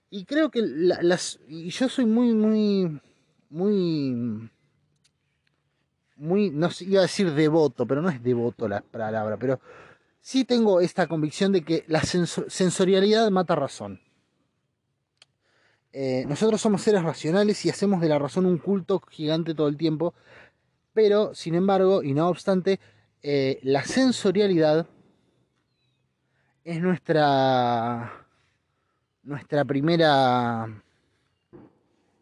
Y 0.09 0.25
creo 0.25 0.49
que 0.49 0.61
las. 0.63 1.39
Y 1.47 1.69
yo 1.69 1.87
soy 1.87 2.05
muy, 2.05 2.33
muy. 2.33 2.99
Muy. 3.49 4.49
Muy. 6.19 6.51
No 6.51 6.69
sé, 6.69 6.85
iba 6.85 6.99
a 6.99 7.03
decir 7.03 7.33
devoto, 7.33 7.87
pero 7.87 8.01
no 8.01 8.09
es 8.09 8.21
devoto 8.21 8.67
la 8.67 8.81
palabra. 8.81 9.37
Pero 9.37 9.59
sí 10.21 10.45
tengo 10.45 10.81
esta 10.81 11.07
convicción 11.07 11.51
de 11.51 11.63
que 11.63 11.83
la 11.87 12.03
sensorialidad 12.03 13.29
mata 13.31 13.55
razón. 13.55 14.01
Eh, 15.91 16.25
nosotros 16.27 16.61
somos 16.61 16.83
seres 16.83 17.01
racionales 17.01 17.65
y 17.65 17.69
hacemos 17.69 17.99
de 17.99 18.09
la 18.09 18.19
razón 18.19 18.45
un 18.45 18.59
culto 18.59 19.01
gigante 19.09 19.55
todo 19.55 19.67
el 19.67 19.77
tiempo. 19.77 20.13
Pero, 20.93 21.33
sin 21.33 21.55
embargo, 21.55 22.03
y 22.03 22.13
no 22.13 22.27
obstante, 22.29 22.79
eh, 23.23 23.59
la 23.63 23.83
sensorialidad 23.83 24.87
es 26.63 26.81
nuestra 26.81 28.25
nuestra 29.23 29.65
primera 29.65 30.67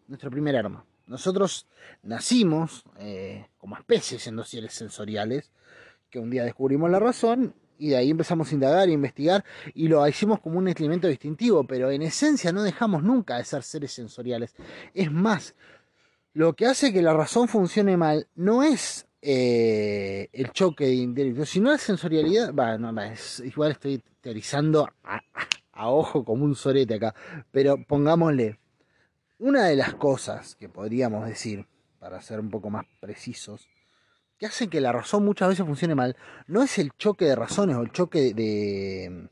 nuestra 0.08 0.30
primera 0.30 0.60
arma. 0.60 0.87
Nosotros 1.08 1.66
nacimos 2.04 2.84
eh, 3.00 3.48
como 3.58 3.78
especies 3.78 4.22
siendo 4.22 4.44
seres 4.44 4.74
sensoriales, 4.74 5.52
que 6.10 6.20
un 6.20 6.30
día 6.30 6.44
descubrimos 6.44 6.90
la 6.90 7.00
razón 7.00 7.54
y 7.80 7.90
de 7.90 7.98
ahí 7.98 8.10
empezamos 8.10 8.52
a 8.52 8.54
indagar 8.54 8.90
e 8.90 8.94
investigar 8.94 9.44
y 9.74 9.88
lo 9.88 10.08
hicimos 10.08 10.40
como 10.40 10.58
un 10.58 10.68
elemento 10.68 11.08
distintivo, 11.08 11.64
pero 11.66 11.92
en 11.92 12.02
esencia 12.02 12.52
no 12.52 12.64
dejamos 12.64 13.04
nunca 13.04 13.38
de 13.38 13.46
ser 13.46 13.64
seres 13.64 13.92
sensoriales. 13.92 14.56
Es 14.94 15.12
más, 15.12 15.56
lo 16.34 16.54
que 16.54 16.66
hace 16.66 16.94
que 16.94 17.02
la 17.02 17.14
razón 17.14 17.48
funcione 17.48 17.98
mal 17.98 18.28
no 18.36 18.64
es 18.64 19.08
eh, 19.22 20.30
el 20.34 20.52
choque 20.52 20.86
de 20.86 20.94
intelectos, 20.96 21.50
si 21.50 21.60
no 21.60 21.72
la 21.72 21.78
sensorialidad, 21.78 22.54
igual 23.44 23.72
estoy 23.72 24.04
teorizando 24.22 24.90
a, 25.04 25.90
ojo 25.90 26.24
como 26.24 26.46
un 26.46 26.56
sorete 26.56 26.96
acá, 26.96 27.16
pero 27.52 27.78
pongámosle, 27.84 28.60
una 29.40 29.66
de 29.66 29.76
las 29.76 29.94
cosas 29.96 30.56
que 30.56 30.70
podríamos 30.70 31.26
decir, 31.26 31.66
para 32.00 32.22
ser 32.22 32.40
un 32.40 32.50
poco 32.50 32.70
más 32.70 32.86
precisos, 33.00 33.68
que 34.38 34.46
hace 34.46 34.68
que 34.68 34.82
la 34.82 34.92
razón 34.92 35.26
muchas 35.26 35.50
veces 35.50 35.66
funcione 35.66 35.96
mal, 35.96 36.16
no 36.48 36.62
es 36.62 36.78
el 36.78 36.92
choque 36.98 37.26
de 37.26 37.36
razones 37.36 37.76
o 37.76 37.82
el 37.82 37.92
choque 37.92 38.34
de 38.34 39.30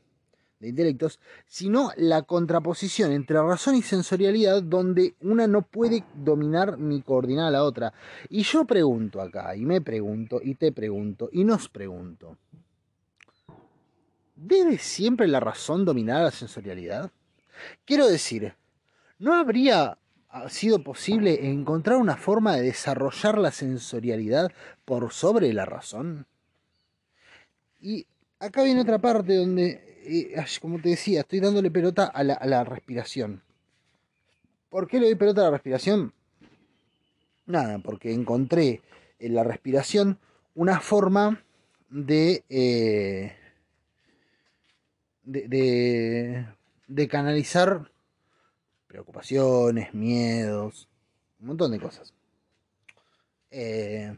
de 0.60 0.68
intelectos, 0.68 1.20
sino 1.46 1.90
la 1.96 2.22
contraposición 2.22 3.12
entre 3.12 3.40
razón 3.40 3.74
y 3.74 3.82
sensorialidad 3.82 4.62
donde 4.62 5.14
una 5.20 5.46
no 5.46 5.62
puede 5.62 6.04
dominar 6.14 6.78
ni 6.78 7.02
coordinar 7.02 7.48
a 7.48 7.50
la 7.50 7.64
otra. 7.64 7.92
Y 8.28 8.42
yo 8.42 8.64
pregunto 8.64 9.20
acá, 9.20 9.54
y 9.56 9.64
me 9.64 9.80
pregunto, 9.80 10.40
y 10.42 10.54
te 10.54 10.72
pregunto, 10.72 11.28
y 11.32 11.44
nos 11.44 11.68
pregunto, 11.68 12.38
¿debe 14.34 14.78
siempre 14.78 15.28
la 15.28 15.40
razón 15.40 15.84
dominar 15.84 16.20
a 16.20 16.24
la 16.24 16.30
sensorialidad? 16.30 17.10
Quiero 17.84 18.06
decir, 18.06 18.54
¿no 19.18 19.34
habría 19.34 19.98
sido 20.48 20.82
posible 20.82 21.48
encontrar 21.48 21.96
una 21.96 22.16
forma 22.16 22.56
de 22.56 22.62
desarrollar 22.62 23.38
la 23.38 23.50
sensorialidad 23.50 24.52
por 24.84 25.12
sobre 25.12 25.52
la 25.52 25.64
razón? 25.64 26.26
Y 27.80 28.06
acá 28.38 28.62
viene 28.62 28.80
otra 28.80 28.98
parte 28.98 29.36
donde 29.36 29.86
como 30.60 30.80
te 30.80 30.90
decía, 30.90 31.20
estoy 31.20 31.40
dándole 31.40 31.70
pelota 31.70 32.04
a 32.06 32.22
la, 32.22 32.64
respiración. 32.64 33.42
¿Por 34.70 34.88
qué 34.88 35.00
le 35.00 35.06
doy 35.06 35.14
pelota 35.14 35.42
a 35.42 35.44
la 35.44 35.50
respiración? 35.52 36.12
Nada, 37.46 37.78
porque 37.78 38.12
encontré 38.12 38.82
en 39.18 39.34
la 39.34 39.44
respiración 39.44 40.18
una 40.54 40.80
forma 40.80 41.42
de, 41.90 42.44
eh, 42.48 43.36
de, 45.22 46.46
de, 46.86 47.08
canalizar 47.08 47.90
preocupaciones, 48.86 49.94
miedos, 49.94 50.88
un 51.40 51.48
montón 51.48 51.72
de 51.72 51.80
cosas. 51.80 52.14
Eh, 53.50 54.16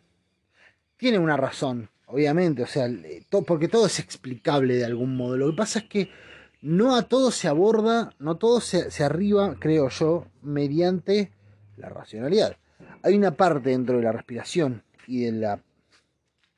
tiene 0.96 1.18
una 1.18 1.36
razón 1.36 1.90
obviamente, 2.08 2.62
o 2.62 2.66
sea, 2.66 2.88
porque 3.46 3.68
todo 3.68 3.86
es 3.86 3.98
explicable 3.98 4.74
de 4.74 4.84
algún 4.84 5.16
modo. 5.16 5.36
Lo 5.36 5.50
que 5.50 5.56
pasa 5.56 5.78
es 5.80 5.84
que 5.86 6.10
no 6.60 6.96
a 6.96 7.02
todo 7.02 7.30
se 7.30 7.48
aborda, 7.48 8.14
no 8.18 8.36
todo 8.36 8.60
se, 8.60 8.90
se 8.90 9.04
arriba, 9.04 9.56
creo 9.58 9.88
yo, 9.88 10.26
mediante 10.42 11.32
la 11.76 11.88
racionalidad. 11.88 12.56
Hay 13.02 13.14
una 13.14 13.36
parte 13.36 13.70
dentro 13.70 13.96
de 13.96 14.02
la 14.02 14.12
respiración 14.12 14.82
y 15.06 15.24
de 15.24 15.32
la, 15.32 15.62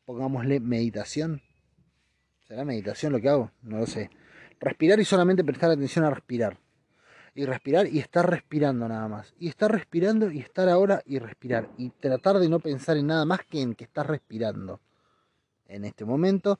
pongámosle, 0.06 0.60
meditación. 0.60 1.42
¿Será 2.46 2.64
meditación 2.64 3.12
lo 3.12 3.20
que 3.20 3.28
hago? 3.28 3.50
No 3.62 3.78
lo 3.78 3.86
sé. 3.86 4.10
Respirar 4.60 4.98
y 5.00 5.04
solamente 5.04 5.44
prestar 5.44 5.70
atención 5.70 6.04
a 6.04 6.10
respirar. 6.10 6.58
Y 7.34 7.44
respirar 7.44 7.86
y 7.86 7.98
estar 7.98 8.28
respirando 8.28 8.88
nada 8.88 9.08
más. 9.08 9.34
Y 9.38 9.48
estar 9.48 9.70
respirando 9.70 10.30
y 10.30 10.38
estar 10.38 10.68
ahora 10.68 11.02
y 11.06 11.18
respirar. 11.18 11.68
Y 11.76 11.90
tratar 11.90 12.38
de 12.38 12.48
no 12.48 12.60
pensar 12.60 12.96
en 12.96 13.06
nada 13.06 13.24
más 13.24 13.40
que 13.48 13.60
en 13.60 13.74
que 13.74 13.84
estás 13.84 14.06
respirando 14.06 14.80
en 15.66 15.84
este 15.84 16.04
momento, 16.04 16.58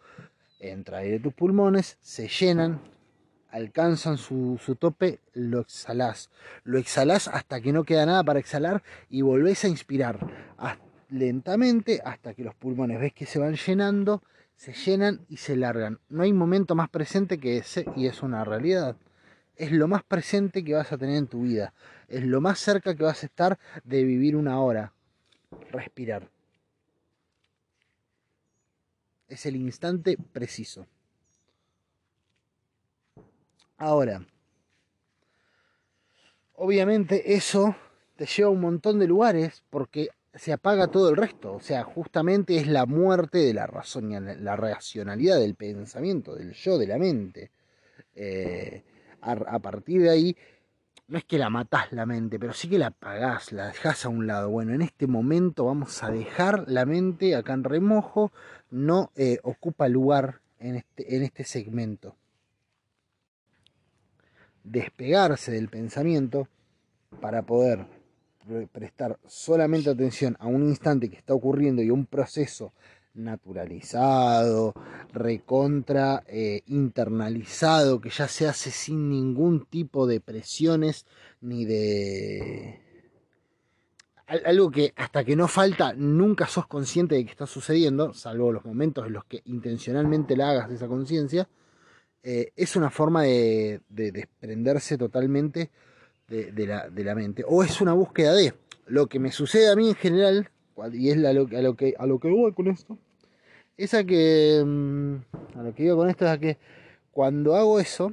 entra 0.60 0.98
aire 0.98 1.18
de 1.18 1.20
tus 1.20 1.34
pulmones, 1.34 1.98
se 2.00 2.28
llenan, 2.28 2.80
alcanzan 3.50 4.18
su, 4.18 4.58
tope, 4.78 5.20
lo 5.32 5.60
exhalás. 5.60 6.30
Lo 6.64 6.78
exhalás 6.78 7.28
hasta 7.28 7.60
que 7.60 7.72
no 7.72 7.84
queda 7.84 8.06
nada 8.06 8.22
para 8.22 8.38
exhalar 8.38 8.82
y 9.08 9.22
volvés 9.22 9.64
a 9.64 9.68
inspirar 9.68 10.18
lentamente 11.10 12.00
hasta 12.04 12.34
que 12.34 12.44
los 12.44 12.54
pulmones 12.54 13.00
ves 13.00 13.12
que 13.12 13.26
se 13.26 13.38
van 13.38 13.56
llenando, 13.56 14.22
se 14.54 14.72
llenan 14.72 15.26
y 15.28 15.38
se 15.38 15.56
largan. 15.56 15.98
No 16.08 16.22
hay 16.22 16.32
momento 16.32 16.74
más 16.74 16.88
presente 16.88 17.38
que 17.38 17.58
ese 17.58 17.84
y 17.96 18.06
es 18.06 18.22
una 18.22 18.44
realidad. 18.44 18.96
Es 19.60 19.72
lo 19.72 19.88
más 19.88 20.02
presente 20.02 20.64
que 20.64 20.72
vas 20.72 20.90
a 20.90 20.96
tener 20.96 21.16
en 21.16 21.26
tu 21.26 21.42
vida. 21.42 21.74
Es 22.08 22.24
lo 22.24 22.40
más 22.40 22.58
cerca 22.58 22.94
que 22.94 23.02
vas 23.02 23.22
a 23.22 23.26
estar 23.26 23.58
de 23.84 24.04
vivir 24.04 24.34
una 24.34 24.58
hora. 24.58 24.94
Respirar. 25.70 26.30
Es 29.28 29.44
el 29.44 29.56
instante 29.56 30.16
preciso. 30.32 30.86
Ahora, 33.76 34.24
obviamente 36.54 37.34
eso 37.34 37.76
te 38.16 38.24
lleva 38.24 38.48
a 38.48 38.52
un 38.52 38.62
montón 38.62 38.98
de 38.98 39.08
lugares 39.08 39.62
porque 39.68 40.08
se 40.32 40.54
apaga 40.54 40.86
todo 40.86 41.10
el 41.10 41.16
resto. 41.16 41.52
O 41.52 41.60
sea, 41.60 41.84
justamente 41.84 42.56
es 42.56 42.66
la 42.66 42.86
muerte 42.86 43.36
de 43.36 43.52
la 43.52 43.66
razón, 43.66 44.10
la 44.42 44.56
racionalidad 44.56 45.38
del 45.38 45.54
pensamiento, 45.54 46.34
del 46.34 46.54
yo, 46.54 46.78
de 46.78 46.86
la 46.86 46.96
mente. 46.96 47.50
Eh, 48.14 48.84
a, 49.20 49.58
partir 49.58 50.02
de 50.02 50.10
ahí 50.10 50.36
no 51.08 51.18
es 51.18 51.24
que 51.24 51.38
la 51.38 51.50
matás 51.50 51.92
la 51.92 52.06
mente, 52.06 52.38
pero 52.38 52.52
sí 52.52 52.68
que 52.68 52.78
la 52.78 52.88
apagás, 52.88 53.52
la 53.52 53.66
dejás 53.68 54.04
a 54.04 54.08
un 54.08 54.26
lado. 54.26 54.48
Bueno, 54.50 54.74
en 54.74 54.82
este 54.82 55.06
momento 55.06 55.64
vamos 55.64 56.02
a 56.02 56.10
dejar 56.10 56.64
la 56.68 56.86
mente 56.86 57.34
acá 57.34 57.52
en 57.52 57.64
remojo, 57.64 58.32
no 58.70 59.10
eh, 59.16 59.38
ocupa 59.42 59.88
lugar 59.88 60.40
en 60.60 60.76
este, 60.76 61.16
en 61.16 61.22
este 61.22 61.44
segmento. 61.44 62.14
Despegarse 64.62 65.50
del 65.50 65.68
pensamiento 65.68 66.46
para 67.20 67.42
poder 67.42 67.86
prestar 68.72 69.18
solamente 69.26 69.90
atención 69.90 70.36
a 70.40 70.46
un 70.46 70.62
instante 70.62 71.08
que 71.08 71.16
está 71.16 71.34
ocurriendo 71.34 71.82
y 71.82 71.88
a 71.88 71.92
un 71.92 72.06
proceso 72.06 72.72
naturalizado, 73.14 74.74
recontra, 75.12 76.22
eh, 76.26 76.62
internalizado, 76.66 78.00
que 78.00 78.10
ya 78.10 78.28
se 78.28 78.48
hace 78.48 78.70
sin 78.70 79.08
ningún 79.10 79.66
tipo 79.66 80.06
de 80.06 80.20
presiones 80.20 81.06
ni 81.40 81.64
de... 81.64 82.80
Algo 84.26 84.70
que 84.70 84.92
hasta 84.94 85.24
que 85.24 85.34
no 85.34 85.48
falta 85.48 85.92
nunca 85.92 86.46
sos 86.46 86.68
consciente 86.68 87.16
de 87.16 87.24
que 87.24 87.32
está 87.32 87.46
sucediendo, 87.46 88.14
salvo 88.14 88.52
los 88.52 88.64
momentos 88.64 89.04
en 89.08 89.14
los 89.14 89.24
que 89.24 89.42
intencionalmente 89.46 90.36
la 90.36 90.50
hagas 90.50 90.68
de 90.68 90.76
esa 90.76 90.86
conciencia, 90.86 91.48
eh, 92.22 92.52
es 92.54 92.76
una 92.76 92.90
forma 92.90 93.22
de, 93.22 93.80
desprenderse 93.88 94.98
totalmente 94.98 95.70
de, 96.28 96.66
la, 96.66 97.14
mente. 97.14 97.44
O 97.46 97.64
es 97.64 97.80
una 97.80 97.92
búsqueda 97.92 98.34
de 98.34 98.54
lo 98.86 99.08
que 99.08 99.18
me 99.18 99.32
sucede 99.32 99.70
a 99.70 99.76
mí 99.76 99.88
en 99.88 99.94
general, 99.94 100.50
y 100.92 101.10
es 101.10 101.24
a, 101.24 101.32
lo, 101.32 101.46
que, 101.46 101.94
a 101.98 102.06
lo 102.06 102.18
que 102.18 102.30
voy 102.30 102.52
con 102.52 102.68
esto, 102.68 102.98
es 103.76 103.94
a 103.94 104.04
que, 104.04 104.62
mm, 104.64 105.58
a 105.58 105.62
lo 105.62 105.74
que 105.74 105.82
digo 105.84 105.96
con 105.96 106.10
esto 106.10 106.24
es 106.24 106.30
a 106.30 106.38
que 106.38 106.58
cuando 107.10 107.56
hago 107.56 107.80
eso, 107.80 108.12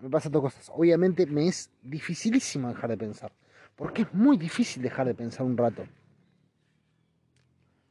me 0.00 0.10
pasan 0.10 0.32
dos 0.32 0.42
cosas. 0.42 0.70
Obviamente 0.74 1.26
me 1.26 1.48
es 1.48 1.70
dificilísimo 1.82 2.68
dejar 2.68 2.90
de 2.90 2.96
pensar, 2.96 3.32
porque 3.74 4.02
es 4.02 4.14
muy 4.14 4.36
difícil 4.36 4.82
dejar 4.82 5.06
de 5.06 5.14
pensar 5.14 5.46
un 5.46 5.56
rato. 5.56 5.84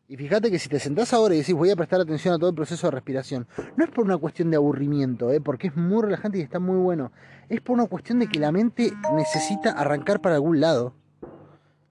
Y 0.07 0.17
fíjate 0.17 0.51
que 0.51 0.59
si 0.59 0.69
te 0.69 0.79
sentás 0.79 1.13
ahora 1.13 1.33
y 1.33 1.39
decís 1.39 1.55
voy 1.55 1.71
a 1.71 1.75
prestar 1.75 1.99
atención 1.99 2.35
a 2.35 2.37
todo 2.37 2.49
el 2.51 2.55
proceso 2.55 2.85
de 2.87 2.91
respiración, 2.91 3.47
no 3.75 3.83
es 3.83 3.89
por 3.89 4.05
una 4.05 4.17
cuestión 4.17 4.51
de 4.51 4.57
aburrimiento, 4.57 5.31
¿eh? 5.31 5.41
porque 5.41 5.67
es 5.67 5.75
muy 5.75 6.03
relajante 6.03 6.37
y 6.37 6.41
está 6.41 6.59
muy 6.59 6.77
bueno. 6.77 7.11
Es 7.49 7.61
por 7.61 7.73
una 7.73 7.87
cuestión 7.87 8.19
de 8.19 8.27
que 8.27 8.39
la 8.39 8.51
mente 8.51 8.91
necesita 9.15 9.71
arrancar 9.71 10.21
para 10.21 10.35
algún 10.35 10.59
lado. 10.59 10.93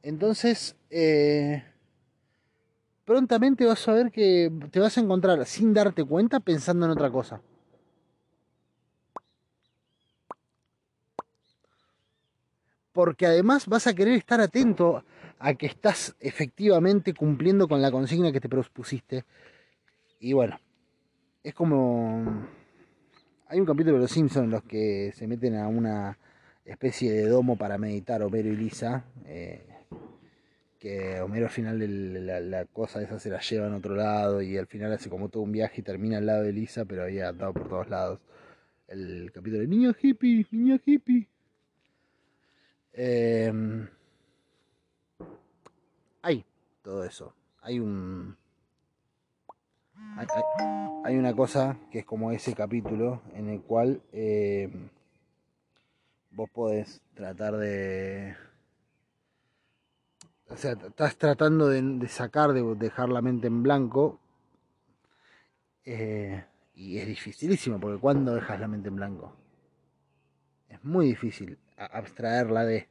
Entonces, 0.03 0.77
eh, 0.97 1.65
prontamente 3.05 3.67
vas 3.67 3.89
a 3.89 3.93
ver 3.95 4.13
que 4.13 4.49
te 4.71 4.79
vas 4.79 4.97
a 4.97 5.01
encontrar 5.01 5.45
sin 5.45 5.75
darte 5.75 6.05
cuenta 6.05 6.39
pensando 6.39 6.87
en 6.87 6.93
otra 6.93 7.11
cosa. 7.11 7.41
Porque 12.93 13.27
además 13.27 13.67
vas 13.67 13.89
a 13.89 13.95
querer 13.95 14.15
estar 14.15 14.41
atento 14.41 15.03
a 15.41 15.55
que 15.55 15.67
estás 15.67 16.15
efectivamente 16.21 17.13
cumpliendo 17.13 17.67
con 17.67 17.83
la 17.83 17.91
consigna 17.91 18.31
que 18.31 18.41
te 18.41 18.49
propusiste. 18.49 19.25
Y 20.21 20.33
bueno, 20.33 20.61
es 21.43 21.55
como... 21.55 22.47
Hay 23.49 23.59
un 23.59 23.67
capítulo 23.67 23.97
de 23.97 24.03
Los 24.03 24.13
Simpsons 24.13 24.45
en 24.45 24.51
los 24.53 24.63
que 24.63 25.13
se 25.13 25.27
meten 25.27 25.57
a 25.57 25.67
una 25.67 26.17
especie 26.65 27.11
de 27.13 27.27
domo 27.27 27.57
para 27.57 27.79
meditar 27.79 28.23
Homero 28.23 28.49
y 28.49 28.57
Lisa. 28.57 29.05
Eh, 29.27 29.74
que 30.85 31.19
Homero 31.23 31.47
al 31.47 31.51
final 31.51 31.79
de 31.79 31.89
la, 31.89 32.67
cosa 32.67 33.01
esa 33.01 33.19
se 33.19 33.31
la 33.31 33.41
lleva 33.41 33.69
en 33.69 33.73
otro 33.73 33.95
lado 33.95 34.43
y 34.43 34.59
al 34.59 34.67
final 34.67 34.93
hace 34.93 35.09
como 35.09 35.31
todo 35.31 35.43
un 35.43 35.51
viaje 35.51 35.81
y 35.81 35.83
termina 35.83 36.19
al 36.19 36.27
lado 36.27 36.43
de 36.43 36.53
Lisa, 36.53 36.85
pero 36.85 37.05
había 37.05 37.29
andado 37.29 37.55
por 37.55 37.69
todos 37.71 37.89
lados. 37.89 38.21
El 38.87 39.33
capítulo 39.33 39.63
de 39.63 39.67
Niño 39.67 39.95
hippie, 39.99 40.47
niño 40.51 40.79
hippie. 40.85 41.27
Eh, 42.93 43.51
hay 46.21 46.45
todo 46.83 47.03
eso. 47.05 47.35
Hay 47.63 47.81
un. 47.81 48.37
Hay, 51.07 51.17
una 51.17 51.35
cosa 51.35 51.79
que 51.91 52.01
es 52.01 52.05
como 52.05 52.31
ese 52.31 52.55
capítulo 52.55 53.23
en 53.35 53.49
el 53.49 53.63
cual 53.63 54.03
eh, 54.13 54.69
vos 56.31 56.51
podés 56.51 57.01
tratar 57.15 57.57
de. 57.57 58.37
O 60.49 60.57
sea, 60.57 60.73
estás 60.73 61.17
tratando 61.17 61.69
de, 61.69 62.09
sacar, 62.09 62.53
de 62.53 62.63
dejar 62.77 63.09
la 63.09 63.23
mente 63.23 63.47
en 63.47 63.63
blanco. 63.63 64.21
Eh, 65.85 66.45
y 66.75 66.99
es 66.99 67.07
dificilísimo, 67.07 67.81
porque 67.81 67.99
cuando 67.99 68.35
dejas 68.35 68.61
la 68.61 68.69
mente 68.69 68.89
en 68.89 68.97
blanco? 68.97 69.37
Es 70.69 70.83
muy 70.85 71.07
difícil 71.07 71.59
abstraerla 71.77 72.65
de. 72.65 72.89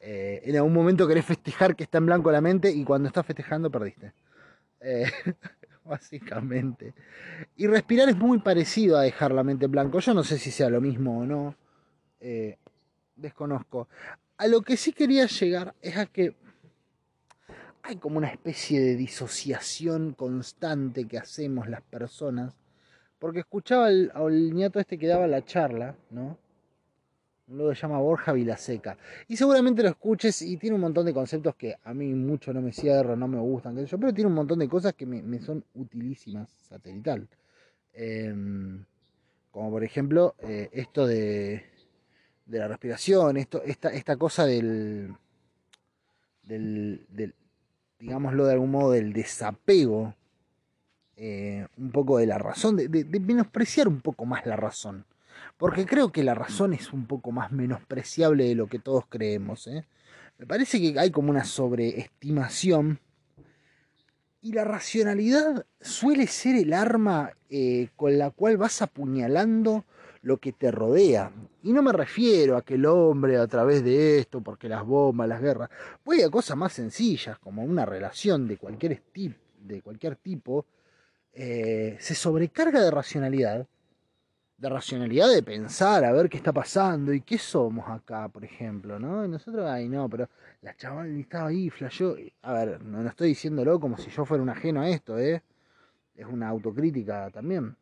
Eh, 0.00 0.42
en 0.44 0.56
algún 0.56 0.74
momento 0.74 1.08
querés 1.08 1.24
festejar 1.24 1.74
que 1.74 1.84
está 1.84 1.96
en 1.98 2.06
blanco 2.06 2.30
la 2.30 2.42
mente 2.42 2.70
y 2.70 2.84
cuando 2.84 3.08
estás 3.08 3.24
festejando 3.24 3.70
perdiste. 3.70 4.12
Eh, 4.80 5.06
básicamente. 5.84 6.92
Y 7.56 7.66
respirar 7.66 8.10
es 8.10 8.16
muy 8.16 8.40
parecido 8.40 8.98
a 8.98 9.02
dejar 9.02 9.32
la 9.32 9.42
mente 9.42 9.64
en 9.64 9.70
blanco. 9.70 10.00
Yo 10.00 10.12
no 10.12 10.22
sé 10.22 10.38
si 10.38 10.50
sea 10.50 10.68
lo 10.68 10.80
mismo 10.82 11.20
o 11.20 11.24
no. 11.24 11.56
Desconozco. 13.16 13.88
A 14.36 14.46
lo 14.48 14.62
que 14.62 14.76
sí 14.76 14.92
quería 14.92 15.26
llegar 15.26 15.74
es 15.80 15.96
a 15.96 16.06
que 16.06 16.34
hay 17.84 17.96
como 17.96 18.16
una 18.16 18.28
especie 18.28 18.80
de 18.80 18.96
disociación 18.96 20.14
constante 20.14 21.06
que 21.06 21.18
hacemos 21.18 21.68
las 21.68 21.82
personas. 21.82 22.56
Porque 23.18 23.40
escuchaba 23.40 23.86
al, 23.86 24.10
al 24.14 24.54
nieto 24.54 24.80
este 24.80 24.98
que 24.98 25.06
daba 25.06 25.26
la 25.26 25.44
charla, 25.44 25.94
¿no? 26.10 26.38
Luego 27.48 27.74
se 27.74 27.82
llama 27.82 27.98
Borja 27.98 28.32
Vilaseca. 28.32 28.96
Y 29.28 29.36
seguramente 29.36 29.82
lo 29.82 29.90
escuches 29.90 30.40
y 30.40 30.56
tiene 30.56 30.76
un 30.76 30.80
montón 30.80 31.04
de 31.04 31.12
conceptos 31.12 31.54
que 31.56 31.76
a 31.84 31.92
mí 31.92 32.14
mucho 32.14 32.54
no 32.54 32.62
me 32.62 32.72
cierran, 32.72 33.20
no 33.20 33.28
me 33.28 33.38
gustan, 33.38 33.84
yo, 33.84 33.98
pero 33.98 34.14
tiene 34.14 34.28
un 34.28 34.34
montón 34.34 34.58
de 34.58 34.68
cosas 34.68 34.94
que 34.94 35.04
me, 35.04 35.40
son 35.40 35.62
utilísimas 35.74 36.48
satelital. 36.66 37.28
Em, 37.92 38.82
como 39.50 39.70
por 39.70 39.84
ejemplo 39.84 40.34
eh, 40.40 40.70
esto 40.72 41.06
de, 41.06 41.64
de, 42.46 42.58
la 42.58 42.66
respiración, 42.66 43.36
esto, 43.36 43.62
esta, 43.62 43.90
esta 43.90 44.16
cosa 44.16 44.46
del, 44.46 45.14
del, 46.42 47.06
del, 47.10 47.34
digámoslo 47.98 48.46
de 48.46 48.52
algún 48.52 48.70
modo, 48.70 48.92
del 48.92 49.12
desapego, 49.12 50.14
eh, 51.16 51.66
un 51.76 51.92
poco 51.92 52.18
de 52.18 52.26
la 52.26 52.38
razón, 52.38 52.76
de, 52.76 53.20
menospreciar 53.20 53.88
un 53.88 54.00
poco 54.00 54.24
más 54.24 54.46
la 54.46 54.56
razón. 54.56 55.06
Porque 55.56 55.86
creo 55.86 56.10
que 56.12 56.24
la 56.24 56.34
razón 56.34 56.74
es 56.74 56.92
un 56.92 57.06
poco 57.06 57.30
más 57.32 57.52
menospreciable 57.52 58.44
de 58.44 58.54
lo 58.54 58.66
que 58.66 58.78
todos 58.78 59.06
creemos. 59.08 59.66
¿eh? 59.66 59.84
Me 60.38 60.46
parece 60.46 60.80
que 60.80 60.98
hay 60.98 61.10
como 61.10 61.30
una 61.30 61.44
sobreestimación. 61.44 63.00
Y 64.40 64.52
la 64.52 64.64
racionalidad 64.64 65.64
suele 65.80 66.26
ser 66.26 66.56
el 66.56 66.72
arma 66.74 67.32
eh, 67.48 67.88
con 67.96 68.18
la 68.18 68.30
cual 68.30 68.58
vas 68.58 68.82
apuñalando 68.82 69.84
lo 70.24 70.38
que 70.38 70.52
te 70.52 70.70
rodea. 70.70 71.30
Y 71.62 71.72
no 71.72 71.82
me 71.82 71.92
refiero 71.92 72.56
a 72.56 72.62
que 72.62 72.74
el 72.74 72.86
hombre 72.86 73.36
a 73.36 73.46
través 73.46 73.84
de 73.84 74.18
esto, 74.18 74.40
porque 74.40 74.68
las 74.68 74.84
bombas, 74.84 75.28
las 75.28 75.40
guerras, 75.40 75.70
voy 76.04 76.22
a 76.22 76.30
cosas 76.30 76.56
más 76.56 76.72
sencillas, 76.72 77.38
como 77.38 77.62
una 77.62 77.84
relación 77.86 78.48
de 78.48 78.56
cualquier, 78.56 79.02
de 79.60 79.82
cualquier 79.82 80.16
tipo, 80.16 80.66
eh, 81.32 81.96
se 82.00 82.14
sobrecarga 82.14 82.80
de 82.80 82.90
racionalidad 82.90 83.66
de 84.56 84.68
racionalidad 84.68 85.28
de 85.30 85.42
pensar, 85.42 86.04
a 86.04 86.12
ver 86.12 86.28
qué 86.28 86.36
está 86.36 86.52
pasando 86.52 87.12
y 87.12 87.20
qué 87.20 87.38
somos 87.38 87.88
acá, 87.88 88.28
por 88.28 88.44
ejemplo, 88.44 88.98
¿no? 88.98 89.24
Y 89.24 89.28
nosotros, 89.28 89.66
ay, 89.68 89.88
no, 89.88 90.08
pero 90.08 90.28
la 90.62 90.76
chaval 90.76 91.18
estaba 91.18 91.48
ahí, 91.48 91.70
flasheó. 91.70 92.16
A 92.42 92.52
ver, 92.52 92.82
no, 92.82 93.02
no 93.02 93.08
estoy 93.08 93.28
diciéndolo 93.28 93.80
como 93.80 93.98
si 93.98 94.10
yo 94.10 94.24
fuera 94.24 94.42
un 94.42 94.50
ajeno 94.50 94.80
a 94.80 94.88
esto, 94.88 95.18
¿eh? 95.18 95.42
Es 96.14 96.26
una 96.26 96.48
autocrítica 96.48 97.30
también. 97.30 97.76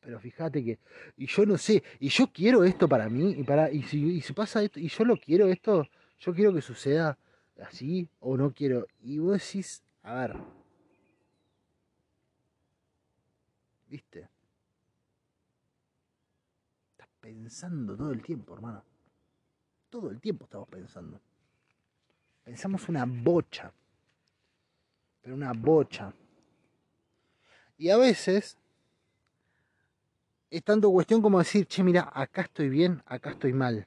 Pero 0.00 0.18
fíjate 0.18 0.64
que, 0.64 0.78
y 1.16 1.26
yo 1.26 1.44
no 1.44 1.58
sé, 1.58 1.82
y 1.98 2.08
yo 2.08 2.32
quiero 2.32 2.64
esto 2.64 2.88
para 2.88 3.08
mí, 3.08 3.32
y 3.32 3.42
para, 3.44 3.70
y 3.70 3.82
si, 3.82 4.16
y 4.16 4.20
si 4.22 4.32
pasa 4.32 4.62
esto, 4.62 4.80
y 4.80 4.88
yo 4.88 5.04
lo 5.04 5.16
quiero 5.16 5.46
esto, 5.48 5.86
yo 6.18 6.34
quiero 6.34 6.54
que 6.54 6.62
suceda 6.62 7.18
así, 7.62 8.08
o 8.20 8.36
no 8.36 8.52
quiero. 8.52 8.86
Y 9.02 9.18
vos 9.18 9.32
decís, 9.32 9.82
a 10.02 10.14
ver, 10.14 10.36
¿viste? 13.88 14.28
pensando 17.20 17.96
todo 17.96 18.12
el 18.12 18.22
tiempo, 18.22 18.54
hermano. 18.54 18.82
Todo 19.88 20.10
el 20.10 20.20
tiempo 20.20 20.44
estamos 20.44 20.68
pensando. 20.68 21.20
Pensamos 22.44 22.88
una 22.88 23.04
bocha. 23.06 23.72
Pero 25.22 25.34
una 25.34 25.52
bocha. 25.52 26.12
Y 27.76 27.90
a 27.90 27.96
veces 27.96 28.56
es 30.50 30.62
tanto 30.64 30.90
cuestión 30.90 31.22
como 31.22 31.38
decir, 31.38 31.66
che, 31.66 31.82
mira, 31.82 32.10
acá 32.12 32.42
estoy 32.42 32.68
bien, 32.68 33.02
acá 33.06 33.30
estoy 33.30 33.52
mal. 33.52 33.86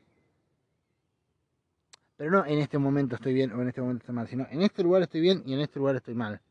Pero 2.16 2.32
no 2.32 2.46
en 2.46 2.60
este 2.60 2.78
momento 2.78 3.16
estoy 3.16 3.34
bien 3.34 3.52
o 3.52 3.62
en 3.62 3.68
este 3.68 3.82
momento 3.82 4.04
estoy 4.04 4.16
mal, 4.16 4.28
sino 4.28 4.48
en 4.50 4.62
este 4.62 4.84
lugar 4.84 5.02
estoy 5.02 5.22
bien 5.22 5.44
y 5.46 5.54
en 5.54 5.60
este 5.60 5.80
lugar 5.80 5.96
estoy 5.96 6.16
mal. 6.16 6.42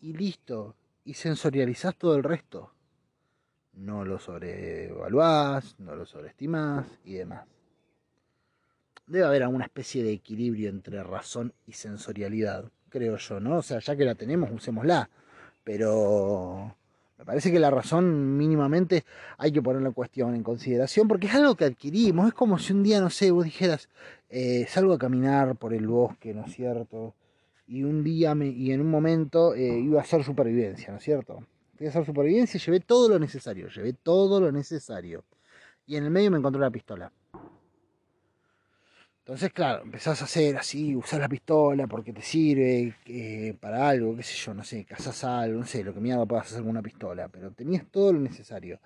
Y 0.00 0.12
listo. 0.12 0.74
Y 1.04 1.14
sensorializás 1.14 1.94
todo 1.96 2.16
el 2.16 2.24
resto 2.24 2.72
no 3.76 4.04
lo 4.04 4.18
sobrevaluás, 4.18 5.78
no 5.78 5.94
lo 5.94 6.06
sobreestimás 6.06 6.86
y 7.04 7.14
demás. 7.14 7.46
Debe 9.06 9.24
haber 9.24 9.42
alguna 9.44 9.66
especie 9.66 10.02
de 10.02 10.12
equilibrio 10.12 10.68
entre 10.68 11.02
razón 11.02 11.52
y 11.66 11.72
sensorialidad, 11.72 12.70
creo 12.88 13.16
yo, 13.16 13.38
¿no? 13.38 13.58
O 13.58 13.62
sea, 13.62 13.78
ya 13.78 13.94
que 13.94 14.04
la 14.04 14.16
tenemos, 14.16 14.50
usémosla. 14.50 15.08
Pero, 15.62 16.74
Me 17.18 17.24
parece 17.24 17.50
que 17.50 17.58
la 17.58 17.70
razón 17.70 18.36
mínimamente 18.36 19.04
hay 19.38 19.50
que 19.50 19.62
ponerla 19.62 19.88
en 19.88 19.94
cuestión, 19.94 20.34
en 20.34 20.42
consideración, 20.42 21.08
porque 21.08 21.26
es 21.26 21.34
algo 21.34 21.54
que 21.54 21.64
adquirimos. 21.64 22.28
Es 22.28 22.34
como 22.34 22.58
si 22.58 22.72
un 22.72 22.82
día, 22.82 23.00
no 23.00 23.08
sé, 23.08 23.30
vos 23.30 23.44
dijeras, 23.44 23.88
eh, 24.28 24.66
salgo 24.68 24.92
a 24.92 24.98
caminar 24.98 25.56
por 25.56 25.72
el 25.72 25.86
bosque, 25.86 26.34
¿no 26.34 26.44
es 26.44 26.52
cierto? 26.52 27.14
Y 27.66 27.84
un 27.84 28.04
día 28.04 28.34
me, 28.34 28.48
y 28.48 28.70
en 28.70 28.80
un 28.82 28.90
momento 28.90 29.54
eh, 29.54 29.78
iba 29.78 29.98
a 29.98 30.02
hacer 30.02 30.24
supervivencia, 30.24 30.90
¿no 30.90 30.98
es 30.98 31.04
cierto? 31.04 31.42
Fui 31.76 31.86
a 31.86 31.90
hacer 31.90 32.04
supervivencia 32.04 32.58
y 32.58 32.60
llevé 32.60 32.80
todo 32.80 33.08
lo 33.08 33.18
necesario, 33.18 33.68
llevé 33.68 33.94
todo 33.94 34.40
lo 34.40 34.52
necesario. 34.52 35.24
Y 35.86 35.96
en 35.96 36.04
el 36.04 36.10
medio 36.10 36.30
me 36.30 36.38
encontré 36.38 36.58
una 36.58 36.70
pistola. 36.70 37.12
Entonces, 39.26 39.52
claro, 39.52 39.82
empezás 39.82 40.22
a 40.22 40.24
hacer 40.26 40.56
así, 40.56 40.94
usar 40.94 41.18
la 41.18 41.28
pistola 41.28 41.88
porque 41.88 42.12
te 42.12 42.22
sirve 42.22 42.94
eh, 43.06 43.56
para 43.60 43.88
algo, 43.88 44.14
qué 44.14 44.22
sé 44.22 44.36
yo, 44.36 44.54
no 44.54 44.62
sé, 44.62 44.84
cazás 44.84 45.24
algo, 45.24 45.58
no 45.58 45.66
sé, 45.66 45.82
lo 45.82 45.92
que 45.92 45.98
mierda 45.98 46.24
puedas 46.24 46.46
hacer 46.46 46.60
con 46.60 46.70
una 46.70 46.80
pistola, 46.80 47.26
pero 47.26 47.50
tenías 47.50 47.84
todo 47.90 48.12
lo 48.12 48.20
necesario. 48.20 48.78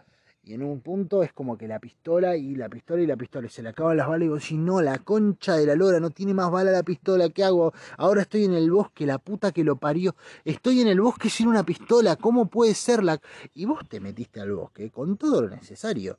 Y 0.42 0.54
en 0.54 0.62
un 0.62 0.80
punto 0.80 1.22
es 1.22 1.34
como 1.34 1.58
que 1.58 1.68
la 1.68 1.78
pistola 1.78 2.38
y 2.38 2.54
la 2.54 2.70
pistola 2.70 3.02
y 3.02 3.06
la 3.06 3.18
pistola, 3.18 3.48
y 3.48 3.50
se 3.50 3.62
le 3.62 3.68
acaban 3.68 3.98
las 3.98 4.08
balas 4.08 4.22
y 4.22 4.24
digo, 4.28 4.40
si 4.40 4.56
no, 4.56 4.80
la 4.80 4.96
concha 5.00 5.56
de 5.56 5.66
la 5.66 5.74
lora, 5.74 6.00
no 6.00 6.08
tiene 6.08 6.32
más 6.32 6.50
bala 6.50 6.70
la 6.72 6.84
pistola, 6.84 7.28
¿qué 7.28 7.44
hago? 7.44 7.74
Ahora 7.98 8.22
estoy 8.22 8.44
en 8.44 8.54
el 8.54 8.70
bosque, 8.70 9.04
la 9.04 9.18
puta 9.18 9.52
que 9.52 9.62
lo 9.62 9.76
parió, 9.76 10.16
estoy 10.46 10.80
en 10.80 10.88
el 10.88 11.02
bosque 11.02 11.28
sin 11.28 11.48
una 11.48 11.64
pistola, 11.64 12.16
¿cómo 12.16 12.46
puede 12.46 12.72
ser 12.72 13.04
la...? 13.04 13.20
Y 13.52 13.66
vos 13.66 13.86
te 13.86 14.00
metiste 14.00 14.40
al 14.40 14.52
bosque 14.52 14.90
con 14.90 15.18
todo 15.18 15.42
lo 15.42 15.50
necesario 15.50 16.18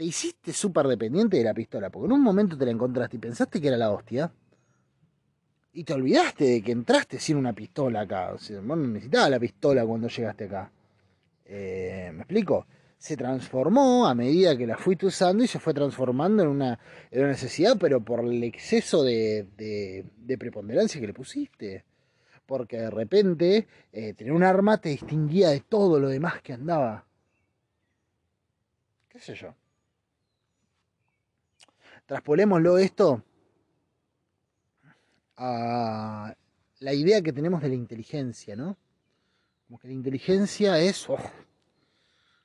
te 0.00 0.06
hiciste 0.06 0.54
súper 0.54 0.86
dependiente 0.86 1.36
de 1.36 1.44
la 1.44 1.52
pistola, 1.52 1.90
porque 1.90 2.06
en 2.06 2.12
un 2.12 2.22
momento 2.22 2.56
te 2.56 2.64
la 2.64 2.70
encontraste 2.70 3.18
y 3.18 3.20
pensaste 3.20 3.60
que 3.60 3.68
era 3.68 3.76
la 3.76 3.90
hostia, 3.90 4.32
y 5.74 5.84
te 5.84 5.92
olvidaste 5.92 6.44
de 6.44 6.62
que 6.62 6.72
entraste 6.72 7.20
sin 7.20 7.36
una 7.36 7.52
pistola 7.52 8.00
acá. 8.00 8.32
O 8.32 8.38
sea, 8.38 8.60
vos 8.60 8.78
no 8.78 8.86
necesitabas 8.86 9.28
la 9.28 9.38
pistola 9.38 9.84
cuando 9.84 10.08
llegaste 10.08 10.44
acá. 10.44 10.72
Eh, 11.44 12.12
¿Me 12.14 12.20
explico? 12.20 12.66
Se 12.96 13.14
transformó 13.14 14.06
a 14.06 14.14
medida 14.14 14.56
que 14.56 14.66
la 14.66 14.78
fuiste 14.78 15.04
usando 15.04 15.44
y 15.44 15.46
se 15.46 15.58
fue 15.58 15.74
transformando 15.74 16.44
en 16.44 16.48
una, 16.48 16.78
necesidad, 17.10 17.76
pero 17.78 18.02
por 18.02 18.24
el 18.24 18.42
exceso 18.42 19.04
de, 19.04 19.48
de, 19.58 20.38
preponderancia 20.38 20.98
que 20.98 21.08
le 21.08 21.12
pusiste. 21.12 21.84
Porque 22.46 22.78
de 22.78 22.90
repente 22.90 23.68
eh, 23.92 24.14
tener 24.14 24.32
un 24.32 24.44
arma 24.44 24.78
te 24.78 24.88
distinguía 24.88 25.50
de 25.50 25.60
todo 25.60 26.00
lo 26.00 26.08
demás 26.08 26.40
que 26.40 26.54
andaba. 26.54 27.04
¿Qué 29.10 29.18
sé 29.18 29.34
yo? 29.34 29.54
Traspolémoslo 32.10 32.76
esto 32.76 33.22
a 35.36 36.34
la 36.80 36.92
idea 36.92 37.22
que 37.22 37.32
tenemos 37.32 37.62
de 37.62 37.68
la 37.68 37.76
inteligencia, 37.76 38.56
¿no? 38.56 38.76
Como 39.68 39.78
que 39.78 39.86
la 39.86 39.94
inteligencia 39.94 40.76
es. 40.80 41.08
Oh, 41.08 41.16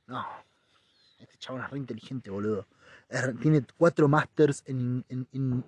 no, 0.06 0.24
este 1.18 1.40
chabón 1.40 1.64
es 1.64 1.72
re 1.72 1.80
inteligente, 1.80 2.30
boludo. 2.30 2.68
tiene 3.42 3.66
cuatro 3.76 4.08
másters 4.08 4.64
en, 4.68 5.04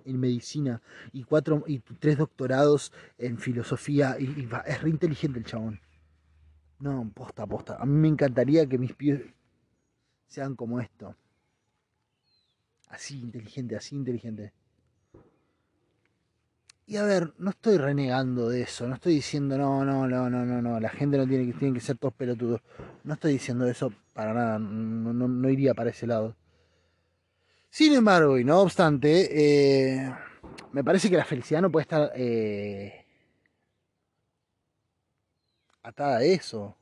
medicina 0.04 0.80
y 1.12 1.24
cuatro 1.24 1.64
y 1.66 1.80
tres 1.80 2.18
doctorados 2.18 2.92
en 3.18 3.36
filosofía 3.36 4.16
y, 4.20 4.48
es 4.64 4.80
re 4.80 4.90
inteligente 4.90 5.40
el 5.40 5.44
chabón. 5.44 5.80
No, 6.78 7.10
posta, 7.12 7.44
posta. 7.48 7.74
A 7.80 7.84
mí 7.84 7.94
me 7.94 8.06
encantaría 8.06 8.64
que 8.64 8.78
mis 8.78 8.94
pies 8.94 9.22
sean 10.28 10.54
como 10.54 10.78
esto. 10.78 11.16
Así 12.88 13.20
inteligente, 13.20 13.76
así 13.76 13.96
inteligente. 13.96 14.52
Y 16.88 16.96
a 16.96 17.02
ver, 17.04 17.34
no 17.36 17.50
estoy 17.50 17.76
renegando 17.76 18.48
de 18.48 18.62
eso, 18.62 18.88
no 18.88 18.94
estoy 18.94 19.16
diciendo 19.16 19.58
no, 19.58 19.84
no, 19.84 20.08
no, 20.08 20.30
no, 20.30 20.46
no, 20.46 20.62
no, 20.62 20.80
la 20.80 20.88
gente 20.88 21.18
no 21.18 21.26
tiene 21.26 21.52
que, 21.52 21.72
que 21.74 21.80
ser 21.80 21.98
todos 21.98 22.14
pelotudos. 22.14 22.62
No 23.04 23.12
estoy 23.12 23.34
diciendo 23.34 23.66
eso 23.68 23.92
para 24.14 24.32
nada, 24.32 24.58
no, 24.58 25.50
iría 25.50 25.74
para 25.74 25.90
ese 25.90 26.06
lado. 26.06 26.34
Sin 27.68 27.92
embargo, 27.92 28.38
y 28.38 28.44
no 28.44 28.60
obstante, 28.60 29.28
eh, 30.00 30.14
me 30.72 30.82
parece 30.82 31.10
que 31.10 31.18
la 31.18 31.26
felicidad 31.26 31.60
no 31.60 31.70
puede 31.70 31.82
estar 31.82 32.10
eh, 32.16 33.04
atada 35.82 36.18
a 36.18 36.22
eso. 36.24 36.74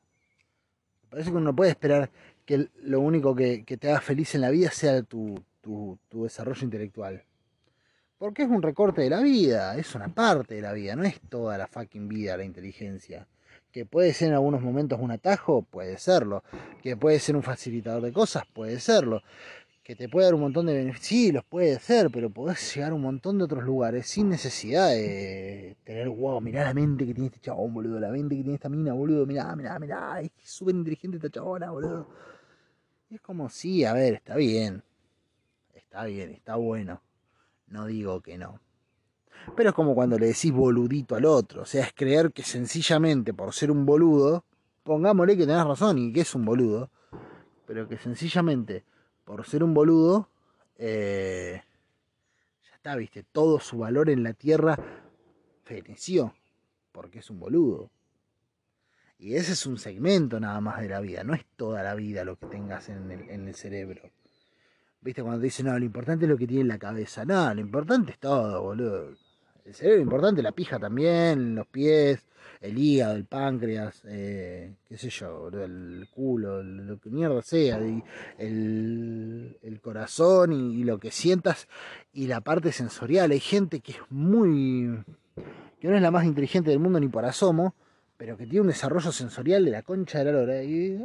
Me 1.03 1.09
parece 1.11 1.31
que 1.31 1.37
uno 1.37 1.47
no 1.47 1.57
puede 1.57 1.71
esperar 1.73 2.11
que 2.45 2.69
lo 2.83 3.01
único 3.01 3.35
que 3.35 3.65
te 3.65 3.89
haga 3.91 4.01
feliz 4.01 4.37
en 4.37 4.43
la 4.43 4.51
vida 4.51 4.71
sea 4.71 5.03
tu, 5.03 5.43
tu, 5.67 6.23
desarrollo 6.23 6.65
intelectual. 6.65 7.25
Porque 8.19 8.45
es 8.45 8.49
un 8.49 8.63
recorte 8.63 9.03
de 9.03 9.11
la 9.11 9.21
vida, 9.21 9.77
es 9.77 9.95
una 9.95 10.09
parte 10.09 10.55
de 10.55 10.63
la 10.63 10.73
vida, 10.73 10.97
no 10.97 11.05
es 11.05 11.21
toda 11.29 11.59
la 11.59 11.67
fucking 11.67 12.09
vida 12.09 12.37
la 12.37 12.45
inteligencia. 12.45 13.27
Que 13.71 13.85
puede 13.85 14.15
ser 14.15 14.29
en 14.29 14.35
algunos 14.35 14.63
momentos 14.63 14.99
un 15.01 15.11
atajo, 15.11 15.63
puede 15.63 15.99
serlo. 15.99 16.43
Que 16.83 16.97
puede 16.97 17.19
ser 17.19 17.37
un 17.37 17.43
facilitador 17.43 18.03
de 18.03 18.13
cosas, 18.13 18.45
puede 18.55 18.81
serlo. 18.81 19.23
Que 19.83 19.95
te 19.95 20.09
puede 20.09 20.27
dar 20.27 20.35
un 20.35 20.41
montón 20.41 20.67
de 20.67 20.75
beneficios, 20.75 21.07
sí, 21.07 21.33
los 21.33 21.45
puede 21.45 21.79
ser, 21.79 22.11
pero 22.11 22.31
podés 22.31 22.75
llegar 22.75 22.93
a 22.93 22.95
un 22.95 23.03
montón 23.03 23.39
de 23.39 23.45
otros 23.45 23.63
lugares 23.63 24.07
sin 24.07 24.31
necesidad 24.31 24.89
de 24.89 25.77
tener, 25.85 26.09
wow, 26.09 26.41
mirá 26.41 26.65
la 26.65 26.75
mente 26.75 27.07
que 27.07 27.15
tiene 27.15 27.27
este 27.27 27.41
chabón, 27.41 27.75
boludo, 27.75 28.01
la 28.01 28.11
mente 28.11 28.35
que 28.35 28.43
tiene 28.43 28.55
esta 28.55 28.69
mina, 28.69 28.95
boludo, 28.95 29.27
mirá, 29.27 29.55
mirá, 29.55 29.79
mirá, 29.79 30.21
es 30.21 30.31
súper 30.43 30.75
inteligente 30.75 31.19
esta 31.19 31.31
chabona, 31.31 31.71
boludo. 31.71 32.09
Y 33.11 33.17
es 33.17 33.21
como, 33.21 33.49
sí, 33.49 33.85
a 33.85 33.93
ver, 33.93 34.15
está 34.15 34.35
bien, 34.35 34.83
está 35.97 36.05
bien, 36.05 36.31
está 36.33 36.57
bueno. 36.57 37.01
No 37.69 37.87
digo 37.87 38.21
que 38.21 38.37
no. 38.37 38.61
Pero 39.57 39.71
es 39.71 39.75
como 39.75 39.95
cuando 39.95 40.19
le 40.19 40.27
decís 40.27 40.53
boludito 40.53 41.15
al 41.15 41.25
otro. 41.25 41.63
O 41.63 41.65
sea, 41.65 41.87
es 41.87 41.95
creer 41.95 42.33
que 42.33 42.43
sencillamente 42.43 43.33
por 43.33 43.55
ser 43.55 43.71
un 43.71 43.87
boludo, 43.87 44.45
pongámosle 44.83 45.39
que 45.39 45.47
tenés 45.47 45.65
razón 45.65 45.97
y 45.97 46.13
que 46.13 46.21
es 46.21 46.35
un 46.35 46.45
boludo, 46.45 46.91
pero 47.67 47.89
que 47.89 47.97
sencillamente 47.97 48.85
por 49.25 49.47
ser 49.47 49.65
un 49.65 49.73
boludo, 49.73 50.29
eh, 50.77 51.63
ya 52.69 52.77
está, 52.77 52.95
viste, 52.97 53.23
todo 53.23 53.59
su 53.59 53.79
valor 53.79 54.11
en 54.11 54.23
la 54.23 54.35
tierra 54.35 54.79
feneció, 55.65 56.35
porque 56.93 57.21
es 57.21 57.31
un 57.31 57.41
boludo. 57.41 57.91
Y 59.19 59.37
ese 59.37 59.53
es 59.53 59.65
un 59.65 59.79
segmento 59.79 60.39
nada 60.41 60.61
más 60.61 60.79
de 60.79 60.91
la 60.91 61.01
vida, 61.01 61.25
no 61.25 61.33
es 61.33 61.47
toda 61.57 61.83
la 61.83 61.95
vida 61.95 62.23
lo 62.23 62.37
que 62.37 62.47
tengas 62.47 62.91
en 62.91 63.11
el, 63.11 63.31
en 63.31 63.49
el 63.49 63.55
cerebro. 63.55 64.11
¿Viste? 65.01 65.23
Cuando 65.23 65.41
te 65.41 65.45
dicen, 65.45 65.67
no, 65.67 65.79
lo 65.79 65.85
importante 65.85 66.25
es 66.25 66.29
lo 66.29 66.37
que 66.37 66.47
tiene 66.47 66.63
en 66.63 66.69
la 66.69 66.79
cabeza. 66.79 67.25
No, 67.25 67.53
lo 67.55 67.61
importante 67.61 68.13
es 68.13 68.19
todo, 68.19 68.63
boludo. 68.63 69.15
El 69.65 69.75
cerebro 69.75 69.99
es 69.99 70.03
importante, 70.03 70.43
la 70.43 70.53
pija 70.53 70.79
también, 70.79 71.57
los 71.57 71.67
pies, 71.67 72.25
el 72.61 72.79
hígado, 72.79 73.17
el 73.17 73.25
páncreas, 73.25 74.03
eh, 74.07 74.77
qué 74.89 74.97
sé 74.97 75.11
yo, 75.11 75.49
el 75.49 76.07
culo, 76.13 76.63
lo 76.63 76.99
que 76.99 77.11
mierda 77.11 77.43
sea, 77.43 77.79
el, 78.39 79.59
el 79.61 79.81
corazón 79.81 80.53
y, 80.53 80.85
lo 80.85 80.99
que 80.99 81.11
sientas 81.11 81.69
y 82.13 82.29
la 82.29 82.41
parte 82.41 82.73
sensorial. 82.73 83.33
Hay 83.33 83.41
gente 83.41 83.81
que 83.81 83.93
es 83.93 83.99
muy. 84.09 85.05
que 85.81 85.89
no 85.89 85.97
es 85.97 86.03
la 86.03 86.13
más 86.13 86.25
inteligente 86.25 86.71
del 86.71 86.79
mundo 86.79 87.01
ni 87.01 87.09
por 87.09 87.25
asomo, 87.25 87.75
pero 88.17 88.37
que 88.37 88.47
tiene 88.47 88.63
un 88.63 88.67
desarrollo 88.69 89.13
sensorial 89.13 89.65
de 89.65 89.71
la 89.71 89.83
concha 89.83 90.19
de 90.19 90.25
la 90.25 90.33
lora. 90.33 90.63
Y, 90.63 90.99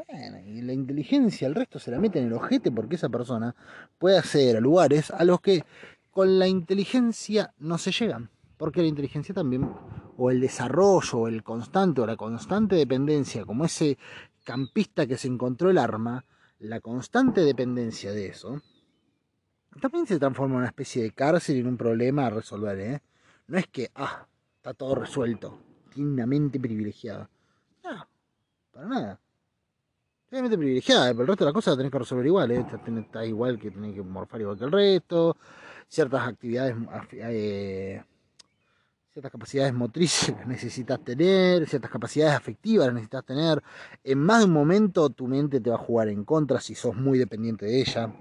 la 0.61 0.73
inteligencia, 0.73 1.47
el 1.47 1.55
resto 1.55 1.79
se 1.79 1.91
la 1.91 1.99
mete 1.99 2.19
en 2.19 2.27
el 2.27 2.33
ojete 2.33 2.71
porque 2.71 2.95
esa 2.95 3.09
persona 3.09 3.55
puede 3.97 4.17
acceder 4.17 4.57
a 4.57 4.61
lugares 4.61 5.11
a 5.11 5.23
los 5.25 5.41
que 5.41 5.63
con 6.09 6.39
la 6.39 6.47
inteligencia 6.47 7.53
no 7.59 7.77
se 7.77 7.91
llegan. 7.91 8.29
Porque 8.57 8.81
la 8.81 8.87
inteligencia 8.87 9.33
también, 9.33 9.69
o 10.17 10.29
el 10.29 10.39
desarrollo, 10.39 11.19
o 11.19 11.27
el 11.27 11.43
constante, 11.43 12.01
o 12.01 12.05
la 12.05 12.15
constante 12.15 12.75
dependencia, 12.75 13.43
como 13.43 13.65
ese 13.65 13.97
campista 14.43 15.07
que 15.07 15.17
se 15.17 15.27
encontró 15.27 15.69
el 15.69 15.79
arma, 15.79 16.25
la 16.59 16.79
constante 16.79 17.41
dependencia 17.41 18.11
de 18.11 18.27
eso, 18.27 18.61
también 19.81 20.05
se 20.05 20.19
transforma 20.19 20.55
en 20.55 20.59
una 20.59 20.67
especie 20.67 21.01
de 21.01 21.11
cárcel 21.11 21.57
y 21.57 21.59
en 21.61 21.67
un 21.67 21.77
problema 21.77 22.27
a 22.27 22.29
resolver. 22.29 22.79
¿eh? 22.79 23.01
No 23.47 23.57
es 23.57 23.65
que, 23.67 23.89
ah, 23.95 24.27
está 24.57 24.75
todo 24.75 24.93
resuelto 24.93 25.70
tiene 25.91 26.11
una 26.11 26.25
mente 26.25 26.59
privilegiada. 26.59 27.29
No, 27.83 28.07
para 28.71 28.87
nada. 28.87 29.19
Tiene 30.29 30.43
mente 30.43 30.57
privilegiada, 30.57 31.11
pero 31.11 31.21
el 31.21 31.27
resto 31.27 31.43
de 31.43 31.49
las 31.49 31.53
cosas 31.53 31.77
tenés 31.77 31.91
que 31.91 31.99
resolver 31.99 32.25
igual. 32.25 32.51
¿eh? 32.51 32.65
Está 32.97 33.25
igual 33.25 33.59
que 33.59 33.69
tenés 33.69 33.93
que 33.93 34.01
morfar 34.01 34.41
igual 34.41 34.57
que 34.57 34.63
el 34.63 34.71
resto. 34.71 35.37
Ciertas 35.87 36.25
actividades, 36.25 36.73
eh, 37.11 38.01
ciertas 39.11 39.31
capacidades 39.31 39.73
motrices 39.73 40.33
las 40.37 40.47
necesitas 40.47 41.03
tener, 41.03 41.67
ciertas 41.67 41.91
capacidades 41.91 42.33
afectivas 42.33 42.85
las 42.87 42.93
necesitas 42.93 43.25
tener. 43.25 43.61
En 44.03 44.19
más 44.19 44.39
de 44.39 44.45
un 44.45 44.53
momento 44.53 45.09
tu 45.09 45.27
mente 45.27 45.59
te 45.59 45.69
va 45.69 45.75
a 45.75 45.79
jugar 45.79 46.07
en 46.07 46.23
contra 46.23 46.61
si 46.61 46.75
sos 46.75 46.95
muy 46.95 47.19
dependiente 47.19 47.65
de 47.65 47.81
ella. 47.81 48.13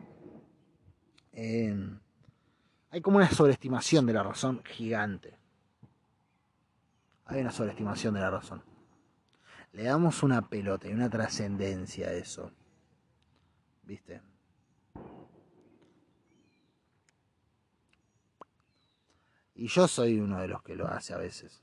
hay 2.91 3.01
como 3.01 3.19
una 3.19 3.31
sobreestimación 3.31 4.05
de 4.05 4.13
la 4.15 4.25
razón 4.25 4.63
gigante 4.65 5.40
hay 7.31 7.41
una 7.41 7.53
sobreestimación 7.53 8.15
de 8.15 8.21
la 8.21 8.31
razón. 8.31 8.63
Le 9.73 9.85
damos 9.85 10.23
una 10.23 10.49
pelota 10.49 10.89
y 10.89 10.93
una 10.93 11.09
trascendencia 11.09 12.09
a 12.09 12.13
eso. 12.13 12.51
¿Viste? 13.85 14.21
Y 19.55 19.69
yo 19.69 19.87
soy 19.87 20.19
uno 20.19 20.41
de 20.41 20.49
los 20.49 20.63
que 20.63 20.75
lo 20.75 20.89
hace 20.89 21.13
a 21.13 21.19
veces. 21.19 21.63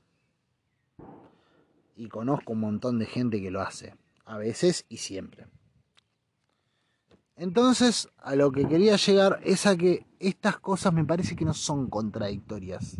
Y 1.96 2.08
conozco 2.08 2.52
un 2.52 2.60
montón 2.60 2.98
de 2.98 3.06
gente 3.06 3.40
que 3.40 3.50
lo 3.50 3.60
hace. 3.60 3.94
a 4.24 4.36
veces 4.36 4.84
y 4.90 4.98
siempre. 4.98 5.46
Entonces, 7.34 8.10
a 8.18 8.34
lo 8.36 8.52
que 8.52 8.68
quería 8.68 8.96
llegar 8.96 9.40
es 9.42 9.64
a 9.64 9.74
que 9.74 10.06
estas 10.18 10.58
cosas 10.58 10.92
me 10.92 11.04
parece 11.04 11.34
que 11.34 11.46
no 11.46 11.54
son 11.54 11.88
contradictorias. 11.88 12.98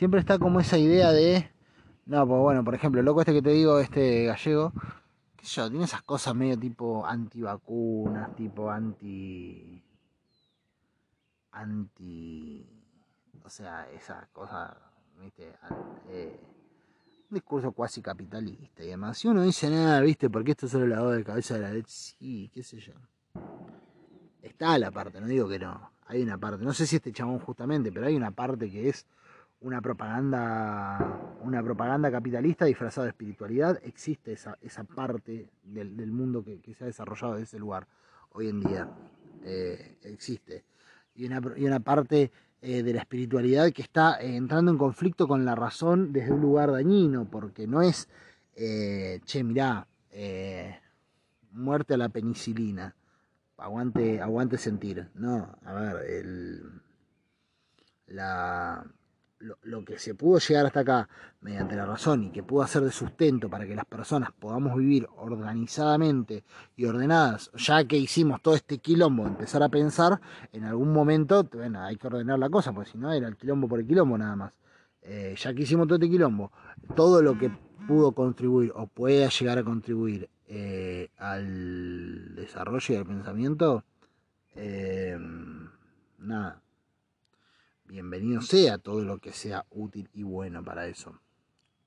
Siempre 0.00 0.20
está 0.20 0.38
como 0.38 0.60
esa 0.60 0.78
idea 0.78 1.12
de, 1.12 1.50
no, 2.06 2.26
pues 2.26 2.40
bueno, 2.40 2.64
por 2.64 2.74
ejemplo, 2.74 3.02
loco 3.02 3.20
este 3.20 3.34
que 3.34 3.42
te 3.42 3.50
digo, 3.50 3.80
este 3.80 4.24
gallego, 4.24 4.72
qué 5.36 5.44
sé 5.44 5.56
yo, 5.56 5.68
tiene 5.68 5.84
esas 5.84 6.00
cosas 6.00 6.34
medio 6.34 6.58
tipo 6.58 7.04
antivacunas, 7.04 8.34
tipo 8.34 8.70
anti... 8.70 9.84
anti... 11.52 12.66
o 13.44 13.50
sea, 13.50 13.90
esas 13.90 14.26
cosas, 14.28 14.74
viste, 15.20 15.52
eh, 16.08 16.40
un 17.28 17.34
discurso 17.34 17.72
cuasi 17.72 18.00
capitalista 18.00 18.82
y 18.82 18.86
demás. 18.86 19.18
Si 19.18 19.28
uno 19.28 19.42
dice 19.42 19.68
nada, 19.68 20.00
viste, 20.00 20.30
porque 20.30 20.52
esto 20.52 20.64
es 20.64 20.72
solo 20.72 20.86
lavado 20.86 21.10
de 21.10 21.24
cabeza 21.24 21.56
de 21.56 21.60
la 21.60 21.72
leche, 21.72 21.90
sí, 21.90 22.50
qué 22.54 22.62
sé 22.62 22.78
yo. 22.78 22.94
Está 24.40 24.78
la 24.78 24.90
parte, 24.90 25.20
no 25.20 25.26
digo 25.26 25.46
que 25.46 25.58
no. 25.58 25.92
Hay 26.06 26.22
una 26.22 26.38
parte, 26.38 26.64
no 26.64 26.72
sé 26.72 26.86
si 26.86 26.96
este 26.96 27.12
chabón 27.12 27.38
justamente, 27.38 27.92
pero 27.92 28.06
hay 28.06 28.16
una 28.16 28.30
parte 28.30 28.70
que 28.70 28.88
es 28.88 29.06
una 29.60 29.80
propaganda, 29.80 31.36
una 31.42 31.62
propaganda 31.62 32.10
capitalista 32.10 32.64
disfrazada 32.64 33.06
de 33.06 33.10
espiritualidad. 33.10 33.78
Existe 33.84 34.32
esa, 34.32 34.56
esa 34.62 34.84
parte 34.84 35.50
del, 35.62 36.12
mundo 36.12 36.42
que, 36.44 36.74
se 36.74 36.84
ha 36.84 36.86
desarrollado 36.86 37.36
de 37.36 37.42
ese 37.42 37.58
lugar 37.58 37.86
hoy 38.30 38.48
en 38.48 38.60
día. 38.60 38.88
Eh, 39.44 39.98
existe. 40.04 40.64
Y 41.14 41.26
una, 41.26 41.40
y 41.56 41.66
una 41.66 41.80
parte 41.80 42.30
eh, 42.62 42.82
de 42.82 42.92
la 42.92 43.00
espiritualidad 43.00 43.70
que 43.72 43.82
está 43.82 44.20
eh, 44.20 44.36
entrando 44.36 44.70
en 44.70 44.78
conflicto 44.78 45.28
con 45.28 45.44
la 45.44 45.54
razón 45.54 46.12
desde 46.12 46.32
un 46.32 46.40
lugar 46.40 46.72
dañino, 46.72 47.28
porque 47.30 47.66
no 47.66 47.82
es, 47.82 48.08
che, 48.54 49.44
mirá, 49.44 49.86
muerte 51.52 51.94
a 51.94 51.96
la 51.96 52.08
penicilina, 52.08 52.94
aguante, 53.56 54.20
aguante 54.20 54.58
sentir, 54.58 55.08
no, 55.14 55.56
a 55.64 55.74
ver, 55.74 56.10
el, 56.10 56.62
la, 58.06 58.84
lo, 59.40 59.84
que 59.84 59.98
se 59.98 60.14
pudo 60.14 60.38
llegar 60.38 60.66
hasta 60.66 60.80
acá 60.80 61.08
mediante 61.40 61.74
la 61.74 61.86
razón 61.86 62.24
y 62.24 62.30
que 62.30 62.42
pudo 62.42 62.62
hacer 62.62 62.82
de 62.82 62.90
sustento 62.90 63.48
para 63.48 63.66
que 63.66 63.74
las 63.74 63.86
personas 63.86 64.30
podamos 64.32 64.76
vivir 64.76 65.08
organizadamente 65.16 66.44
y 66.76 66.84
ordenadas, 66.84 67.50
ya 67.54 67.84
que 67.84 67.96
hicimos 67.96 68.42
todo 68.42 68.54
este 68.54 68.78
quilombo, 68.78 69.26
empezar 69.26 69.62
a 69.62 69.68
pensar, 69.68 70.20
en 70.52 70.64
algún 70.64 70.92
momento, 70.92 71.44
bueno, 71.44 71.82
hay 71.82 71.96
que 71.96 72.06
ordenar 72.06 72.38
la 72.38 72.50
cosa, 72.50 72.72
porque 72.72 72.90
si 72.90 72.98
no 72.98 73.12
era 73.12 73.28
el 73.28 73.36
quilombo 73.36 73.68
por 73.68 73.80
el 73.80 73.86
quilombo 73.86 74.18
nada 74.18 74.36
más. 74.36 74.52
Eh, 75.02 75.34
ya 75.38 75.54
que 75.54 75.62
hicimos 75.62 75.86
todo 75.86 75.96
este 75.96 76.10
quilombo, 76.10 76.52
todo 76.94 77.22
lo 77.22 77.38
que 77.38 77.50
pudo 77.88 78.12
contribuir 78.12 78.72
o 78.74 78.86
pueda 78.86 79.28
llegar 79.30 79.58
a 79.58 79.64
contribuir 79.64 80.28
eh, 80.46 81.08
al 81.16 82.34
desarrollo 82.34 82.94
del 82.94 83.06
pensamiento, 83.06 83.84
eh, 84.54 85.16
nada, 86.18 86.60
bienvenido 87.90 88.40
sea 88.40 88.78
todo 88.78 89.02
lo 89.02 89.18
que 89.18 89.32
sea 89.32 89.66
útil 89.70 90.08
y 90.14 90.22
bueno 90.22 90.62
para 90.62 90.86
eso. 90.86 91.20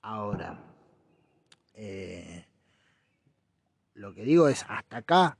Ahora, 0.01 0.61
eh, 1.75 2.45
lo 3.93 4.13
que 4.13 4.23
digo 4.23 4.49
es, 4.49 4.65
hasta 4.67 4.97
acá 4.97 5.37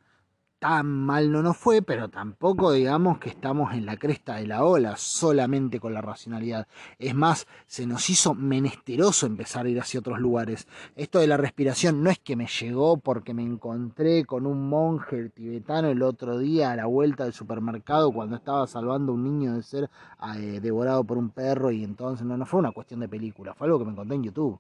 tan 0.64 0.88
mal 0.88 1.30
no 1.30 1.44
nos 1.44 1.58
fue, 1.58 1.82
pero 1.82 2.08
tampoco 2.08 2.72
digamos 2.72 3.18
que 3.18 3.28
estamos 3.28 3.74
en 3.74 3.86
la 3.86 3.98
cresta 3.98 4.38
de 4.38 4.48
la 4.48 4.64
ola 4.64 4.96
solamente 4.96 5.82
con 5.82 5.94
la 5.94 6.00
racionalidad. 6.00 6.70
Es 7.00 7.14
más, 7.14 7.48
se 7.68 7.86
nos 7.86 8.10
hizo 8.10 8.34
menesteroso 8.34 9.26
empezar 9.26 9.66
a 9.66 9.70
ir 9.70 9.82
hacia 9.82 10.00
otros 10.00 10.20
lugares. 10.20 10.70
Esto 10.96 11.20
de 11.20 11.28
la 11.28 11.36
respiración 11.36 12.02
no 12.02 12.10
es 12.10 12.18
que 12.18 12.38
me 12.38 12.48
llegó 12.48 12.96
porque 12.96 13.34
me 13.34 13.44
encontré 13.44 14.24
con 14.24 14.48
un 14.48 14.70
monje 14.70 15.28
tibetano 15.32 15.90
el 15.90 16.02
otro 16.02 16.38
día 16.38 16.72
a 16.72 16.78
la 16.78 16.86
vuelta 16.86 17.26
del 17.26 17.34
supermercado 17.34 18.14
cuando 18.14 18.38
estaba 18.38 18.66
salvando 18.66 19.12
a 19.12 19.16
un 19.16 19.26
niño 19.26 19.56
de 19.56 19.64
ser 19.64 19.90
eh, 20.38 20.62
devorado 20.62 21.04
por 21.04 21.18
un 21.18 21.32
perro 21.32 21.72
y 21.72 21.84
entonces 21.84 22.26
no, 22.26 22.38
no 22.38 22.46
fue 22.46 22.62
una 22.62 22.72
cuestión 22.72 23.02
de 23.02 23.10
película, 23.10 23.54
fue 23.54 23.68
algo 23.68 23.80
que 23.80 23.86
me 23.86 23.92
encontré 23.92 24.16
en 24.16 24.24
YouTube. 24.24 24.58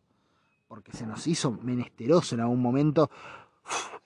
Porque 0.67 0.91
se 0.91 1.05
nos 1.05 1.25
hizo 1.27 1.51
menesteroso 1.51 2.35
en 2.35 2.41
algún 2.41 2.59
momento 2.59 3.09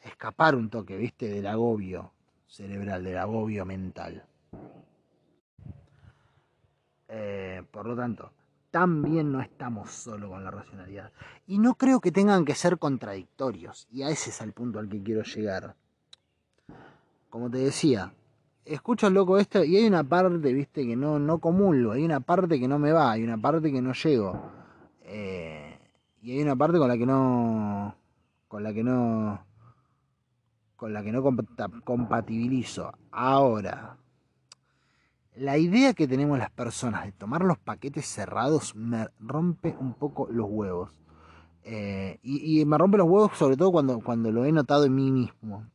escapar 0.04 0.56
un 0.56 0.70
toque, 0.70 0.98
viste, 0.98 1.28
del 1.28 1.48
agobio 1.48 2.12
cerebral, 2.48 3.04
del 3.04 3.18
agobio 3.18 3.66
mental. 3.66 4.26
Eh, 7.10 7.64
por 7.72 7.86
lo 7.86 7.96
tanto, 7.96 8.32
también 8.72 9.32
no 9.32 9.42
estamos 9.42 9.92
solo 9.92 10.30
con 10.30 10.44
la 10.44 10.52
racionalidad. 10.52 11.12
Y 11.46 11.60
no 11.60 11.76
creo 11.76 12.00
que 12.00 12.12
tengan 12.12 12.46
que 12.46 12.56
ser 12.56 12.78
contradictorios. 12.78 13.88
Y 13.92 14.04
a 14.04 14.10
ese 14.10 14.30
es 14.30 14.42
el 14.42 14.54
punto 14.54 14.80
al 14.80 14.90
que 14.90 15.02
quiero 15.02 15.24
llegar. 15.24 15.76
Como 17.30 17.50
te 17.50 17.60
decía, 17.60 18.14
escucho 18.66 19.10
loco 19.10 19.38
este 19.38 19.66
y 19.66 19.78
hay 19.78 19.88
una 19.88 20.04
parte, 20.04 20.54
viste, 20.54 20.86
que 20.86 20.96
no, 20.96 21.20
no 21.20 21.40
comulgo. 21.40 21.94
Hay 21.94 22.04
una 22.04 22.20
parte 22.20 22.60
que 22.60 22.68
no 22.68 22.80
me 22.80 22.92
va, 22.92 23.12
hay 23.12 23.24
una 23.24 23.38
parte 23.38 23.72
que 23.72 23.82
no 23.82 23.94
llego. 23.94 24.52
Eh, 25.04 25.80
y 26.22 26.32
hay 26.32 26.42
una 26.42 26.56
parte 26.56 26.78
con 26.78 26.88
la 26.88 26.98
que 26.98 27.06
no. 27.06 27.96
con 28.48 28.64
la 28.64 28.74
que 28.74 28.84
no 28.84 29.47
con 30.78 30.94
la 30.94 31.04
que 31.04 31.12
no 31.12 31.24
compatibilizo. 31.84 32.94
Ahora, 33.12 33.98
la 35.36 35.58
idea 35.58 35.94
que 35.94 36.08
tenemos 36.08 36.38
las 36.38 36.52
personas 36.52 37.06
de 37.06 37.12
tomar 37.12 37.44
los 37.44 37.58
paquetes 37.58 38.06
cerrados 38.06 38.76
me 38.76 39.08
rompe 39.20 39.76
un 39.80 39.96
poco 39.96 40.28
los 40.32 40.48
huevos. 40.50 40.92
Eh, 41.64 42.20
y, 42.24 42.64
me 42.64 42.78
rompe 42.78 42.98
los 42.98 43.08
huevos 43.08 43.32
sobre 43.38 43.58
todo 43.58 43.72
cuando, 43.74 44.00
cuando 44.00 44.32
lo 44.32 44.46
he 44.46 44.52
notado 44.52 44.86
en 44.86 44.96
mí 44.96 45.12
mismo. 45.12 45.66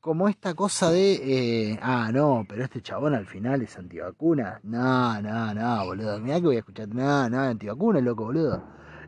Como 0.00 0.28
esta 0.28 0.54
cosa 0.54 0.90
de, 0.90 1.72
eh, 1.72 1.78
ah, 1.82 2.10
no, 2.12 2.44
pero 2.48 2.62
este 2.62 2.80
chabón 2.80 3.14
al 3.14 3.26
final 3.26 3.62
es 3.62 3.76
antivacuna. 3.76 4.60
No, 4.62 5.20
no, 5.20 5.52
no, 5.52 5.84
boludo. 5.86 6.20
Mirá 6.20 6.36
que 6.36 6.46
voy 6.46 6.56
a 6.56 6.60
escuchar, 6.60 6.88
no, 6.88 7.28
no, 7.28 7.40
antivacuna, 7.40 8.00
loco, 8.00 8.24
boludo. 8.24 8.62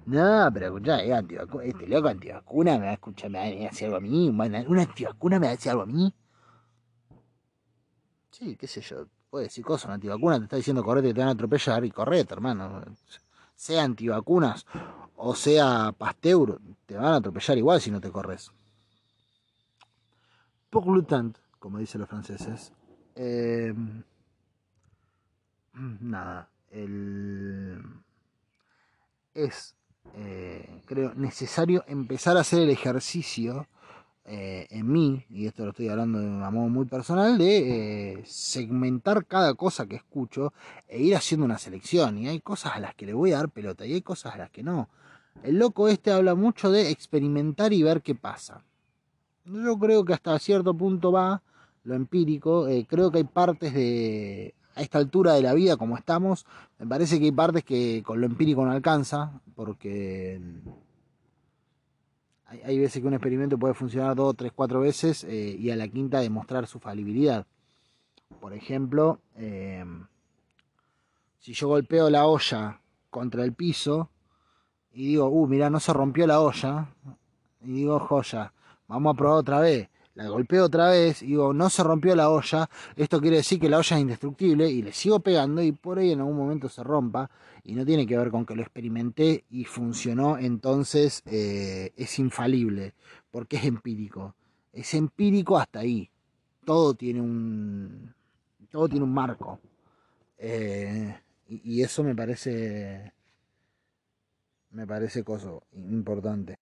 No, 0.09 0.51
pero 0.55 0.67
escuchá, 0.69 1.03
eh, 1.03 1.13
este 1.65 1.87
loco 1.87 2.09
antivacuna 2.09 2.79
me 2.79 2.87
va 2.87 2.91
a 2.93 2.95
escuchar, 2.95 3.31
me 3.31 3.39
va 3.39 3.45
a 3.45 3.69
decir 3.69 3.85
algo 3.85 3.99
a 3.99 4.01
mí. 4.01 4.31
Una 4.31 4.83
antivacuna 4.83 5.39
me 5.39 5.47
va 5.47 5.53
a 5.53 5.57
decir 5.57 5.71
algo 5.71 5.83
a 5.83 5.87
mí. 5.87 6.15
Sí, 8.31 8.57
qué 8.57 8.67
sé 8.67 8.81
yo. 8.81 9.07
Puede 9.29 9.45
decir 9.45 9.63
cosas, 9.63 9.85
una 9.87 9.95
antivacuna 9.95 10.39
te 10.39 10.45
está 10.45 10.57
diciendo 10.57 10.83
correte, 10.83 11.13
te 11.13 11.21
van 11.21 11.29
a 11.29 11.33
atropellar 11.33 11.85
y 11.85 11.91
correte, 11.91 12.33
hermano. 12.33 12.83
Sea 13.55 13.85
antivacunas 13.85 14.65
o 15.17 15.35
sea 15.35 15.93
Pasteur, 15.93 16.59
te 16.87 16.97
van 16.97 17.13
a 17.13 17.17
atropellar 17.17 17.59
igual 17.59 17.81
si 17.81 17.91
no 17.91 18.01
te 18.01 18.11
corres. 18.11 18.51
Le 20.73 21.03
tant, 21.03 21.37
como 21.59 21.79
dicen 21.79 22.01
los 22.01 22.09
franceses. 22.09 22.73
Eh, 23.15 23.75
nada, 26.01 26.49
el, 26.71 27.83
es 29.35 29.78
eh, 30.17 30.83
creo, 30.87 31.15
necesario 31.15 31.85
empezar 31.87 32.37
a 32.37 32.41
hacer 32.41 32.63
el 32.63 32.71
ejercicio 32.71 33.67
eh, 34.25 34.67
en 34.71 34.91
mí, 34.93 35.25
y 35.31 35.47
esto 35.47 35.65
lo 35.65 35.71
estoy 35.71 35.89
hablando 35.89 36.19
de 36.19 36.27
un 36.27 36.41
modo 36.41 36.69
muy 36.69 36.85
personal, 36.87 37.39
de 37.39 38.13
eh, 38.13 38.23
segmentar 38.27 39.25
cada 39.27 39.55
cosa 39.55 39.87
que 39.87 39.97
escucho 39.97 40.53
e 40.87 41.01
ir 41.01 41.17
haciendo 41.17 41.47
una 41.47 41.59
selección. 41.59 42.19
Y 42.19 42.29
hay 42.29 42.41
cosas 42.41 42.73
a 42.75 42.81
las 42.81 42.95
que 42.95 43.07
le 43.07 43.15
voy 43.15 43.33
a 43.33 43.39
dar 43.39 43.49
pelota 43.49 43.87
y 43.87 43.95
hay 43.95 44.03
cosas 44.03 44.35
a 44.35 44.39
las 44.39 44.51
que 44.51 44.63
no. 44.63 44.89
El 45.43 45.59
loco 45.59 45.89
este 45.89 46.11
habla 46.11 46.35
mucho 46.35 46.71
de 46.71 46.91
experimentar 46.91 47.73
y 47.73 47.83
ver 47.83 48.03
qué 48.03 48.15
pasa. 48.15 48.65
Yo 49.45 49.79
creo 49.79 50.05
que 50.05 50.13
hasta 50.13 50.39
cierto 50.39 50.75
punto 50.75 51.13
va 51.13 51.43
lo 51.85 51.95
empírico. 51.95 52.67
creo 52.89 53.11
que 53.11 53.19
hay 53.19 53.25
partes 53.25 53.73
de 53.73 54.55
a 54.79 54.83
esta 54.83 54.99
altura 54.99 55.33
de 55.35 55.43
la 55.43 55.55
vida 55.55 55.77
como 55.77 55.97
estamos, 55.97 56.47
me 56.79 56.87
parece 56.87 57.19
que 57.19 57.27
hay 57.27 57.33
partes 57.33 57.65
que 57.65 58.03
con 58.05 58.21
lo 58.21 58.27
empírico 58.27 58.65
no 58.65 58.71
alcanza, 58.71 59.41
porque 59.57 60.41
hay, 62.47 62.79
veces 62.79 63.03
que 63.03 63.09
un 63.09 63.15
experimento 63.15 63.59
puede 63.59 63.75
funcionar 63.75 64.15
dos, 64.15 64.37
tres, 64.37 64.53
cuatro 64.55 64.81
veces 64.81 65.25
eh, 65.25 65.57
y 65.59 65.71
a 65.71 65.77
la 65.77 65.89
quinta 65.89 66.21
demostrar 66.21 66.67
su 66.69 66.79
falibilidad. 66.79 67.45
Por 68.41 68.53
ejemplo, 68.53 69.21
eh, 69.37 69.85
si 71.41 71.53
yo 71.55 71.69
golpeo 71.69 72.09
la 72.09 72.27
olla 72.27 72.81
contra 73.11 73.43
el 73.43 73.53
piso 73.55 74.11
y 74.93 75.09
digo, 75.09 75.29
uh, 75.29 75.47
mira, 75.49 75.71
no 75.71 75.81
se 75.81 75.93
rompió 75.93 76.27
la 76.27 76.41
olla, 76.41 76.89
y 77.63 77.73
digo, 77.73 77.99
joya, 77.99 78.53
vamos 78.87 79.15
a 79.15 79.17
probar 79.17 79.39
otra 79.39 79.61
vez 79.61 79.89
la 80.19 80.29
golpeo 80.29 80.65
otra 80.65 80.91
vez, 80.91 81.23
y 81.23 81.27
digo, 81.29 81.55
no 81.55 81.71
se 81.71 81.85
rompió 81.85 82.17
la 82.17 82.29
olla, 82.29 82.69
esto 82.97 83.21
quiere 83.21 83.37
decir 83.37 83.61
que 83.61 83.69
la 83.69 83.79
olla 83.79 83.97
es 83.97 84.03
indestructible, 84.03 84.69
y 84.69 84.83
le 84.83 84.93
sigo 84.93 85.21
pegando 85.21 85.63
y 85.63 85.71
por 85.71 85.99
ahí 85.99 86.11
en 86.11 86.19
algún 86.19 86.37
momento 86.37 86.69
se 86.69 86.83
rompa, 86.83 87.31
y 87.63 87.75
no 87.75 87.87
tiene 87.87 88.05
que 88.05 88.19
ver 88.19 88.33
con 88.33 88.45
que 88.45 88.57
lo 88.57 88.63
experimenté 88.63 89.45
y 89.49 89.65
funcionó, 89.65 90.37
entonces 90.37 91.23
eh, 91.27 91.93
es 91.97 92.19
infalible, 92.19 92.95
porque 93.31 93.59
es 93.59 93.65
empírico. 93.65 94.35
Es 94.73 94.93
empírico 94.95 95.57
hasta 95.57 95.81
ahí. 95.81 96.11
Todo 96.65 96.95
tiene 96.95 97.21
un, 97.21 98.13
todo 98.73 98.89
tiene 98.89 99.05
un 99.05 99.15
marco. 99.15 99.61
Eh, 100.37 101.17
y, 101.47 101.77
y, 101.77 101.83
eso 101.83 102.03
me 102.03 102.17
parece, 102.17 103.13
me 104.71 104.85
parece 104.85 105.23
coso 105.23 105.63
importante. 105.75 106.59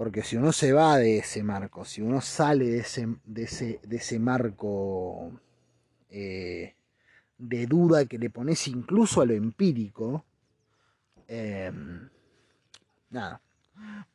Porque 0.00 0.22
si 0.22 0.34
uno 0.34 0.50
se 0.50 0.72
va 0.72 0.96
de 0.96 1.18
ese 1.18 1.42
marco, 1.42 1.84
si 1.84 2.00
uno 2.00 2.22
sale 2.22 2.64
de 2.64 2.78
ese, 2.78 3.06
de 3.22 3.42
ese, 3.42 3.80
de 3.82 3.96
ese 3.96 4.18
marco 4.18 5.30
eh, 6.08 6.74
de 7.36 7.66
duda 7.66 8.06
que 8.06 8.16
le 8.16 8.30
pones 8.30 8.66
incluso 8.66 9.20
a 9.20 9.26
lo 9.26 9.34
empírico, 9.34 10.24
em, 11.28 12.08
nada, 13.10 13.42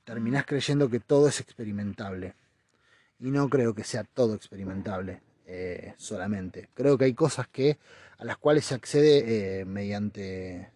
terminás 0.04 0.48
creyendo 0.48 0.90
que 0.90 1.02
todo 1.02 1.28
es 1.28 1.40
experimentable. 1.40 2.34
Y 3.20 3.30
no 3.30 3.48
creo 3.48 3.76
que 3.76 3.84
sea 3.84 4.06
todo 4.06 4.34
experimentable 4.34 5.22
eh, 5.46 5.94
solamente. 5.98 6.70
Creo 6.74 6.98
que 6.98 7.06
hay 7.06 7.14
cosas 7.14 7.48
que 7.48 7.78
a 8.18 8.26
las 8.26 8.38
cuales 8.38 8.66
se 8.66 8.74
accede 8.74 9.60
eh, 9.60 9.66
mediante 9.66 10.72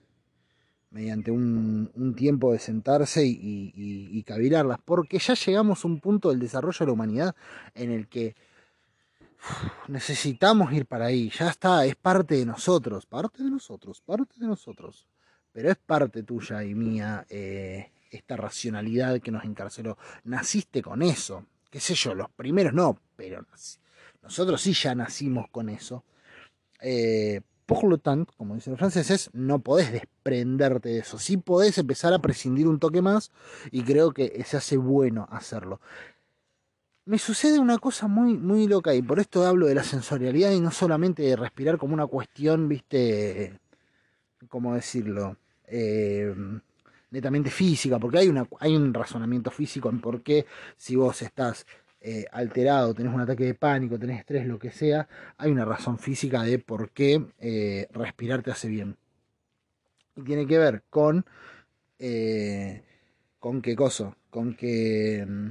mediante 0.92 1.32
un, 1.32 2.14
tiempo 2.16 2.52
de 2.52 2.60
sentarse 2.60 3.24
y, 3.26 4.24
cavilarlas, 4.24 4.80
porque 4.84 5.20
ya 5.20 5.34
llegamos 5.34 5.84
a 5.84 5.88
un 5.88 6.00
punto 6.00 6.30
del 6.30 6.40
desarrollo 6.40 6.78
de 6.80 6.86
la 6.86 6.92
humanidad 6.94 7.36
en 7.74 7.92
el 7.92 8.08
que 8.08 8.36
necesitamos 9.88 10.74
ir 10.74 10.86
para 10.86 11.06
ahí, 11.06 11.30
ya 11.30 11.50
está, 11.50 11.86
es 11.86 11.96
parte 11.96 12.36
de 12.36 12.46
nosotros, 12.46 13.06
parte 13.06 13.44
de 13.44 13.50
nosotros, 13.50 14.02
parte 14.02 14.36
de 14.38 14.48
nosotros, 14.48 15.08
pero 15.52 15.72
es 15.72 15.78
parte 15.78 16.24
tuya 16.24 16.64
y 16.64 16.76
mía 16.76 17.26
eh, 17.30 17.92
esta 18.12 18.36
racionalidad 18.36 19.20
que 19.22 19.32
nos 19.32 19.46
encarceló. 19.46 19.98
Naciste 20.26 20.82
con 20.82 21.02
eso, 21.02 21.46
qué 21.70 21.80
sé 21.80 21.96
yo, 21.96 22.14
los 22.14 22.30
primeros 22.32 22.74
no, 22.74 23.00
pero 23.16 23.46
nosotros 24.22 24.62
sí 24.62 24.74
ya 24.74 24.94
nacimos 24.94 25.50
con 25.50 25.70
eso. 25.70 26.04
Eh, 26.82 27.42
por 27.70 27.84
lo 27.84 28.00
tanto, 28.00 28.34
como 28.36 28.56
dicen 28.56 28.72
los 28.72 28.80
franceses, 28.80 29.30
no 29.32 29.60
podés 29.60 29.92
desprenderte 29.92 30.90
de 30.90 31.00
eso. 31.00 31.20
Sí 31.20 31.38
podés 31.38 31.78
empezar 31.78 32.12
a 32.14 32.20
prescindir 32.20 32.68
un 32.68 32.80
toque 32.80 33.04
más 33.04 33.32
y 33.70 33.84
creo 33.84 34.12
que 34.12 34.44
se 34.44 34.58
hace 34.58 34.76
bueno 34.76 35.28
hacerlo. 35.30 35.80
Me 37.06 37.20
sucede 37.20 37.60
una 37.60 37.78
cosa 37.78 38.08
muy, 38.08 38.34
muy 38.34 38.68
loca 38.68 38.96
y 38.96 39.04
por 39.04 39.20
esto 39.20 39.46
hablo 39.46 39.68
de 39.68 39.76
la 39.76 39.84
sensorialidad 39.84 40.50
y 40.52 40.60
no 40.60 40.72
solamente 40.72 41.22
de 41.22 41.36
respirar 41.36 41.78
como 41.78 41.94
una 41.94 42.08
cuestión, 42.08 42.68
viste, 42.68 43.60
¿cómo 44.48 44.74
decirlo? 44.74 45.38
Eh, 45.68 46.34
netamente 47.12 47.52
física, 47.52 48.00
porque 48.00 48.18
hay, 48.18 48.30
una, 48.30 48.48
hay 48.60 48.76
un 48.76 48.92
razonamiento 48.96 49.52
físico 49.52 49.90
en 49.90 50.02
por 50.02 50.24
qué 50.24 50.48
si 50.76 50.96
vos 50.96 51.22
estás 51.22 51.68
eh, 52.02 52.26
alterado, 52.32 52.94
tenés 52.94 53.14
un 53.14 53.20
ataque 53.20 53.44
de 53.44 53.54
pánico, 53.56 54.00
tenés 54.00 54.20
estrés, 54.20 54.48
lo 54.48 54.58
que 54.58 54.72
sea, 54.72 55.08
hay 55.38 55.52
una 55.52 55.66
razón 55.66 56.00
física 56.00 56.44
de 56.44 56.58
por 56.58 56.92
qué 56.92 57.26
eh, 57.40 57.88
respirar 57.92 58.42
te 58.42 58.52
hace 58.52 58.70
bien. 58.70 58.96
Y 60.16 60.22
tiene 60.24 60.48
que 60.48 60.58
ver 60.58 60.84
con, 60.90 61.26
eh, 62.00 62.84
con 63.40 63.62
qué 63.62 63.76
cosa, 63.76 64.16
con 64.30 64.56
que 64.56 65.26
mm, 65.28 65.50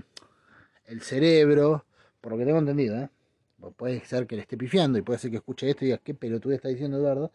el 0.87 1.03
cerebro, 1.03 1.85
por 2.21 2.33
lo 2.33 2.39
que 2.39 2.47
tengo 2.47 2.59
entendido, 2.59 3.11
puede 3.77 4.05
ser 4.07 4.27
que 4.27 4.37
le 4.37 4.43
esté 4.43 4.57
pifiando 4.57 4.99
y 4.99 5.03
puede 5.03 5.19
ser 5.19 5.31
que 5.31 5.39
escuche 5.39 5.69
esto 5.69 5.85
y 5.85 5.89
diga, 5.89 6.01
¿qué 6.03 6.15
pelotudo 6.15 6.55
está 6.55 6.69
diciendo 6.69 6.97
Eduardo? 6.99 7.33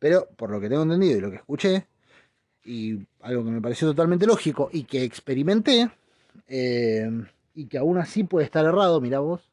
Pero 0.00 0.28
por 0.36 0.50
lo 0.50 0.60
que 0.60 0.68
tengo 0.68 0.82
entendido 0.82 1.18
y 1.18 1.20
lo 1.20 1.30
que 1.30 1.36
escuché, 1.36 1.86
y 2.64 3.06
algo 3.20 3.44
que 3.44 3.50
me 3.50 3.60
pareció 3.60 3.88
totalmente 3.88 4.26
lógico 4.26 4.68
y 4.72 4.84
que 4.84 5.04
experimenté, 5.04 5.90
y 7.58 7.66
que 7.66 7.78
aún 7.78 7.98
así 7.98 8.22
puede 8.22 8.46
estar 8.46 8.64
errado, 8.64 9.00
mira 9.00 9.18
vos, 9.18 9.50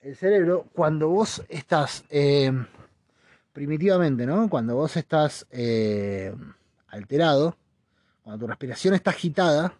el 0.00 0.16
cerebro, 0.16 0.66
cuando 0.72 1.08
vos 1.08 1.44
estás 1.48 2.04
eh, 2.10 2.50
primitivamente, 3.52 4.26
¿no? 4.26 4.50
Cuando 4.50 4.74
vos 4.74 4.96
estás 4.96 5.46
eh, 5.52 6.34
alterado, 6.88 7.56
cuando 8.24 8.44
tu 8.44 8.48
respiración 8.48 8.94
está 8.94 9.10
agitada, 9.10 9.72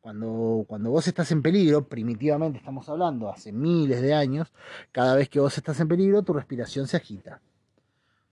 cuando, 0.00 0.64
cuando 0.66 0.88
vos 0.88 1.06
estás 1.06 1.30
en 1.32 1.42
peligro, 1.42 1.86
primitivamente 1.86 2.60
estamos 2.60 2.88
hablando, 2.88 3.28
hace 3.28 3.52
miles 3.52 4.00
de 4.00 4.14
años, 4.14 4.50
cada 4.90 5.16
vez 5.16 5.28
que 5.28 5.40
vos 5.40 5.54
estás 5.58 5.78
en 5.80 5.88
peligro, 5.88 6.22
tu 6.22 6.32
respiración 6.32 6.88
se 6.88 6.96
agita. 6.96 7.42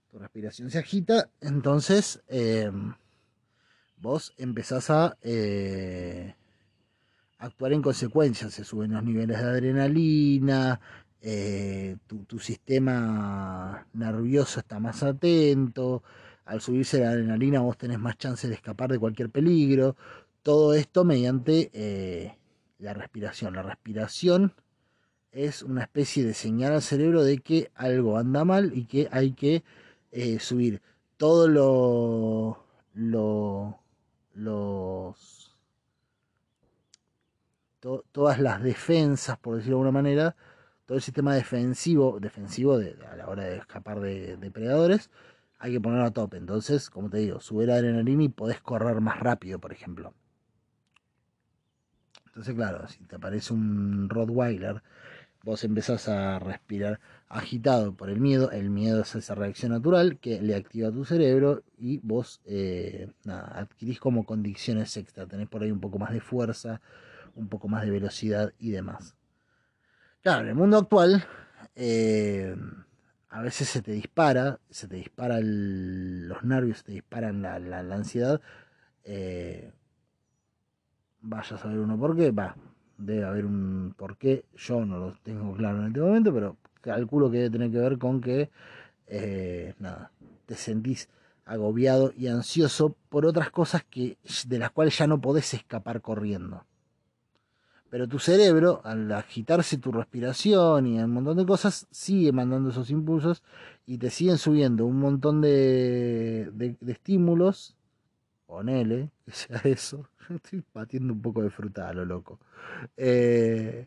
Tu 0.09 0.17
respiración 0.17 0.71
se 0.71 0.79
agita, 0.79 1.29
entonces 1.39 2.23
eh, 2.29 2.71
vos 3.97 4.33
empezás 4.39 4.89
a 4.89 5.17
actuar 7.43 7.73
en 7.73 7.81
consecuencia, 7.81 8.49
se 8.49 8.63
suben 8.63 8.93
los 8.93 9.03
niveles 9.03 9.37
de 9.37 9.43
adrenalina, 9.43 10.79
eh, 11.21 11.97
tu, 12.07 12.39
sistema 12.39 13.85
nervioso 13.93 14.59
está 14.59 14.79
más 14.79 15.03
atento, 15.03 16.03
al 16.45 16.61
subirse 16.61 16.99
la 16.99 17.09
adrenalina 17.11 17.59
vos 17.61 17.77
tenés 17.77 17.99
más 17.99 18.17
chance 18.17 18.47
de 18.47 18.55
escapar 18.55 18.91
de 18.91 18.99
cualquier 18.99 19.29
peligro, 19.29 19.95
todo 20.41 20.73
esto 20.73 21.03
mediante 21.05 21.69
eh, 21.73 22.37
la 22.79 22.93
respiración. 22.93 23.55
La 23.55 23.63
respiración 23.63 24.53
es 25.31 25.63
una 25.63 25.83
especie 25.83 26.23
de 26.25 26.33
señal 26.33 26.73
al 26.73 26.81
cerebro 26.81 27.23
de 27.23 27.39
que 27.39 27.71
algo 27.75 28.17
anda 28.17 28.45
mal 28.45 28.71
y 28.73 28.85
que 28.85 29.09
hay 29.11 29.31
que 29.33 29.63
eh, 30.11 30.39
subir 30.39 30.81
todo 31.17 31.47
lo, 31.47 32.65
lo 32.93 33.79
los 34.35 35.42
todas 38.11 38.39
las 38.39 38.63
defensas, 38.63 39.37
por 39.37 39.55
decirlo 39.55 39.77
de 39.77 39.81
alguna 39.81 39.91
manera, 39.91 40.35
todo 40.85 40.97
el 40.97 41.01
sistema 41.03 41.35
defensivo, 41.35 42.19
defensivo 42.19 42.75
a 42.75 43.15
la 43.15 43.27
hora 43.27 43.43
de 43.43 43.57
escapar 43.57 43.99
de 43.99 44.37
depredadores, 44.37 45.09
hay 45.59 45.73
que 45.73 45.81
ponerlo 45.81 46.05
a 46.05 46.11
tope. 46.11 46.37
Entonces, 46.37 46.89
como 46.89 47.09
te 47.09 47.17
digo, 47.17 47.39
sube 47.39 47.65
la 47.65 47.75
adrenalina 47.75 48.23
y 48.23 48.29
podés 48.29 48.61
correr 48.61 48.99
más 49.01 49.19
rápido, 49.19 49.59
por 49.59 49.71
ejemplo. 49.71 50.13
Entonces, 52.27 52.55
claro, 52.55 52.87
si 52.87 53.03
te 53.03 53.15
aparece 53.15 53.53
un 53.53 54.09
Rottweiler, 54.09 54.81
vos 55.43 55.63
empezás 55.63 56.09
a 56.09 56.39
respirar 56.39 56.99
agitado 57.29 57.93
por 57.93 58.09
el 58.09 58.19
miedo. 58.19 58.51
El 58.51 58.69
miedo 58.69 59.01
es 59.01 59.15
esa 59.15 59.35
reacción 59.35 59.71
natural 59.71 60.17
que 60.19 60.41
le 60.41 60.55
activa 60.55 60.91
tu 60.91 61.05
cerebro 61.05 61.63
y 61.77 61.99
vos 61.99 62.41
eh, 62.45 63.11
adquirís 63.27 63.99
como 63.99 64.25
condiciones 64.25 64.97
extra. 64.97 65.27
Tenés 65.27 65.47
por 65.47 65.63
ahí 65.63 65.71
un 65.71 65.79
poco 65.79 65.99
más 65.99 66.11
de 66.11 66.21
fuerza, 66.21 66.81
un 67.35 67.47
poco 67.47 67.67
más 67.67 67.83
de 67.83 67.91
velocidad 67.91 68.53
y 68.59 68.71
demás. 68.71 69.15
Claro, 70.21 70.43
en 70.43 70.49
el 70.49 70.55
mundo 70.55 70.77
actual 70.77 71.25
eh, 71.75 72.55
a 73.29 73.41
veces 73.41 73.67
se 73.67 73.81
te 73.81 73.91
dispara, 73.91 74.59
se 74.69 74.87
te 74.87 74.95
dispara 74.95 75.39
los 75.41 76.43
nervios, 76.43 76.79
se 76.79 76.83
te 76.83 76.91
disparan 76.93 77.41
la, 77.41 77.59
la, 77.59 77.95
ansiedad. 77.95 78.39
Eh, 79.03 79.71
vaya 81.21 81.55
a 81.55 81.59
saber 81.59 81.79
uno 81.79 81.97
por 81.97 82.15
qué, 82.15 82.31
va, 82.31 82.55
debe 82.97 83.25
haber 83.25 83.45
un 83.45 83.95
por 83.97 84.17
qué, 84.17 84.45
yo 84.55 84.85
no 84.85 84.97
lo 84.97 85.13
tengo 85.23 85.53
claro 85.55 85.79
en 85.79 85.87
este 85.87 85.99
momento, 85.99 86.33
pero 86.33 86.57
calculo 86.81 87.31
que 87.31 87.37
debe 87.37 87.49
tener 87.49 87.71
que 87.71 87.79
ver 87.79 87.97
con 87.97 88.21
que, 88.21 88.51
eh, 89.07 89.73
nada, 89.79 90.11
te 90.45 90.55
sentís 90.55 91.09
agobiado 91.45 92.13
y 92.15 92.27
ansioso 92.27 92.95
por 93.09 93.25
otras 93.25 93.49
cosas 93.49 93.83
que, 93.83 94.17
de 94.47 94.59
las 94.59 94.71
cuales 94.71 94.97
ya 94.97 95.07
no 95.07 95.19
podés 95.19 95.53
escapar 95.53 96.01
corriendo. 96.01 96.65
Pero 97.93 98.07
tu 98.07 98.17
cerebro, 98.17 98.81
al 98.85 99.11
agitarse 99.11 99.77
tu 99.77 99.91
respiración 99.91 100.87
y 100.87 100.99
un 100.99 101.11
montón 101.11 101.37
de 101.37 101.45
cosas, 101.45 101.85
sigue 101.91 102.31
mandando 102.31 102.71
esos 102.71 102.89
impulsos 102.89 103.43
y 103.85 103.99
te 103.99 104.09
siguen 104.09 104.39
subiendo 104.39 104.87
un 104.87 104.97
montón 104.97 105.41
de, 105.41 106.49
de, 106.53 106.75
estímulos. 106.91 107.75
Ponele 108.47 109.11
que 109.23 109.31
sea 109.31 109.61
eso. 109.65 110.09
Estoy 110.27 110.63
batiendo 110.73 111.13
un 111.13 111.21
poco 111.21 111.43
de 111.43 111.51
fruta 111.51 111.87
a 111.87 111.93
lo 111.93 112.03
loco. 112.03 112.39
Eh, 112.97 113.85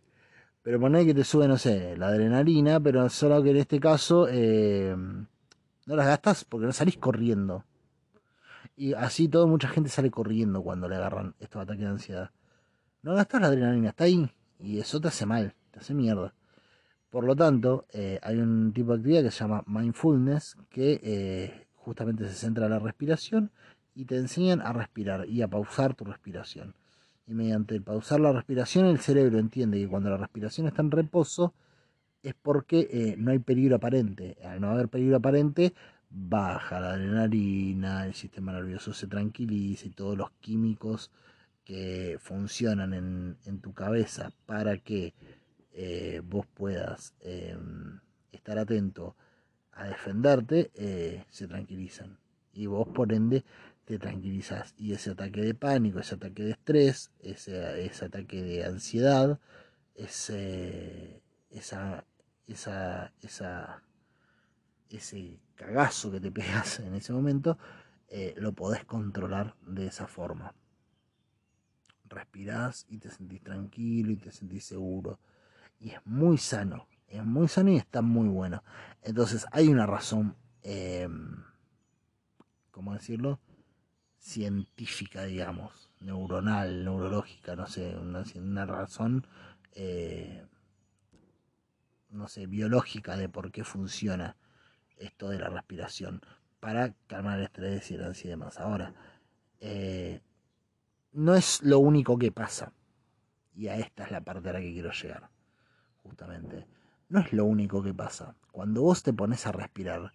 pero 0.63 0.79
ponele 0.79 1.07
que 1.07 1.15
te 1.15 1.25
sube, 1.25 1.49
no 1.49 1.59
sé, 1.59 1.97
la 1.97 2.07
adrenalina, 2.07 2.79
pero 2.79 3.09
solo 3.09 3.43
que 3.43 3.51
en 3.51 3.57
este 3.57 3.81
caso 3.81 4.29
eh, 4.31 4.95
no 4.97 5.97
las 5.97 6.07
gastas 6.07 6.45
porque 6.45 6.67
no 6.67 6.73
salís 6.73 6.97
corriendo. 6.97 7.65
Y 8.77 8.93
así 8.93 9.27
todo, 9.27 9.49
mucha 9.49 9.67
gente 9.67 9.91
sale 9.91 10.13
corriendo 10.13 10.63
cuando 10.63 10.89
le 10.89 10.95
agarran 10.95 11.35
estos 11.41 11.61
ataques 11.61 11.83
de 11.83 11.89
ansiedad. 11.89 12.31
No 13.07 13.15
gastas 13.15 13.41
la 13.41 13.47
adrenalina, 13.47 13.91
está 13.91 14.03
ahí. 14.03 14.29
Y 14.59 14.81
eso 14.81 15.01
te 15.01 15.07
hace 15.07 15.27
mal, 15.27 15.55
te 15.71 15.79
hace 15.79 15.95
mierda. 15.95 16.35
Por 17.09 17.23
lo 17.23 17.37
tanto, 17.37 17.87
eh, 17.93 18.19
hay 18.21 18.39
un 18.39 18.73
tipo 18.73 18.91
de 18.91 18.99
actividad 18.99 19.23
que 19.23 19.31
se 19.31 19.45
llama 19.45 19.63
mindfulness, 19.69 20.57
que 20.71 20.99
eh, 21.05 21.69
justamente 21.77 22.27
se 22.27 22.35
centra 22.35 22.67
en 22.67 22.73
la 22.73 22.81
respiración 22.81 23.53
y 23.95 24.07
te 24.07 24.17
enseñan 24.17 24.61
a 24.61 24.73
respirar 24.73 25.25
y 25.29 25.41
a 25.43 25.47
pausar 25.47 25.95
tu 25.95 26.05
respiración. 26.05 26.75
Y 27.29 27.35
mediante 27.35 27.81
pausar 27.81 28.19
la 28.19 28.33
respiración, 28.33 28.87
el 28.87 28.99
cerebro 28.99 29.39
entiende 29.39 29.79
que 29.79 29.87
cuando 29.87 30.11
la 30.11 30.17
respiración 30.17 30.67
está 30.67 30.83
en 30.83 30.91
reposo, 30.91 31.55
es 32.25 32.35
porque 32.35 32.89
eh, 32.91 33.15
no 33.17 33.31
hay 33.31 33.39
peligro 33.39 33.77
aparente. 33.77 34.37
Al 34.45 34.61
no 34.61 34.71
haber 34.71 34.89
peligro 34.89 35.19
aparente, 35.19 35.75
baja 36.11 36.81
la 36.81 36.95
adrenalina, 36.95 38.05
el 38.05 38.15
sistema 38.15 38.51
nervioso 38.51 38.93
se 38.93 39.07
tranquiliza 39.07 39.87
y 39.87 39.91
todos 39.91 40.19
los 40.19 40.33
químicos 40.41 41.13
que 41.67 42.17
funcionan 42.21 42.95
en, 42.95 43.61
tu 43.61 43.75
cabeza 43.75 44.33
para 44.47 44.79
que 44.79 45.15
eh, 45.73 46.23
vos 46.25 46.47
puedas 46.47 47.13
em, 47.21 47.99
estar 48.31 48.57
atento 48.57 49.17
a 49.73 49.89
defenderte, 49.89 50.71
eh, 50.75 51.25
se 51.29 51.49
tranquilizan. 51.49 52.19
Y 52.53 52.67
vos, 52.67 52.89
por 52.89 53.13
ende, 53.13 53.45
te 53.85 53.99
tranquilizas. 53.99 54.75
Y 54.79 54.93
ese 54.93 55.11
ataque 55.11 55.43
de 55.43 55.55
pánico, 55.55 55.99
ese 55.99 56.15
ataque 56.15 56.45
de 56.45 56.53
estrés, 56.53 57.11
ese, 57.21 57.85
ese 57.85 58.05
ataque 58.05 58.43
de 58.43 58.65
ansiedad, 58.65 59.41
ese, 59.97 61.21
esa, 61.51 62.05
esa, 62.47 63.13
esa, 63.23 63.83
ese 64.89 65.41
cagazo 65.57 66.13
que 66.13 66.21
te 66.21 66.31
pegas 66.31 66.79
en 66.79 66.95
ese 66.95 67.13
momento, 67.13 67.59
eh, 68.09 68.35
lo 68.39 68.53
podés 68.53 68.85
controlar 68.85 69.57
de 69.67 69.89
esa 69.89 70.07
forma. 70.07 70.55
Respirás 72.09 72.87
y 72.89 72.99
te 72.99 73.11
sentís 73.11 73.43
tranquilo 73.43 74.13
y 74.13 74.17
te 74.17 74.33
sentís 74.33 74.65
seguro. 74.65 75.19
Y 75.81 75.91
es 75.91 76.05
muy 76.07 76.39
sano, 76.39 76.87
es 77.09 77.25
muy 77.25 77.49
sano 77.49 77.71
y 77.71 77.77
está 77.77 78.03
muy 78.03 78.29
bueno. 78.29 78.63
Entonces 79.03 79.47
hay 79.53 79.69
una 79.69 79.87
razón, 79.87 80.37
eh, 80.63 81.09
¿cómo 82.71 82.95
decirlo? 82.95 83.41
Científica, 84.19 85.25
digamos, 85.25 85.91
neuronal, 86.01 86.85
neurológica, 86.85 87.57
no 87.57 87.67
sé, 87.67 87.97
una, 87.97 88.67
razón, 88.67 89.27
eh, 89.73 90.45
no 92.11 92.29
sé, 92.29 92.47
biológica 92.47 93.17
de 93.17 93.29
por 93.29 93.53
qué 93.53 93.65
funciona 93.65 94.37
esto 94.97 95.29
de 95.29 95.39
la 95.39 95.49
respiración 95.49 96.21
para 96.61 96.95
calmar 97.07 97.39
el 97.39 97.45
estrés 97.45 97.91
y 97.91 98.29
demás. 98.29 98.59
Ahora, 98.59 98.95
eh, 99.61 100.21
no 101.17 101.35
es 101.35 101.63
lo 101.63 101.79
único 101.79 102.19
que 102.19 102.31
pasa. 102.31 102.73
Y 103.57 103.69
a 103.69 103.77
esta 103.77 104.05
es 104.05 104.11
la 104.11 104.21
parte 104.21 104.51
a 104.51 104.53
la 104.53 104.61
que 104.61 104.73
quiero 104.73 104.93
llegar, 104.93 105.29
justamente. 106.03 106.67
No 107.09 107.21
es 107.21 107.33
lo 107.33 107.47
único 107.47 107.83
que 107.83 107.95
pasa. 107.95 108.37
Cuando 108.53 108.83
vos 108.83 109.03
te 109.03 109.15
pones 109.15 109.47
a 109.47 109.53
respirar 109.53 110.13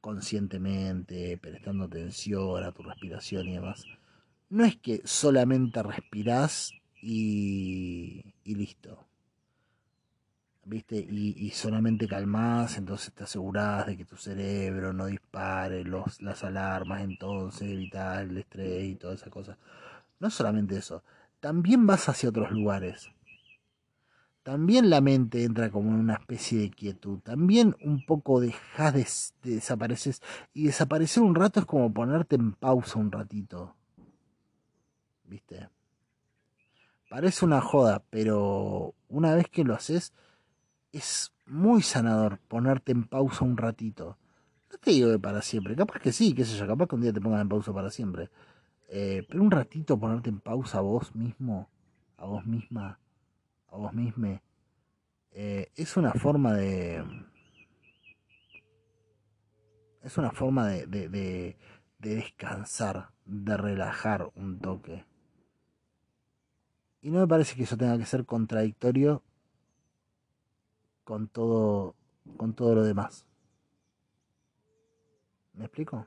conscientemente, 0.00 1.38
prestando 1.38 1.84
atención 1.84 2.64
a 2.64 2.72
tu 2.72 2.82
respiración 2.82 3.48
y 3.48 3.54
demás, 3.54 3.84
no 4.50 4.64
es 4.64 4.76
que 4.76 5.00
solamente 5.04 5.80
respirás 5.82 6.72
y, 7.00 8.34
listo. 8.44 9.06
¿viste? 10.64 10.96
Y, 10.96 11.50
solamente 11.50 12.08
calmás, 12.08 12.78
entonces 12.78 13.12
te 13.12 13.24
asegurás 13.24 13.86
de 13.86 13.96
que 13.96 14.04
tu 14.04 14.16
cerebro 14.16 14.92
no 14.92 15.06
dispare 15.06 15.84
los, 15.84 16.20
las 16.20 16.42
alarmas, 16.42 17.02
entonces 17.02 17.70
evitar 17.70 18.24
el 18.24 18.38
estrés 18.38 18.84
y 18.84 18.96
toda 18.96 19.14
esa 19.14 19.30
cosa. 19.30 19.56
No 20.22 20.30
solamente 20.30 20.76
eso, 20.76 21.02
también 21.40 21.84
vas 21.84 22.08
hacia 22.08 22.28
otros 22.28 22.52
lugares. 22.52 23.10
También 24.44 24.88
la 24.88 25.00
mente 25.00 25.42
entra 25.42 25.68
como 25.68 25.90
en 25.90 25.96
una 25.96 26.14
especie 26.14 26.60
de 26.60 26.70
quietud. 26.70 27.18
También 27.18 27.74
un 27.82 28.06
poco 28.06 28.40
dejas 28.40 28.94
de, 28.94 29.04
de 29.42 29.56
desapareces. 29.56 30.22
Y 30.54 30.66
desaparecer 30.66 31.24
un 31.24 31.34
rato 31.34 31.58
es 31.58 31.66
como 31.66 31.92
ponerte 31.92 32.36
en 32.36 32.52
pausa 32.52 33.00
un 33.00 33.10
ratito. 33.10 33.74
¿Viste? 35.24 35.68
Parece 37.10 37.44
una 37.44 37.60
joda, 37.60 38.04
pero 38.08 38.94
una 39.08 39.34
vez 39.34 39.48
que 39.48 39.64
lo 39.64 39.74
haces, 39.74 40.12
es 40.92 41.32
muy 41.46 41.82
sanador 41.82 42.38
ponerte 42.46 42.92
en 42.92 43.08
pausa 43.08 43.44
un 43.44 43.56
ratito. 43.56 44.18
No 44.70 44.78
te 44.78 44.92
digo 44.92 45.10
que 45.10 45.18
para 45.18 45.42
siempre, 45.42 45.74
capaz 45.74 45.98
que 45.98 46.12
sí, 46.12 46.32
qué 46.32 46.44
sé 46.44 46.56
yo, 46.56 46.64
capaz 46.68 46.86
que 46.86 46.94
un 46.94 47.00
día 47.00 47.12
te 47.12 47.20
pongas 47.20 47.40
en 47.40 47.48
pausa 47.48 47.72
para 47.72 47.90
siempre. 47.90 48.30
Eh, 48.94 49.24
pero 49.26 49.42
un 49.42 49.50
ratito 49.50 49.98
ponerte 49.98 50.28
en 50.28 50.38
pausa 50.40 50.76
a 50.76 50.82
vos 50.82 51.14
mismo, 51.16 51.70
a 52.18 52.26
vos 52.26 52.44
misma, 52.44 52.98
a 53.68 53.76
vos 53.78 53.94
misma, 53.94 54.42
eh, 55.30 55.72
es 55.76 55.96
una 55.96 56.12
forma 56.12 56.52
de... 56.52 57.02
Es 60.02 60.18
una 60.18 60.30
forma 60.30 60.68
de, 60.68 60.86
de, 60.86 61.08
de, 61.08 61.56
de 62.00 62.16
descansar, 62.16 63.12
de 63.24 63.56
relajar 63.56 64.30
un 64.34 64.58
toque. 64.58 65.06
Y 67.00 67.10
no 67.10 67.20
me 67.20 67.26
parece 67.26 67.56
que 67.56 67.62
eso 67.62 67.78
tenga 67.78 67.96
que 67.96 68.04
ser 68.04 68.26
contradictorio 68.26 69.22
con 71.02 71.28
todo, 71.28 71.94
con 72.36 72.52
todo 72.52 72.74
lo 72.74 72.82
demás. 72.82 73.26
¿Me 75.54 75.64
explico? 75.64 76.06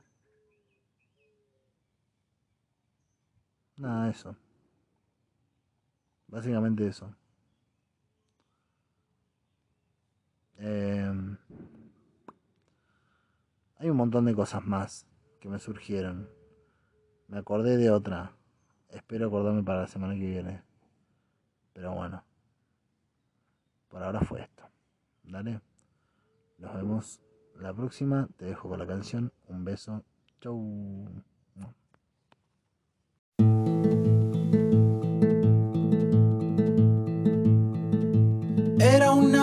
Nada, 3.76 4.08
eso. 4.10 4.36
Básicamente 6.28 6.86
eso. 6.86 7.14
Em, 10.58 11.36
hay 13.78 13.90
un 13.90 13.96
montón 13.96 14.24
de 14.24 14.34
cosas 14.34 14.64
más 14.64 15.06
que 15.40 15.48
me 15.48 15.58
surgieron. 15.58 16.28
Me 17.28 17.38
acordé 17.38 17.76
de 17.76 17.90
otra. 17.90 18.32
Espero 18.88 19.26
acordarme 19.26 19.62
para 19.62 19.82
la 19.82 19.86
semana 19.86 20.14
que 20.14 20.26
viene. 20.26 20.62
Pero 21.72 21.94
bueno. 21.94 22.24
Por 23.88 24.02
ahora 24.02 24.20
fue 24.20 24.42
esto. 24.42 24.64
Dale. 25.22 25.60
Nos 26.58 26.74
vemos 26.74 27.20
la 27.56 27.74
próxima. 27.74 28.28
Te 28.36 28.46
dejo 28.46 28.68
con 28.68 28.78
la 28.78 28.86
canción. 28.86 29.32
Un 29.48 29.64
beso. 29.64 30.02
Chau. 30.40 31.35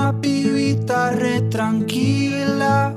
Una 0.04 0.20
pibita 0.20 1.12
re 1.12 1.42
tranquila. 1.50 2.94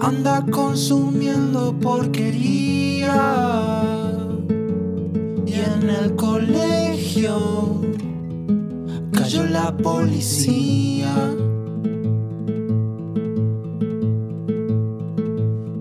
Anda 0.00 0.44
consumiendo 0.50 1.78
porquería. 1.78 3.14
Y 5.46 5.52
en 5.52 5.90
el 5.90 6.16
colegio 6.16 7.82
cayó 9.12 9.44
la 9.46 9.76
policía. 9.76 11.14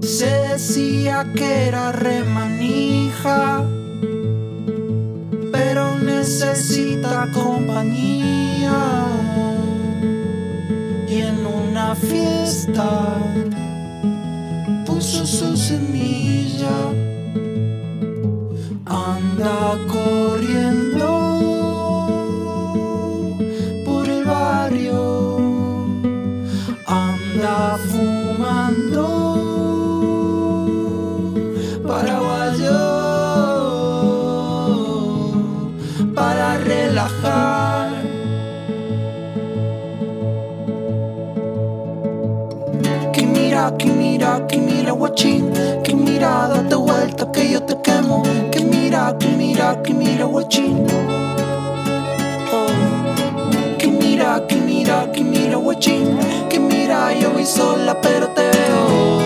Se 0.02 0.30
decía 0.52 1.26
que 1.34 1.68
era 1.68 1.92
remanija, 1.92 3.64
pero 5.52 5.98
necesita 5.98 7.28
compañía. 7.34 9.27
Fiesta 12.02 13.18
puso 14.86 15.26
su 15.26 15.58
semilla. 15.58 16.78
Anda 18.86 19.78
corriendo 19.88 21.17
guachín, 44.98 45.52
que 45.84 45.96
mira, 45.96 46.48
date 46.48 46.76
vuelta 46.76 47.32
que 47.32 47.52
yo 47.52 47.62
te 47.62 47.80
quemo, 47.82 48.24
que 48.52 48.60
mira, 48.62 49.16
que 49.20 49.28
mira, 49.28 49.82
que 49.84 49.94
mira, 49.94 50.26
guachín. 50.26 50.86
Oh. 52.52 53.78
Que 53.78 53.88
mira, 53.88 54.44
que 54.48 54.56
mira, 54.56 55.12
que 55.14 55.24
mira, 55.24 55.58
guachín, 55.58 56.18
que 56.50 56.60
mira, 56.60 57.14
yo 57.14 57.32
voy 57.32 57.46
sola 57.46 57.96
pero 58.02 58.28
te 58.30 58.42
veo. 58.42 59.18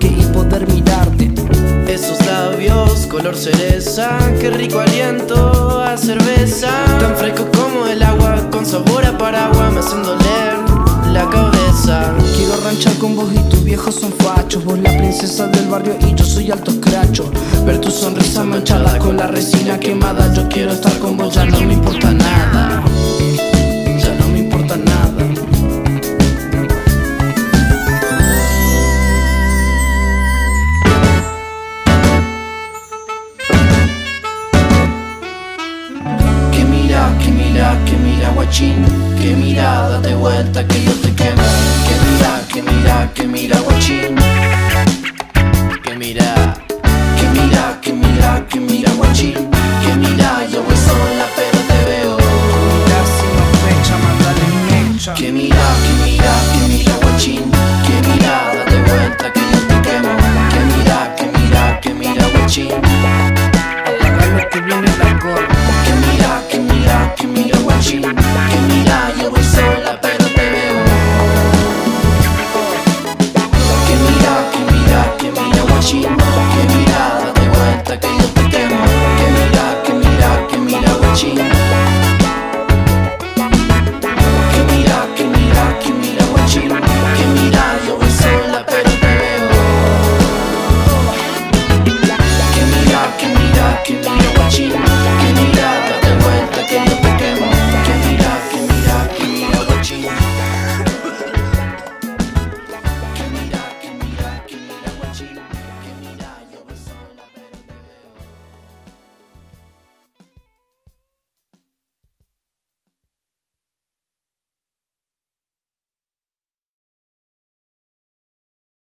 y 0.00 0.24
poder 0.32 0.66
mirarte. 0.68 1.32
Esos 1.88 2.24
labios 2.24 3.06
color 3.06 3.36
cereza, 3.36 4.18
qué 4.40 4.50
rico 4.50 4.78
aliento 4.78 5.82
a 5.82 5.96
cerveza. 5.96 6.68
Tan 7.00 7.16
fresco 7.16 7.46
como 7.56 7.86
el 7.86 8.02
agua, 8.02 8.48
con 8.50 8.64
sabor 8.64 9.04
a 9.04 9.18
paraguas, 9.18 9.72
me 9.72 9.80
hacen 9.80 10.02
doler 10.02 10.58
la 11.12 11.28
cabeza. 11.28 12.14
Quiero 12.36 12.56
ranchar 12.64 12.94
con 12.98 13.16
vos 13.16 13.28
y 13.34 13.38
tus 13.50 13.64
viejos 13.64 13.96
son 13.96 14.12
fachos. 14.12 14.64
Vos 14.64 14.78
la 14.78 14.96
princesa 14.96 15.48
del 15.48 15.66
barrio 15.68 15.96
y 16.06 16.14
yo 16.14 16.24
soy 16.24 16.50
alto 16.50 16.72
cracho. 16.80 17.30
Ver 17.66 17.80
tu 17.80 17.90
sonrisa 17.90 18.44
manchada 18.44 18.96
con 18.98 19.16
la 19.16 19.26
resina 19.26 19.78
quemada. 19.80 20.32
Yo 20.32 20.48
quiero 20.48 20.72
estar 20.72 20.96
con 20.98 21.16
vos, 21.16 21.34
ya 21.34 21.44
no 21.46 21.60
me 21.60 21.74
importa 21.74 22.12
nada. 22.12 22.84